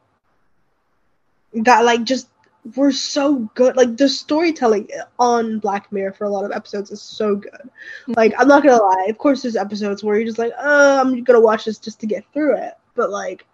that 1.55 1.85
like 1.85 2.05
just 2.05 2.29
were 2.77 2.93
so 2.93 3.51
good. 3.55 3.77
Like 3.77 3.97
the 3.97 4.09
storytelling 4.09 4.89
on 5.19 5.59
Black 5.59 5.93
Mirror 5.93 6.13
for 6.13 6.25
a 6.25 6.31
lot 6.31 6.45
of 6.45 6.53
episodes 6.53 6.91
is 6.91 7.03
so 7.03 7.37
good. 7.37 7.71
Like 8.07 8.33
I'm 8.39 8.49
not 8.49 8.63
gonna 8.63 8.83
lie. 8.83 9.07
Of 9.09 9.19
course, 9.19 9.43
there's 9.43 9.57
episodes 9.57 10.03
where 10.03 10.17
you're 10.17 10.27
just 10.27 10.39
like, 10.39 10.53
oh, 10.59 11.01
I'm 11.01 11.23
gonna 11.25 11.41
watch 11.41 11.67
this 11.67 11.79
just 11.79 12.01
to 12.01 12.07
get 12.07 12.25
through 12.33 12.57
it. 12.57 12.75
But 12.95 13.11
like, 13.11 13.47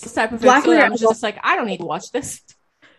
This 0.00 0.14
type 0.14 0.32
of 0.32 0.40
Black 0.40 0.66
Mirror 0.66 0.84
I'm 0.84 0.96
just 0.96 1.22
like 1.22 1.38
I 1.42 1.56
don't 1.56 1.66
need 1.66 1.78
to 1.78 1.86
watch 1.86 2.10
this. 2.12 2.42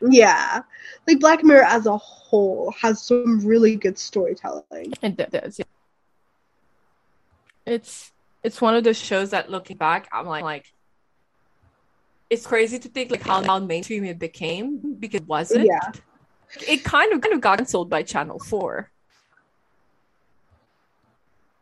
yeah, 0.02 0.62
like 1.08 1.20
Black 1.20 1.44
Mirror 1.44 1.64
as 1.66 1.86
a 1.86 1.98
whole 1.98 2.74
has 2.80 3.02
some 3.04 3.46
really 3.46 3.76
good 3.76 3.98
storytelling. 3.98 4.94
It 5.02 5.32
does. 5.32 5.60
Yeah. 5.60 5.66
It's 7.66 8.12
it's 8.44 8.62
one 8.62 8.76
of 8.76 8.84
those 8.84 8.98
shows 8.98 9.32
that 9.32 9.50
looking 9.50 9.78
back, 9.78 10.08
I'm 10.12 10.26
like 10.26 10.44
like 10.44 10.66
it's 12.30 12.46
crazy 12.48 12.80
to 12.80 12.90
think 12.90 13.12
like 13.12 13.22
how, 13.22 13.44
how 13.44 13.60
mainstream 13.60 14.06
it 14.06 14.20
became 14.20 14.96
because 15.00 15.22
it 15.22 15.28
wasn't. 15.28 15.68
Yeah. 15.68 15.92
It 16.68 16.84
kind 16.84 17.14
of 17.14 17.22
kind 17.22 17.34
of 17.34 17.42
got 17.42 17.58
canceled 17.58 17.90
by 17.90 18.04
Channel 18.04 18.40
Four. 18.40 18.92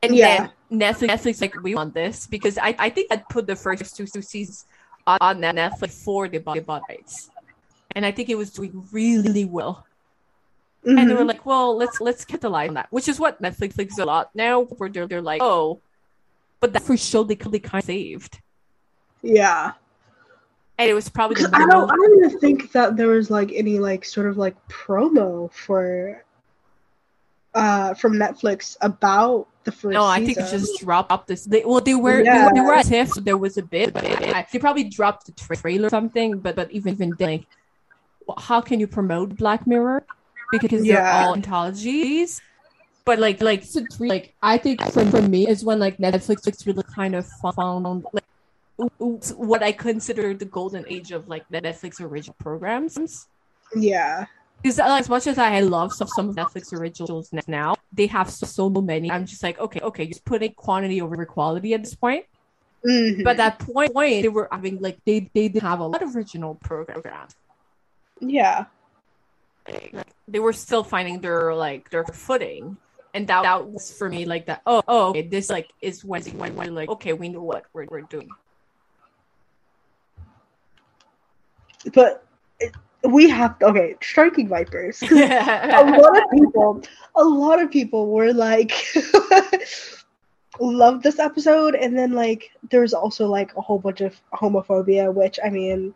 And 0.03 0.15
Yeah. 0.15 0.49
then 0.69 0.79
Netflix, 0.79 1.07
Netflix 1.09 1.41
like 1.41 1.61
we 1.61 1.75
want 1.75 1.93
this 1.93 2.25
because 2.25 2.57
I, 2.57 2.75
I 2.79 2.89
think 2.89 3.11
I 3.11 3.17
put 3.17 3.47
the 3.47 3.55
first 3.55 3.95
two, 3.95 4.07
two 4.07 4.21
seasons 4.21 4.65
on, 5.07 5.41
Netflix 5.41 6.03
for 6.03 6.27
the 6.27 6.39
body 6.39 6.61
rights, 6.61 7.29
and 7.95 8.05
I 8.05 8.11
think 8.11 8.29
it 8.29 8.35
was 8.35 8.51
doing 8.51 8.87
really 8.91 9.45
well 9.45 9.85
and 10.83 10.97
they 10.97 11.13
were 11.13 11.19
mm-hmm. 11.19 11.27
like, 11.27 11.45
"Well, 11.45 11.77
let's 11.77 12.01
let's 12.01 12.25
get 12.25 12.41
the 12.41 12.49
capitalize 12.49 12.69
on 12.69 12.73
that," 12.75 12.87
which 12.89 13.07
is 13.07 13.19
what 13.19 13.41
Netflix 13.41 13.73
thinks 13.73 13.97
a 13.99 14.05
lot 14.05 14.31
now, 14.33 14.63
where 14.63 14.89
they're, 14.89 15.07
they're 15.07 15.21
like, 15.21 15.41
"Oh, 15.41 15.79
but 16.59 16.73
that 16.73 16.81
first 16.81 17.07
show 17.07 17.23
they 17.23 17.35
they 17.35 17.59
kind 17.59 17.81
of 17.81 17.85
saved, 17.85 18.39
Yeah. 19.21 19.73
and 20.77 20.89
it 20.89 20.93
was 20.93 21.07
probably 21.07 21.43
I 21.45 21.65
don't. 21.65 21.91
I 21.91 21.95
don't 21.95 22.25
even 22.25 22.39
think 22.39 22.71
that 22.71 22.97
there 22.97 23.09
was 23.09 23.29
like 23.29 23.51
any 23.53 23.79
like 23.79 24.05
sort 24.05 24.27
of 24.27 24.37
like 24.37 24.55
promo 24.67 25.51
for 25.51 26.23
uh 27.53 27.93
from 27.95 28.13
Netflix 28.13 28.77
about 28.81 29.47
the 29.63 29.71
first. 29.71 29.93
No, 29.93 30.05
I 30.05 30.23
think 30.25 30.37
it 30.37 30.43
season. 30.47 30.59
just 30.59 30.79
dropped 30.81 31.27
this. 31.27 31.45
They, 31.45 31.63
well, 31.65 31.81
they 31.81 31.93
were 31.95 32.21
Yeah. 32.23 32.33
they, 32.37 32.43
were, 32.45 32.53
they 32.55 32.61
were 32.61 32.73
at 32.73 32.85
TIFF. 32.85 33.13
There 33.23 33.37
was 33.37 33.57
a 33.57 33.61
bit, 33.63 33.93
but 33.93 34.03
it, 34.03 34.21
I, 34.35 34.45
they 34.51 34.57
probably 34.59 34.85
dropped 34.85 35.25
the 35.27 35.33
tra- 35.33 35.55
trailer 35.57 35.87
or 35.87 35.89
something. 35.89 36.39
But 36.39 36.55
but 36.55 36.71
even 36.71 36.93
even 36.95 37.13
then, 37.19 37.45
like, 38.27 38.39
how 38.39 38.61
can 38.61 38.79
you 38.79 38.87
promote 38.87 39.35
Black 39.37 39.67
Mirror? 39.67 40.03
Because 40.51 40.81
they're 40.83 40.93
Yeah. 40.99 41.25
all 41.27 41.33
anthologies. 41.35 42.41
But 43.05 43.19
like 43.19 43.41
like 43.41 43.63
so 43.63 43.83
three, 43.91 44.09
like 44.09 44.33
I 44.41 44.57
think 44.57 44.81
for 44.93 45.05
for 45.05 45.21
me 45.21 45.47
is 45.47 45.63
when 45.65 45.79
like 45.79 45.97
Netflix 45.97 46.45
looks 46.45 46.65
really 46.67 46.83
kind 46.95 47.15
of 47.15 47.25
found 47.55 48.05
like 48.13 48.23
what 49.35 49.61
I 49.63 49.71
consider 49.71 50.33
the 50.33 50.45
golden 50.45 50.85
age 50.87 51.11
of 51.11 51.27
like 51.27 51.47
Netflix 51.49 51.99
original 52.01 52.35
programs. 52.39 53.27
Yeah. 53.75 54.25
Because 54.61 54.77
like, 54.77 55.01
as 55.01 55.09
much 55.09 55.27
as 55.27 55.37
I 55.37 55.59
love 55.61 55.93
some, 55.93 56.07
some 56.07 56.29
of 56.29 56.35
Netflix 56.35 56.71
originals 56.73 57.31
now, 57.47 57.75
they 57.91 58.07
have 58.07 58.29
so, 58.29 58.45
so 58.45 58.69
many. 58.69 59.11
I'm 59.11 59.25
just 59.25 59.41
like, 59.43 59.59
okay, 59.59 59.79
okay, 59.81 60.07
just 60.07 60.23
putting 60.25 60.53
quantity 60.53 61.01
over 61.01 61.25
quality 61.25 61.73
at 61.73 61.83
this 61.83 61.95
point. 61.95 62.25
Mhm. 62.85 63.23
But 63.23 63.39
at 63.39 63.59
that 63.59 63.59
point, 63.59 63.93
point, 63.93 64.23
they 64.23 64.29
were 64.29 64.47
having 64.51 64.79
like 64.81 64.97
they 65.05 65.29
they 65.33 65.49
did 65.49 65.61
have 65.61 65.79
a 65.79 65.85
lot 65.85 66.01
of 66.01 66.15
original 66.15 66.55
programs. 66.55 67.35
yeah. 68.19 68.65
Like, 69.67 69.95
they 70.27 70.39
were 70.39 70.53
still 70.53 70.83
finding 70.83 71.21
their 71.21 71.53
like 71.53 71.89
their 71.91 72.03
footing, 72.05 72.77
and 73.13 73.27
that, 73.27 73.43
that 73.43 73.67
was 73.67 73.93
for 73.93 74.09
me 74.09 74.25
like 74.25 74.47
that. 74.47 74.61
Oh, 74.65 74.81
oh, 74.87 75.09
okay, 75.09 75.21
this 75.21 75.49
like 75.49 75.69
is 75.81 76.03
when 76.03 76.23
when 76.37 76.55
we're 76.55 76.71
like, 76.71 76.89
okay, 76.89 77.13
we 77.13 77.29
know 77.29 77.43
what 77.43 77.65
we're, 77.73 77.85
we're 77.85 78.01
doing. 78.01 78.29
But 81.93 82.25
it, 82.59 82.73
we 83.03 83.29
have 83.29 83.55
okay. 83.61 83.95
Striking 84.01 84.47
Vipers. 84.47 85.01
a 85.11 85.97
lot 85.97 86.17
of 86.17 86.29
people 86.31 86.83
a 87.15 87.23
lot 87.23 87.61
of 87.61 87.71
people 87.71 88.07
were 88.07 88.33
like 88.33 88.71
love 90.59 91.01
this 91.01 91.19
episode 91.19 91.75
and 91.75 91.97
then 91.97 92.11
like 92.11 92.51
there's 92.69 92.93
also 92.93 93.27
like 93.27 93.55
a 93.57 93.61
whole 93.61 93.79
bunch 93.79 94.01
of 94.01 94.19
homophobia 94.33 95.13
which 95.13 95.39
i 95.43 95.49
mean 95.49 95.93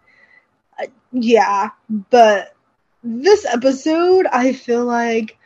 uh, 0.80 0.88
yeah 1.12 1.70
but 2.10 2.56
this 3.04 3.46
episode 3.46 4.26
i 4.32 4.54
feel 4.54 4.84
like 4.84 5.38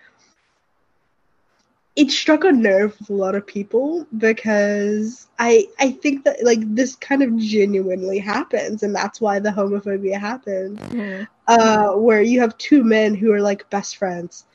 it 1.95 2.11
struck 2.11 2.45
a 2.45 2.51
nerve 2.51 2.97
with 2.99 3.09
a 3.09 3.13
lot 3.13 3.35
of 3.35 3.45
people 3.45 4.07
because 4.17 5.27
i 5.37 5.67
i 5.79 5.91
think 5.91 6.23
that 6.23 6.41
like 6.43 6.59
this 6.73 6.95
kind 6.95 7.21
of 7.21 7.35
genuinely 7.37 8.19
happens 8.19 8.83
and 8.83 8.95
that's 8.95 9.19
why 9.19 9.39
the 9.39 9.49
homophobia 9.49 10.17
happens 10.17 10.79
uh, 11.49 11.93
where 11.93 12.21
you 12.21 12.39
have 12.41 12.57
two 12.59 12.83
men 12.83 13.15
who 13.15 13.31
are 13.31 13.41
like 13.41 13.69
best 13.71 13.97
friends 13.97 14.45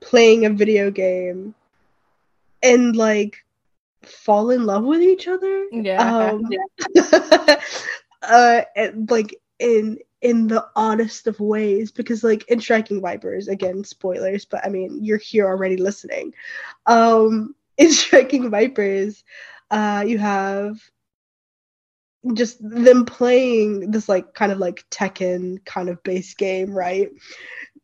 playing 0.00 0.46
a 0.46 0.50
video 0.50 0.90
game 0.90 1.52
and 2.62 2.94
like 2.94 3.44
fall 4.02 4.50
in 4.50 4.64
love 4.64 4.84
with 4.84 5.02
each 5.02 5.26
other. 5.26 5.66
yeah. 5.72 6.30
Um, 6.30 6.48
uh, 8.22 8.62
and, 8.76 9.10
like 9.10 9.36
in 9.58 9.98
in 10.20 10.46
the 10.46 10.64
oddest 10.76 11.26
of 11.26 11.40
ways, 11.40 11.90
because 11.90 12.22
like 12.22 12.48
in 12.48 12.60
Striking 12.60 13.00
Vipers, 13.00 13.48
again 13.48 13.82
spoilers, 13.82 14.44
but 14.44 14.64
I 14.64 14.68
mean 14.68 15.02
you're 15.02 15.18
here 15.18 15.48
already 15.48 15.76
listening. 15.76 16.34
Um, 16.86 17.56
in 17.78 17.90
Striking 17.90 18.48
Vipers, 18.48 19.24
uh, 19.72 20.04
you 20.06 20.18
have 20.18 20.78
just 22.32 22.58
them 22.60 23.04
playing 23.04 23.90
this 23.90 24.08
like 24.08 24.32
kind 24.34 24.50
of 24.52 24.58
like 24.58 24.84
Tekken 24.90 25.64
kind 25.64 25.88
of 25.88 26.02
base 26.02 26.34
game, 26.34 26.72
right? 26.72 27.10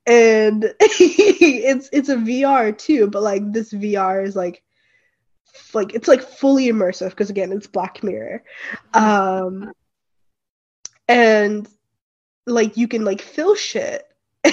And 0.06 0.64
it's 0.80 1.90
it's 1.92 2.08
a 2.08 2.16
VR 2.16 2.72
too, 2.76 3.08
but 3.08 3.22
like 3.22 3.52
this 3.52 3.72
VR 3.72 4.24
is 4.24 4.34
like 4.34 4.62
like 5.74 5.94
it's 5.94 6.08
like 6.08 6.22
fully 6.22 6.66
immersive 6.68 7.10
because 7.10 7.30
again 7.30 7.52
it's 7.52 7.66
Black 7.66 8.02
Mirror. 8.02 8.42
Um 8.94 9.72
and 11.08 11.68
like 12.46 12.76
you 12.76 12.88
can 12.88 13.04
like 13.04 13.20
feel 13.20 13.54
shit 13.54 14.04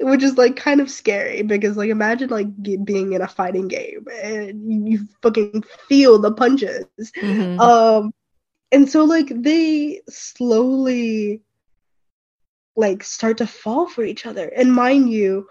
which 0.00 0.22
is 0.22 0.36
like 0.36 0.54
kind 0.56 0.80
of 0.82 0.90
scary 0.90 1.42
because 1.42 1.76
like 1.78 1.88
imagine 1.88 2.28
like 2.28 2.48
being 2.84 3.14
in 3.14 3.22
a 3.22 3.28
fighting 3.28 3.68
game 3.68 4.04
and 4.22 4.86
you, 4.86 5.08
fucking 5.22 5.64
feel 5.88 6.18
the 6.18 6.30
punches 6.32 6.84
Mhm. 7.16 7.58
um 7.58 8.12
and 8.72 8.88
so 8.90 9.04
like 9.04 9.28
they 9.42 10.00
slowly 10.08 11.42
like 12.76 13.02
start 13.04 13.38
to 13.38 13.46
fall 13.46 13.86
for 13.88 14.02
each 14.04 14.26
other 14.26 14.46
and 14.48 14.72
mind 14.72 15.10
you 15.10 15.48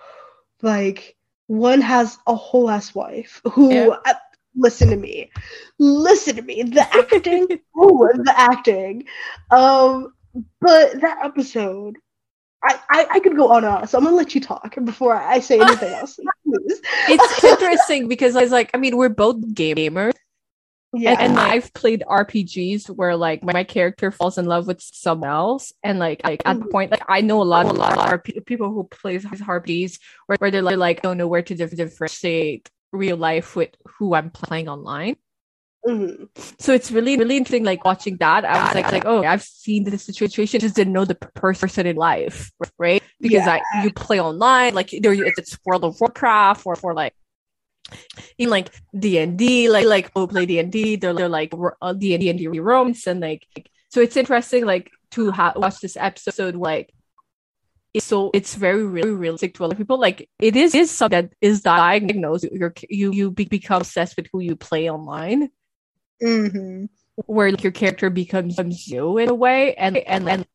like 0.62 1.16
one 1.48 1.82
has 1.82 2.18
a 2.28 2.36
whole 2.36 2.70
ass 2.70 2.94
wife 2.96 3.42
who 3.52 3.74
Yeah. 3.74 3.96
uh, 4.06 4.14
listen 4.56 4.90
to 4.90 4.96
me 4.98 5.30
listen 5.78 6.36
to 6.38 6.42
me 6.42 6.64
the 6.64 6.82
acting 6.96 7.48
oh 7.76 8.10
the 8.16 8.34
acting 8.38 9.06
um 9.52 10.14
but 10.62 11.00
that 11.02 11.20
episode 11.24 11.98
I, 12.62 12.78
I, 12.90 13.08
I 13.12 13.20
could 13.22 13.38
go 13.38 13.52
on 13.54 13.64
and 13.64 13.74
on, 13.74 13.88
so 13.88 13.98
I'm 13.98 14.04
gonna 14.04 14.18
let 14.18 14.36
you 14.36 14.42
talk 14.42 14.76
before 14.84 15.16
I 15.16 15.40
say 15.40 15.62
anything 15.62 15.94
else. 16.02 16.20
Please. 16.46 16.82
it's 17.08 17.42
interesting 17.42 18.10
because 18.10 18.36
it's 18.36 18.52
like 18.52 18.70
I 18.74 18.78
mean 18.78 18.98
we're 18.98 19.08
both 19.08 19.38
gamers 19.54 20.12
Yeah. 20.92 21.12
and, 21.12 21.20
and 21.34 21.40
I've 21.40 21.72
played 21.74 22.04
RPGs 22.08 22.90
where 22.90 23.16
like 23.16 23.44
my 23.44 23.64
character 23.64 24.10
falls 24.12 24.38
in 24.40 24.46
love 24.46 24.66
with 24.66 24.82
someone 24.82 25.30
else 25.30 25.72
and 25.84 26.00
like 26.00 26.22
like 26.24 26.42
at 26.46 26.58
the 26.60 26.66
Mhm. 26.66 26.72
point 26.72 26.92
like 26.92 27.04
I 27.08 27.22
know 27.22 27.42
a 27.42 27.44
lot 27.44 27.68
a 27.68 27.74
lot 27.74 27.96
of 27.98 28.04
RP- 28.22 28.44
people 28.46 28.72
who 28.72 28.86
plays 28.86 29.24
RPGs 29.26 30.00
where, 30.26 30.38
where 30.40 30.50
they're 30.52 30.64
like, 30.64 30.78
like 30.78 31.02
don't 31.04 31.18
know 31.18 31.28
where 31.28 31.44
to 31.44 31.54
differentiate 31.56 32.70
real 32.92 33.18
life 33.18 33.56
with 33.56 33.70
who 33.98 34.16
I'm 34.16 34.32
playing 34.32 34.68
online. 34.68 35.18
Mhm. 35.88 36.28
So 36.60 36.74
it's 36.74 36.92
really 36.92 37.18
really 37.18 37.38
interesting 37.38 37.64
like 37.64 37.86
watching 37.86 38.18
that. 38.18 38.44
I 38.44 38.66
was 38.66 38.74
like 38.76 38.92
like 38.92 39.06
oh 39.06 39.24
I've 39.24 39.44
seen 39.44 39.84
this 39.84 40.04
situation 40.04 40.60
just 40.60 40.76
didn't 40.76 40.94
know 40.94 41.06
the 41.06 41.16
person 41.16 41.86
in 41.86 41.96
life 41.98 42.52
right 42.80 43.04
because 43.22 43.48
I 43.48 43.62
you 43.84 43.94
play 43.94 44.20
online 44.20 44.74
like 44.74 44.92
either 44.94 45.14
it's 45.14 45.58
World 45.66 45.86
of 45.86 46.02
Warcraft 46.02 46.66
or 46.66 46.76
for 46.76 46.94
like 46.96 47.14
in 48.38 48.50
like 48.50 48.74
D 48.98 49.18
and 49.20 49.38
D, 49.38 49.70
like 49.70 49.86
like 49.86 50.12
oh 50.16 50.28
play 50.28 50.46
D 50.46 50.60
and 50.60 50.72
D, 50.72 50.96
they're 50.96 51.14
they're 51.14 51.30
like 51.30 51.54
uh, 51.82 51.94
D 51.94 52.14
and 52.14 52.38
D 52.40 52.48
romance 52.60 53.08
and 53.08 53.20
like 53.20 53.46
so 53.90 54.02
it's 54.02 54.18
interesting 54.18 54.66
like 54.66 54.92
to 55.12 55.32
ha- 55.32 55.54
watch 55.56 55.80
this 55.80 55.98
episode 55.98 56.56
like 56.56 56.94
it's 57.94 58.06
so 58.06 58.30
it's 58.34 58.54
very 58.54 58.86
really 58.86 59.12
realistic 59.12 59.56
to 59.56 59.64
a 59.64 59.66
lot 59.66 59.72
of 59.72 59.78
people 59.78 60.00
like 60.00 60.30
it 60.40 60.56
is 60.56 60.76
is 60.76 60.92
something 60.92 61.24
that 61.26 61.34
is 61.42 61.62
diagnosed 61.62 62.46
you're 62.52 62.74
you 62.88 63.12
you 63.12 63.32
be- 63.32 63.46
become 63.46 63.82
obsessed 63.82 64.16
with 64.16 64.28
who 64.32 64.40
you 64.40 64.56
play 64.56 64.90
online 64.90 65.50
Mhm. 66.22 66.90
where 67.26 67.50
like, 67.50 67.64
your 67.64 67.72
character 67.72 68.10
becomes 68.10 68.56
becomes 68.56 68.88
you 68.88 69.18
in 69.18 69.30
a 69.30 69.34
way 69.34 69.74
and 69.74 69.98
and 69.98 70.30
and 70.30 70.46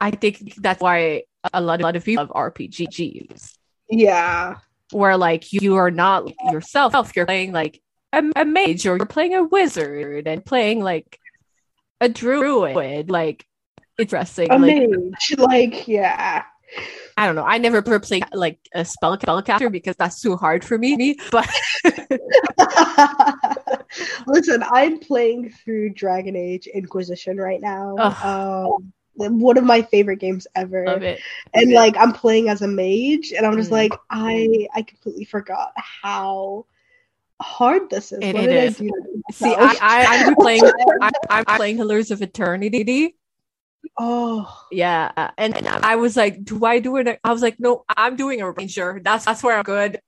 I 0.00 0.12
think 0.12 0.54
that's 0.56 0.80
why 0.80 1.24
a 1.52 1.60
lot 1.60 1.80
a 1.80 1.82
lot 1.82 1.96
of 1.96 2.04
people 2.04 2.24
love 2.24 2.52
RPGs 2.52 3.56
Yeah. 3.88 4.56
Where 4.92 5.16
like 5.16 5.52
you 5.52 5.76
are 5.76 5.90
not 5.90 6.30
yourself 6.52 7.12
you're 7.14 7.26
playing 7.26 7.52
like 7.52 7.80
a, 8.12 8.22
a 8.36 8.44
mage 8.44 8.86
or 8.86 8.96
you're 8.96 9.06
playing 9.06 9.34
a 9.34 9.44
wizard 9.44 10.26
and 10.26 10.44
playing 10.44 10.82
like 10.82 11.18
a 12.00 12.08
druid 12.08 13.10
like 13.10 13.46
interesting 13.98 14.50
A 14.50 14.58
like 14.58 14.88
mage. 14.88 15.34
Like, 15.38 15.88
yeah. 15.88 16.44
i 17.16 17.26
don't 17.26 17.36
know 17.36 17.44
i 17.44 17.58
never 17.58 17.82
per- 17.82 18.00
played 18.00 18.24
like 18.32 18.58
a 18.74 18.84
spell 18.84 19.16
spellcaster 19.16 19.70
because 19.70 19.96
that's 19.96 20.20
too 20.20 20.36
hard 20.36 20.64
for 20.64 20.78
me 20.78 21.16
but 21.30 21.48
Listen, 24.26 24.62
I'm 24.70 24.98
playing 24.98 25.50
through 25.50 25.90
Dragon 25.90 26.36
Age 26.36 26.66
Inquisition 26.66 27.36
right 27.36 27.60
now. 27.60 27.96
Um, 28.22 28.92
one 29.28 29.58
of 29.58 29.64
my 29.64 29.82
favorite 29.82 30.18
games 30.18 30.46
ever. 30.54 30.86
love 30.86 31.02
it. 31.02 31.20
And 31.54 31.72
like 31.72 31.96
I'm 31.96 32.12
playing 32.12 32.48
as 32.48 32.62
a 32.62 32.68
mage 32.68 33.32
and 33.36 33.44
I'm 33.46 33.56
just 33.56 33.70
Mm. 33.70 33.74
like 33.74 33.92
I 34.10 34.68
I 34.74 34.82
completely 34.82 35.24
forgot 35.24 35.72
how 35.76 36.66
hard 37.40 37.90
this 37.90 38.12
is. 38.12 38.18
It- 38.20 38.36
it 38.36 38.50
is. 38.50 38.80
I 38.80 39.32
See, 39.32 39.54
I, 39.54 39.76
I 39.80 40.26
I'm 40.26 40.34
playing 40.34 40.62
I, 41.00 41.10
i'm 41.30 41.44
playing 41.56 41.76
pillars 41.76 42.10
of 42.10 42.20
eternity. 42.22 43.16
Oh. 43.98 44.66
Yeah 44.70 45.30
and, 45.38 45.56
and 45.56 45.66
i 45.68 45.96
was 45.96 46.16
like 46.16 46.44
do 46.44 46.64
i 46.64 46.78
do 46.80 46.96
it? 46.98 47.18
I 47.24 47.32
was 47.32 47.42
like 47.42 47.58
no 47.60 47.84
i'm 47.96 48.16
doing 48.16 48.40
a 48.42 48.50
ranger. 48.50 49.00
That's 49.02 49.24
that's 49.24 49.42
where 49.42 49.56
i'm 49.56 49.62
good. 49.64 50.00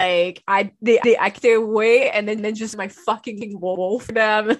Like 0.00 0.42
i 0.46 0.72
they, 0.80 1.00
they 1.02 1.16
i 1.16 1.30
stay 1.32 1.54
away 1.54 2.10
and 2.10 2.28
then, 2.28 2.40
then 2.42 2.54
just 2.54 2.76
my 2.76 2.88
fucking 2.88 3.58
wolf 3.60 4.06
them 4.06 4.56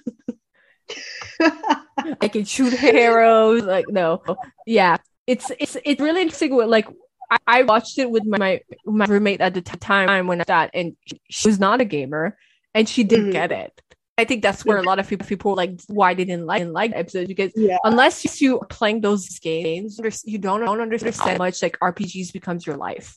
I 2.20 2.28
can 2.28 2.44
shoot 2.44 2.82
arrows. 2.82 3.62
Like 3.62 3.86
no, 3.88 4.22
yeah, 4.66 4.96
it's 5.26 5.50
it's 5.58 5.76
it's 5.84 6.00
really 6.00 6.22
interesting. 6.22 6.54
With, 6.54 6.68
like 6.68 6.88
I, 7.30 7.38
I 7.46 7.62
watched 7.62 7.98
it 7.98 8.10
with 8.10 8.24
my 8.24 8.60
my 8.86 9.06
roommate 9.06 9.40
at 9.40 9.54
the 9.54 9.62
t- 9.62 9.76
time 9.78 10.26
when 10.26 10.40
I 10.40 10.44
that, 10.44 10.70
and 10.74 10.96
she 11.30 11.48
was 11.48 11.58
not 11.60 11.80
a 11.80 11.84
gamer, 11.84 12.36
and 12.74 12.88
she 12.88 13.04
didn't 13.04 13.30
Mhm. 13.30 13.32
get 13.32 13.52
it. 13.52 13.82
I 14.16 14.24
think 14.24 14.42
that's 14.42 14.64
where 14.64 14.78
a 14.78 14.82
lot 14.82 14.98
of 14.98 15.06
people 15.08 15.26
people 15.28 15.54
like 15.54 15.78
why 15.86 16.12
they 16.14 16.24
didn't 16.24 16.46
like 16.46 16.58
didn't 16.60 16.72
like 16.72 16.90
episodes 16.92 17.28
because 17.28 17.52
Yeah. 17.54 17.78
unless 17.84 18.40
you 18.40 18.58
are 18.58 18.66
playing 18.66 19.00
those 19.00 19.38
games, 19.38 20.00
you 20.24 20.38
don't 20.38 20.60
don't 20.64 20.80
understand 20.80 21.14
how 21.16 21.36
much 21.36 21.62
like 21.62 21.78
RPGs 21.80 22.32
becomes 22.32 22.66
your 22.66 22.76
life. 22.76 23.16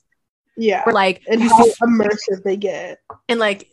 Yeah. 0.58 0.84
Or 0.86 0.94
like 0.94 1.24
And 1.28 1.42
how 1.42 1.64
see- 1.64 1.74
immersive 1.82 2.44
they 2.44 2.56
get. 2.58 3.00
and 3.28 3.40
like 3.40 3.68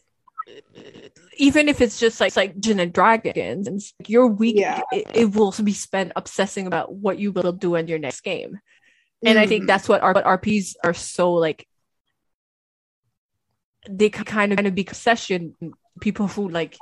even 1.38 1.68
if 1.68 1.80
it's 1.80 1.98
just 1.98 2.20
like 2.20 2.36
like 2.36 2.52
Dungeons 2.54 2.80
and 2.80 2.92
Dragons, 2.92 3.66
and 3.66 3.80
your 4.06 4.26
week 4.26 4.56
Yeah. 4.56 4.82
it, 4.92 5.06
it 5.14 5.34
will 5.34 5.54
be 5.62 5.72
spent 5.72 6.12
obsessing 6.16 6.66
about 6.66 6.92
what 6.92 7.18
you 7.18 7.32
will 7.32 7.52
do 7.52 7.76
in 7.76 7.88
your 7.88 7.98
next 7.98 8.20
game. 8.20 8.60
And 9.24 9.38
I 9.38 9.46
think 9.46 9.64
Mhm. 9.64 9.66
that's 9.68 9.88
what 9.88 10.02
our 10.02 10.14
what 10.14 10.24
RPs 10.24 10.76
are 10.84 10.94
so 10.94 11.32
like 11.32 11.66
they 13.88 14.10
kind 14.10 14.52
of 14.52 14.56
kind 14.56 14.66
of 14.66 14.74
be 14.74 14.82
obsession 14.82 15.54
people 16.00 16.26
who 16.26 16.48
like 16.48 16.76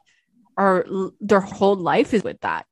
are 0.57 0.84
their 1.20 1.40
whole 1.40 1.76
life 1.76 2.12
is 2.14 2.24
with 2.24 2.40
that 2.40 2.66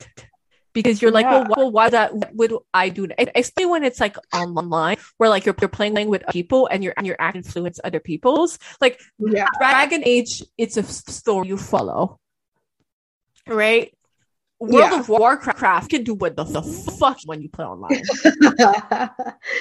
because 0.74 1.00
you're 1.00 1.10
like 1.10 1.24
Yeah. 1.24 1.44
well, 1.48 1.54
well 1.56 1.72
why 1.72 1.88
that 1.88 2.34
would 2.34 2.52
I 2.74 2.90
do 2.90 3.06
that 3.06 3.30
especially 3.34 3.70
when 3.70 3.84
it's 3.84 4.00
like 4.00 4.16
online 4.34 4.98
where 5.16 5.30
like 5.30 5.46
you're, 5.46 5.54
you're 5.60 5.68
playing 5.68 6.08
with 6.08 6.22
people 6.30 6.66
and 6.70 6.84
you're 6.84 6.94
and 6.96 7.06
you're 7.06 7.16
influence 7.34 7.80
other 7.82 8.00
people's 8.00 8.58
like 8.80 9.00
yeah. 9.18 9.46
Dragon 9.58 10.02
Age, 10.04 10.42
it's 10.58 10.76
a 10.76 10.82
story 10.82 11.48
you 11.48 11.56
follow, 11.56 12.18
right? 13.46 13.92
World 14.60 14.92
Yeah. 14.92 15.00
of 15.00 15.08
Warcraft 15.08 15.90
can 15.90 16.04
do 16.04 16.14
what 16.14 16.36
the, 16.36 16.44
the 16.44 16.62
fuck 16.62 17.18
when 17.26 17.42
you 17.42 17.48
play 17.48 17.64
online. 17.64 17.90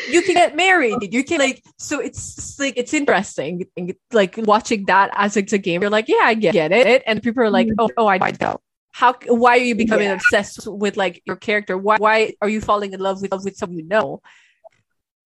you 0.10 0.22
can 0.22 0.36
get 0.36 0.56
married. 0.56 0.98
You 1.12 1.24
can 1.24 1.40
like 1.40 1.64
so 1.78 2.00
it's 2.00 2.38
it's 2.38 2.60
like 2.60 2.74
it's 2.78 2.94
interesting. 2.94 3.66
Like 4.12 4.36
watching 4.38 4.86
that 4.86 5.10
as 5.16 5.36
a, 5.36 5.40
a 5.40 5.58
game, 5.58 5.82
you're 5.82 5.90
like, 5.90 6.08
yeah, 6.08 6.22
I 6.24 6.36
get, 6.36 6.56
it, 6.56 7.04
and 7.06 7.22
people 7.22 7.44
are 7.44 7.50
like, 7.50 7.68
mm-hmm. 7.68 7.80
oh, 7.80 7.90
oh, 7.98 8.08
I 8.08 8.34
know. 8.40 8.62
How? 8.94 9.16
Why 9.28 9.54
are 9.58 9.68
you 9.70 9.76
becoming 9.76 10.08
Yeah. 10.08 10.14
obsessed 10.14 10.68
with 10.68 10.96
like 10.98 11.22
your 11.26 11.36
character? 11.36 11.78
Why? 11.78 11.98
Why 11.98 12.34
are 12.42 12.48
you 12.50 12.62
falling 12.62 12.94
in 12.94 13.00
love 13.00 13.22
with 13.22 13.34
with 13.44 13.58
someone 13.58 13.80
you 13.80 13.86
know? 13.86 14.22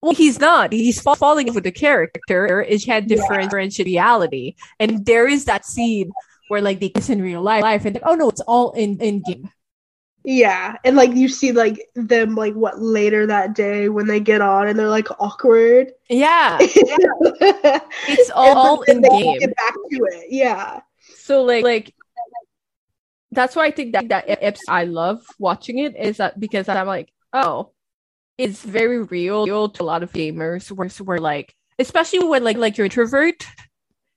Well, 0.02 0.14
he's 0.14 0.40
not. 0.40 0.72
He's 0.72 1.02
fa- 1.02 1.16
falling 1.16 1.48
in 1.48 1.52
love 1.52 1.56
with 1.56 1.64
the 1.66 1.72
character. 1.72 2.62
It 2.62 2.86
had 2.86 3.10
Yeah. 3.10 3.16
different 3.18 3.52
reality, 3.54 4.56
and 4.80 5.06
there 5.06 5.28
is 5.28 5.46
that 5.46 5.66
scene 5.66 6.12
where 6.48 6.62
like 6.62 6.80
they 6.80 6.90
kiss 6.90 7.10
in 7.10 7.22
real 7.22 7.42
life, 7.42 7.84
and 7.86 7.96
like, 7.96 8.04
oh 8.06 8.16
no, 8.16 8.30
it's 8.30 8.42
all 8.42 8.72
in 8.72 9.00
in 9.02 9.22
game. 9.28 9.50
Yeah, 10.24 10.76
and 10.86 10.96
like 10.96 11.14
you 11.14 11.28
see 11.30 11.52
like 11.52 11.80
them 11.96 12.36
like 12.36 12.54
what 12.54 12.82
later 12.82 13.26
that 13.28 13.54
day 13.56 13.90
when 13.90 14.08
they 14.08 14.20
get 14.20 14.42
on 14.42 14.68
and 14.68 14.78
they're 14.80 14.90
like 14.90 15.08
awkward. 15.20 15.92
Yeah, 16.10 16.58
it's 16.62 16.76
it's 18.08 18.30
all 18.32 18.82
in 18.84 19.02
game. 19.02 19.40
Get 19.40 19.56
back 19.56 19.74
to 19.92 19.98
it. 20.12 20.26
Yeah. 20.30 20.82
So 21.16 21.44
like 21.44 21.64
like 21.64 21.94
that's 23.32 23.56
why 23.56 23.66
I 23.66 23.72
think 23.72 23.94
that 23.94 24.10
that 24.10 24.26
episode 24.28 24.72
I 24.72 24.84
love 24.86 25.20
watching 25.40 25.80
it 25.80 25.96
is 25.98 26.18
that 26.18 26.40
because 26.40 26.70
I'm 26.70 26.88
like, 26.88 27.12
oh, 27.34 27.72
it's 28.38 28.62
very 28.64 29.04
real, 29.04 29.46
real 29.46 29.70
to 29.70 29.84
a 29.84 29.86
lot 29.86 30.04
of 30.04 30.12
gamers 30.14 30.72
where 30.72 30.88
where 31.04 31.20
like 31.20 31.54
especially 31.80 32.20
when 32.26 32.44
like 32.44 32.58
like 32.58 32.78
you're 32.78 32.86
introvert 32.86 33.46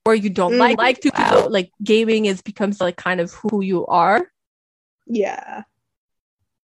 or 0.06 0.14
you 0.14 0.30
don't 0.30 0.58
like 0.58 0.76
Mhm. 0.76 0.82
like 0.82 1.00
to 1.00 1.10
out, 1.14 1.50
like 1.52 1.70
gaming 1.82 2.26
is 2.26 2.40
becomes 2.42 2.80
like 2.80 2.96
kind 2.96 3.20
of 3.20 3.32
who 3.32 3.62
you 3.62 3.86
are. 3.86 4.30
Yeah. 5.06 5.64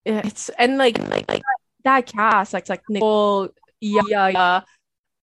It's 0.05 0.49
and 0.51 0.79
like 0.79 0.99
like 1.09 1.29
like 1.29 1.43
that 1.85 2.07
cast 2.07 2.53
like 2.53 2.69
like 2.69 2.83
Nicole, 2.89 3.49
yeah, 3.81 4.03
yeah 4.29 4.61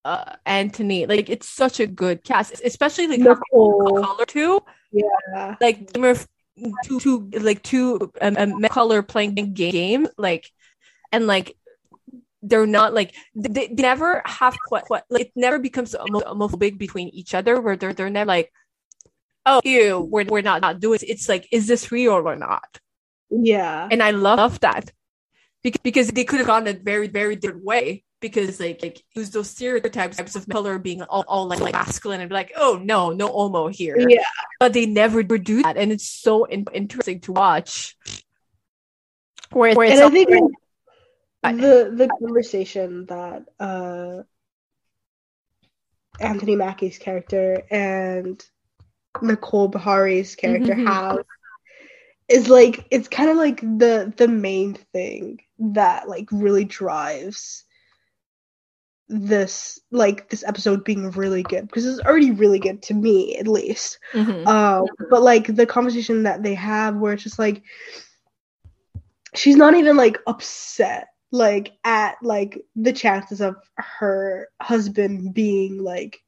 uh, 0.05 0.35
Anthony, 0.45 1.05
like 1.05 1.29
it's 1.29 1.47
such 1.47 1.79
a 1.79 1.87
good 1.87 2.23
cast, 2.23 2.61
especially 2.65 3.07
like 3.07 3.19
Nicole. 3.21 4.03
color 4.03 4.25
too. 4.25 4.59
Yeah. 4.91 5.55
like 5.61 5.89
are 5.97 6.15
two 6.85 6.99
two 6.99 7.29
like 7.39 7.63
two 7.63 8.11
um, 8.21 8.35
um 8.37 8.61
color 8.69 9.01
playing 9.01 9.53
ga- 9.53 9.71
game 9.71 10.07
like 10.17 10.49
and 11.11 11.25
like 11.27 11.55
they're 12.41 12.67
not 12.67 12.93
like 12.93 13.15
they, 13.35 13.67
they 13.67 13.81
never 13.81 14.21
have 14.25 14.55
quite, 14.67 14.83
quite 14.83 15.03
like 15.09 15.27
it 15.27 15.31
never 15.35 15.57
becomes 15.59 15.95
homo- 15.97 16.21
homophobic 16.21 16.77
between 16.77 17.09
each 17.09 17.33
other 17.33 17.59
where 17.61 17.75
they're 17.75 17.93
they're 17.93 18.09
never 18.09 18.27
like 18.27 18.51
oh 19.45 19.61
ew 19.63 19.99
we're, 19.99 20.25
we're 20.25 20.41
not 20.41 20.61
not 20.61 20.79
doing 20.79 20.99
it. 21.01 21.09
it's 21.09 21.27
like 21.29 21.47
is 21.51 21.67
this 21.67 21.91
real 21.91 22.13
or 22.13 22.35
not 22.35 22.79
Yeah. 23.29 23.87
and 23.89 24.03
I 24.03 24.11
love 24.11 24.59
that 24.59 24.91
because 25.63 25.81
because 25.81 26.07
they 26.09 26.23
could 26.23 26.39
have 26.39 26.47
gone 26.47 26.67
a 26.67 26.73
very 26.73 27.07
very 27.07 27.35
different 27.35 27.63
way 27.65 28.03
because 28.23 28.57
like 28.59 28.79
like 28.81 29.03
use 29.13 29.29
those 29.31 29.49
stereotypes 29.49 30.15
types 30.15 30.35
of 30.37 30.47
color 30.47 30.79
being 30.79 31.03
all, 31.03 31.25
all 31.27 31.45
like, 31.45 31.59
like 31.59 31.73
masculine 31.73 32.21
and 32.21 32.29
be 32.29 32.33
like 32.33 32.53
oh 32.55 32.79
no 32.81 33.11
no 33.11 33.27
homo 33.27 33.67
here 33.67 33.97
Yeah. 33.99 34.23
but 34.61 34.71
they 34.71 34.85
never 34.85 35.21
do 35.23 35.61
that 35.61 35.75
and 35.75 35.91
it's 35.91 36.07
so 36.07 36.45
in- 36.45 36.65
interesting 36.73 37.19
to 37.21 37.33
watch 37.33 37.97
where, 39.51 39.75
where 39.75 39.87
it's 39.87 39.99
and 39.99 40.03
I 40.05 40.09
think 40.09 40.29
like, 41.43 41.57
the 41.57 41.93
the 41.93 42.07
conversation 42.07 43.05
that 43.07 43.43
uh 43.59 44.23
Anthony 46.19 46.55
Mackie's 46.55 46.97
character 46.97 47.63
and 47.69 48.41
Nicole 49.21 49.67
Beharie's 49.67 50.35
character 50.35 50.73
Mhm. 50.75 50.87
have 50.87 51.25
is 52.29 52.47
like 52.47 52.85
it's 52.89 53.09
kind 53.09 53.29
of 53.29 53.35
like 53.35 53.59
the 53.59 54.13
the 54.15 54.29
main 54.29 54.75
thing 54.93 55.41
that 55.59 56.07
like 56.07 56.29
really 56.31 56.63
drives 56.63 57.65
this 59.09 59.79
like 59.91 60.29
this 60.29 60.43
episode 60.43 60.83
being 60.83 61.11
really 61.11 61.43
good 61.43 61.67
because 61.67 61.85
it's 61.85 61.99
already 62.01 62.31
really 62.31 62.59
good 62.59 62.81
to 62.81 62.93
me 62.93 63.35
at 63.35 63.47
least 63.47 63.99
Mhm. 64.13 64.47
um, 64.47 64.85
but 65.09 65.21
like 65.21 65.53
the 65.53 65.65
conversation 65.65 66.23
that 66.23 66.41
they 66.41 66.55
have 66.55 66.95
where 66.95 67.13
it's 67.13 67.23
just 67.23 67.37
like 67.37 67.63
she's 69.35 69.55
not 69.55 69.75
even 69.75 69.97
like 69.97 70.19
upset 70.25 71.07
like 71.31 71.73
at 71.83 72.15
like 72.21 72.63
the 72.75 72.93
chances 72.93 73.41
of 73.41 73.55
her 73.75 74.47
husband 74.61 75.33
being 75.33 75.83
like 75.83 76.21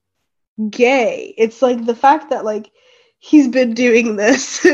gay. 0.70 1.34
It's 1.38 1.62
like 1.62 1.86
the 1.86 1.96
fact 1.96 2.32
that 2.32 2.46
like 2.46 2.72
he's 3.20 3.48
been 3.48 3.74
doing 3.74 4.16
this 4.16 4.66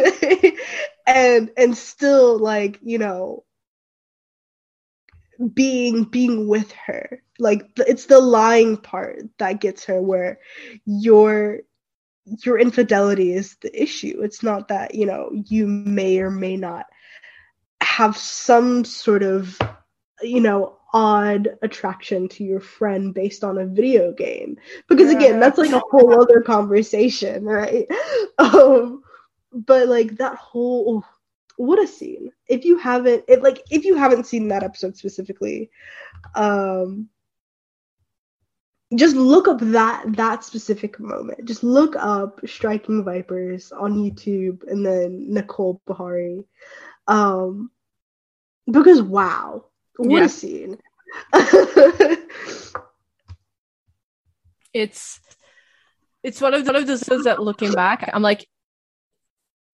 and 1.08 1.52
and 1.58 1.78
still 1.78 2.38
like, 2.40 2.80
you 2.82 2.98
know, 2.98 3.44
being 5.50 6.04
being 6.04 6.48
with 6.48 6.72
her. 6.72 7.22
Like 7.40 7.70
it's 7.78 8.06
the 8.06 8.20
lying 8.20 8.78
part 8.78 9.24
that 9.40 9.62
gets 9.62 9.86
her 9.86 10.02
where 10.02 10.40
your 10.86 11.62
your 12.44 12.60
infidelity 12.60 13.34
is 13.34 13.56
the 13.62 13.82
issue. 13.82 14.22
It's 14.22 14.44
not 14.44 14.68
that, 14.68 14.96
you 14.96 15.06
know, 15.06 15.32
you 15.48 15.68
may 15.68 16.20
or 16.20 16.30
may 16.30 16.56
not 16.56 16.86
have 17.82 18.16
some 18.16 18.86
sort 18.86 19.24
of, 19.24 19.58
you 20.22 20.40
know, 20.40 20.78
odd 20.94 21.58
attraction 21.62 22.28
to 22.28 22.44
your 22.44 22.60
friend 22.60 23.14
based 23.14 23.44
on 23.44 23.58
a 23.58 23.66
video 23.66 24.12
game. 24.12 24.58
Because 24.88 25.10
again, 25.10 25.40
that's 25.40 25.58
like 25.58 25.72
a 25.72 25.82
whole 25.90 26.22
other 26.22 26.42
conversation, 26.42 27.44
right? 27.46 27.88
Um 28.38 29.02
but 29.54 29.88
like 29.88 30.18
that 30.18 30.36
whole 30.36 31.04
what 31.58 31.82
a 31.82 31.88
scene. 31.88 32.32
If 32.48 32.66
you 32.66 32.78
haven't 32.78 33.24
it 33.28 33.42
like 33.44 33.62
if 33.70 33.84
you 33.86 33.96
haven't 33.96 34.26
seen 34.26 34.48
that 34.50 34.64
episode 34.64 34.98
specifically, 34.98 35.70
um 36.36 37.10
just 38.96 39.16
look 39.16 39.48
up 39.48 39.60
that 39.62 40.04
that 40.16 40.44
specific 40.44 41.00
moment. 41.00 41.46
Just 41.46 41.64
look 41.64 41.96
up 41.98 42.40
Striking 42.46 43.04
Vipers 43.04 43.72
on 43.72 43.96
YouTube 43.96 44.70
and 44.70 44.86
then 44.86 45.34
Nicole 45.34 45.82
Beharie. 45.88 46.46
Um 47.08 47.72
because 48.70 49.02
wow, 49.02 49.66
what 49.98 50.20
Yeah. 50.20 50.26
a 50.26 50.30
scene. 50.30 50.78
it's 54.74 55.20
it's 56.24 56.40
one 56.40 56.54
of, 56.54 56.66
one 56.66 56.76
of 56.76 56.88
those 56.88 57.04
things 57.04 57.24
that 57.26 57.42
looking 57.42 57.74
back 57.74 58.10
i'm 58.14 58.22
like 58.22 58.48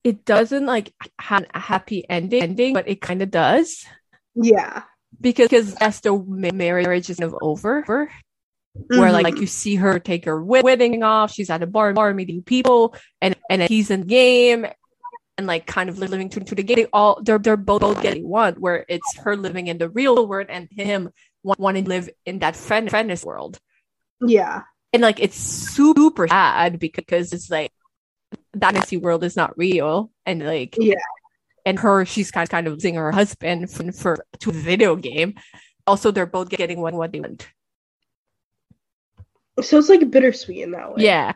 it 0.04 0.26
doesn't 0.26 0.66
like 0.66 0.93
have 1.20 1.45
a 1.54 1.60
happy 1.60 2.06
ending 2.10 2.41
ending 2.41 2.74
but 2.74 2.88
it 2.88 3.02
kind 3.02 3.22
of 3.22 3.32
does. 3.32 3.86
Yeah. 4.36 4.84
because 5.20 5.50
because 5.50 5.76
that's 5.76 6.00
the 6.02 6.14
marriage 6.54 7.10
is 7.10 7.18
kind 7.18 7.32
of 7.32 7.38
over. 7.41 8.10
Where 8.88 9.12
like, 9.12 9.24
like 9.24 9.39
you 9.39 9.48
see 9.48 9.76
her 9.76 9.98
take 10.00 10.26
her 10.26 10.41
wed- 10.43 10.64
wedding 10.64 11.02
off 11.02 11.32
she's 11.32 11.50
at 11.50 11.64
a 11.64 11.68
bar 11.68 11.93
bar 11.93 12.14
meeting 12.14 12.43
people 12.43 12.95
and 13.22 13.36
and 13.50 13.64
he's 13.64 13.89
in 13.89 14.02
the 14.02 14.06
game 14.06 14.68
and 15.38 15.48
like 15.48 15.66
kind 15.66 15.89
of 15.89 15.98
living 15.98 16.30
to, 16.30 16.39
to 16.41 16.56
the 16.56 16.62
game. 16.64 16.76
They 16.76 16.86
all 16.93 17.20
they're 17.24 17.39
they're 17.39 17.58
both, 17.58 17.82
both 17.82 18.02
getting 18.02 18.28
one 18.28 18.54
where 18.56 18.86
it's 18.88 19.18
her 19.18 19.36
living 19.36 19.68
in 19.68 19.80
the 19.80 19.89
real 19.89 20.28
world 20.28 20.48
and 20.50 20.68
him 20.72 21.10
wanting 21.43 21.86
to 21.86 21.89
live 21.89 22.10
in 22.26 22.39
that 22.39 22.56
fan- 22.56 22.89
fantasy 22.89 23.26
world. 23.26 23.60
Yeah. 24.22 24.64
and 24.93 25.02
like 25.02 25.20
it's 25.20 25.38
super 25.38 26.28
sad 26.28 26.80
because 26.80 27.34
it's 27.34 27.50
like 27.50 27.72
fantasy 28.60 28.98
world 28.98 29.24
is 29.24 29.36
not 29.36 29.58
real 29.58 30.12
and 30.26 30.43
like 30.45 30.76
Yeah. 30.80 30.95
and 31.66 31.80
her 31.80 32.06
she's 32.06 32.32
kind 32.32 32.43
of 32.43 32.50
kind 32.50 32.68
of 32.68 32.74
losing 32.74 32.95
her 32.95 33.12
husband 33.12 33.70
for, 33.72 33.91
for 33.91 34.18
to 34.39 34.50
a 34.50 34.54
video 34.54 34.95
game 34.95 35.36
also 35.86 36.12
they're 36.12 36.26
both 36.26 36.50
getting 36.50 36.80
one 36.82 36.95
what 36.95 37.12
they 37.12 37.20
want 37.20 37.48
So 39.62 39.78
it's 39.78 39.89
like 39.89 40.10
bittersweet 40.12 40.64
in 40.64 40.72
that 40.72 40.95
way. 40.95 41.04
yeah 41.04 41.34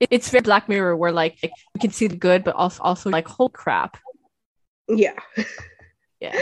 it- 0.00 0.08
it's 0.10 0.30
very 0.30 0.42
Black 0.42 0.68
Mirror 0.68 0.96
where 0.96 1.12
like, 1.12 1.38
like 1.42 1.52
we 1.74 1.80
can 1.80 1.92
see 1.92 2.08
the 2.08 2.16
good, 2.16 2.42
but 2.42 2.56
also 2.56 2.82
also 2.82 3.08
like 3.08 3.28
whole 3.28 3.48
crap. 3.48 3.96
Yeah. 4.88 5.14
Yeah, 6.20 6.34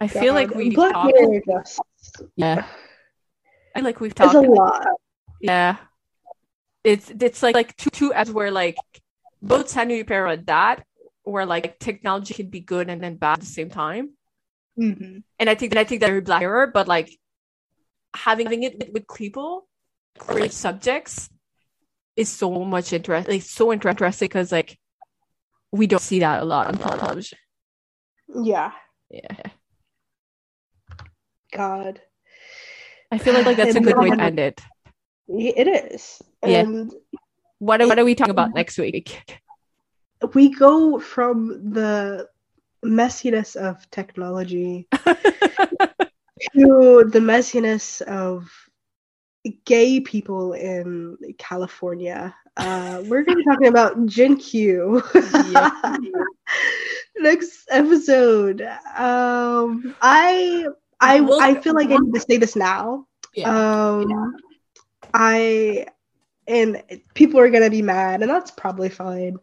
I 0.00 0.08
feel 0.08 0.32
like 0.34 0.48
God. 0.48 0.56
we 0.56 0.74
Black 0.74 0.92
talked. 0.94 1.14
Mirror 1.14 1.42
just 1.46 1.80
Yeah, 2.36 2.66
I 3.76 3.80
like 3.80 4.00
we've 4.00 4.14
talked. 4.14 4.34
a 4.34 4.40
lot. 4.40 4.84
Yeah, 5.40 5.76
it's 6.84 7.10
it's 7.10 7.42
like 7.42 7.54
like 7.54 7.76
two 7.76 7.90
two 7.90 8.12
as 8.12 8.30
where 8.30 8.50
like 8.50 8.76
both 9.40 9.68
San 9.68 9.88
Junipero 9.88 10.30
and 10.30 10.46
that 10.46 10.84
where 11.24 11.46
like 11.46 11.78
technology 11.78 12.34
can 12.34 12.48
be 12.48 12.60
good 12.60 12.90
and 12.90 13.02
then 13.02 13.16
bad 13.16 13.34
at 13.34 13.40
the 13.40 13.46
same 13.46 13.70
time. 13.70 14.10
hmm 14.76 15.18
and 15.38 15.50
I 15.50 15.54
think 15.54 15.72
and 15.72 15.78
I 15.78 15.84
think 15.84 16.00
that 16.00 16.08
very 16.08 16.20
Black 16.20 16.40
Mirror, 16.40 16.68
but 16.68 16.88
like 16.88 17.10
having 18.14 18.62
it 18.62 18.92
with, 18.92 19.08
people 19.08 19.66
or 20.28 20.48
subjects 20.48 21.30
is 22.16 22.28
so 22.28 22.64
much 22.64 22.92
interesting. 22.92 23.34
Like, 23.34 23.42
so 23.42 23.72
interesting 23.72 24.26
because 24.26 24.52
like 24.52 24.78
we 25.72 25.86
don't 25.86 26.00
see 26.00 26.20
that 26.20 26.42
a 26.42 26.44
lot 26.44 26.66
on 26.68 26.78
television. 26.78 27.38
Yeah. 28.28 28.72
Yeah, 29.10 29.36
God. 31.52 32.00
I 33.10 33.18
feel 33.18 33.34
like, 33.34 33.44
like 33.44 33.56
that's 33.58 33.76
a 33.76 33.80
good 33.80 33.98
way 33.98 34.10
to 34.10 34.20
end 34.22 34.38
it. 34.38 34.60
It 35.28 35.68
is. 35.68 36.22
Yeah. 36.44 36.60
And 36.60 36.92
What 37.58 37.80
are, 37.80 37.86
what 37.86 37.98
are 37.98 38.04
we 38.04 38.14
talking 38.14 38.30
about 38.30 38.54
next 38.54 38.78
week? 38.78 39.38
we 40.34 40.54
go 40.54 40.98
from 40.98 41.72
the 41.72 42.28
messiness 42.84 43.56
of 43.56 43.88
technology 43.90 44.88
to 46.54 47.04
the 47.12 47.20
messiness 47.20 48.02
of 48.02 48.50
gay 49.64 50.00
people 50.00 50.52
in 50.52 51.16
California. 51.38 52.34
Uh, 52.56 53.02
we're 53.06 53.22
going 53.22 53.38
to 53.38 53.44
be 53.44 53.44
talking 53.44 53.68
about 53.68 54.06
Gen 54.06 54.36
Q. 54.36 55.02
Yeah. 55.50 55.70
Next 57.18 57.68
episode. 57.70 58.62
Um, 58.96 59.94
I 60.02 60.66
I 61.00 61.20
I 61.40 61.54
feel 61.60 61.74
like 61.74 61.90
I 61.90 61.96
need 61.96 62.14
to 62.14 62.20
say 62.20 62.36
this 62.36 62.56
now. 62.56 63.06
Um, 63.44 64.34
I 65.14 65.86
and 66.46 66.82
people 67.14 67.38
are 67.40 67.50
gonna 67.50 67.70
be 67.70 67.82
mad, 67.82 68.22
and 68.22 68.30
that's 68.30 68.50
probably 68.50 68.88
fine. 68.88 69.38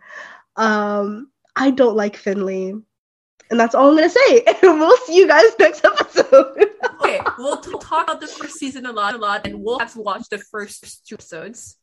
Um, 0.55 1.31
I 1.55 1.71
don't 1.71 1.95
like 1.95 2.15
Finley, 2.17 2.69
and 2.69 3.59
that's 3.59 3.75
all 3.75 3.89
I'm 3.89 3.95
gonna 3.95 4.09
say. 4.09 4.43
And 4.61 4.79
we'll 4.79 4.97
see 4.97 5.17
you 5.17 5.27
guys 5.27 5.57
next 5.59 5.83
episode. 5.85 6.69
okay, 7.01 7.21
we'll 7.37 7.57
t- 7.57 7.71
talk 7.79 8.03
about 8.03 8.19
the 8.21 8.27
first 8.27 8.55
season 8.55 8.85
a 8.85 8.91
lot, 8.91 9.15
a 9.15 9.17
lot, 9.17 9.45
and 9.47 9.63
we'll 9.63 9.79
have 9.79 9.93
to 9.93 10.01
watch 10.01 10.27
the 10.29 10.37
first 10.37 11.07
two 11.07 11.15
episodes. 11.15 11.77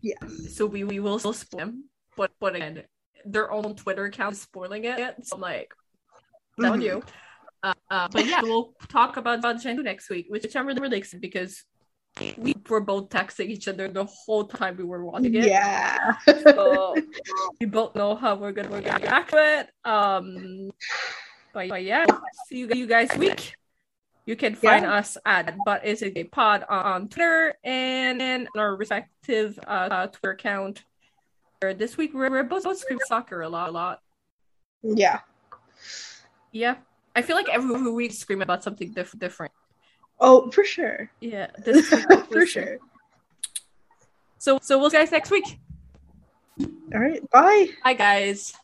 Yeah. 0.00 0.14
So 0.50 0.66
we, 0.66 0.84
we 0.84 1.00
will 1.00 1.18
still 1.18 1.32
spoil 1.32 1.58
them, 1.58 1.84
but 2.16 2.30
but 2.38 2.54
again, 2.54 2.84
their 3.24 3.50
own 3.50 3.74
Twitter 3.74 4.04
account 4.04 4.34
is 4.34 4.42
spoiling 4.42 4.84
it. 4.84 5.26
So 5.26 5.36
I'm 5.36 5.40
like, 5.42 5.74
Mhm. 6.58 6.82
you. 6.82 7.02
Uh, 7.62 7.74
uh, 7.90 8.08
but 8.08 8.24
yeah, 8.26 8.40
we'll 8.42 8.74
talk 8.88 9.16
about 9.16 9.40
about 9.40 9.60
2 9.60 9.82
next 9.82 10.08
week, 10.10 10.26
which 10.28 10.54
I'm 10.54 10.66
really, 10.66 10.80
really 10.80 10.98
excited 10.98 11.20
because 11.20 11.64
we 12.38 12.54
were 12.68 12.80
both 12.80 13.08
texting 13.08 13.48
each 13.48 13.68
other 13.68 13.88
the 13.88 14.04
whole 14.04 14.44
time 14.44 14.76
we 14.76 14.84
were 14.84 15.04
watching 15.04 15.34
it. 15.34 15.46
Yeah. 15.46 16.16
So 16.26 16.94
we 17.60 17.66
both 17.66 17.94
know 17.94 18.14
how 18.14 18.34
we're 18.36 18.52
gonna 18.52 18.70
we're 18.70 18.82
gonna 18.82 19.02
react 19.02 19.30
to 19.30 19.60
it. 19.60 19.70
Um, 19.84 20.70
but, 21.52 21.68
but 21.68 21.82
yeah, 21.82 22.04
see 22.46 22.58
you, 22.58 22.68
you 22.74 22.86
guys 22.86 23.08
week. 23.16 23.54
You 24.26 24.36
can 24.36 24.54
find 24.54 24.84
us 24.84 25.16
at 25.24 25.56
But 25.64 25.86
Is 25.86 26.02
It 26.02 26.12
a 26.16 26.24
Pod 26.24 26.64
on 26.68 27.08
Twitter 27.08 27.54
and, 27.64 28.20
and 28.20 28.48
our 28.56 28.76
respective 28.76 29.58
uh, 29.66 29.88
uh, 29.90 30.06
Twitter 30.08 30.32
account. 30.32 30.84
This 31.60 31.96
week 31.96 32.12
we're, 32.12 32.30
we're 32.30 32.44
both, 32.44 32.64
both 32.64 32.78
scream 32.78 32.98
soccer 33.06 33.40
a 33.40 33.48
lot, 33.48 33.70
a 33.70 33.72
lot. 33.72 34.00
yeah. 34.82 35.20
Yeah, 36.52 36.76
I 37.14 37.22
feel 37.22 37.36
like 37.36 37.48
every 37.48 37.70
week 37.70 37.94
we 37.94 38.08
scream 38.08 38.42
about 38.42 38.62
something 38.62 38.92
diff- 38.92 39.18
different. 39.18 39.52
Oh, 40.20 40.50
for 40.50 40.64
sure. 40.64 41.10
Yeah, 41.20 41.48
for 42.32 42.46
sure. 42.46 42.78
So 44.38 44.58
so 44.62 44.78
we'll 44.78 44.90
see 44.90 44.96
you 44.96 45.02
guys 45.02 45.12
next 45.12 45.30
week. 45.30 45.58
All 46.60 47.00
right. 47.00 47.28
Bye. 47.30 47.68
Bye 47.84 47.94
guys. 47.94 48.54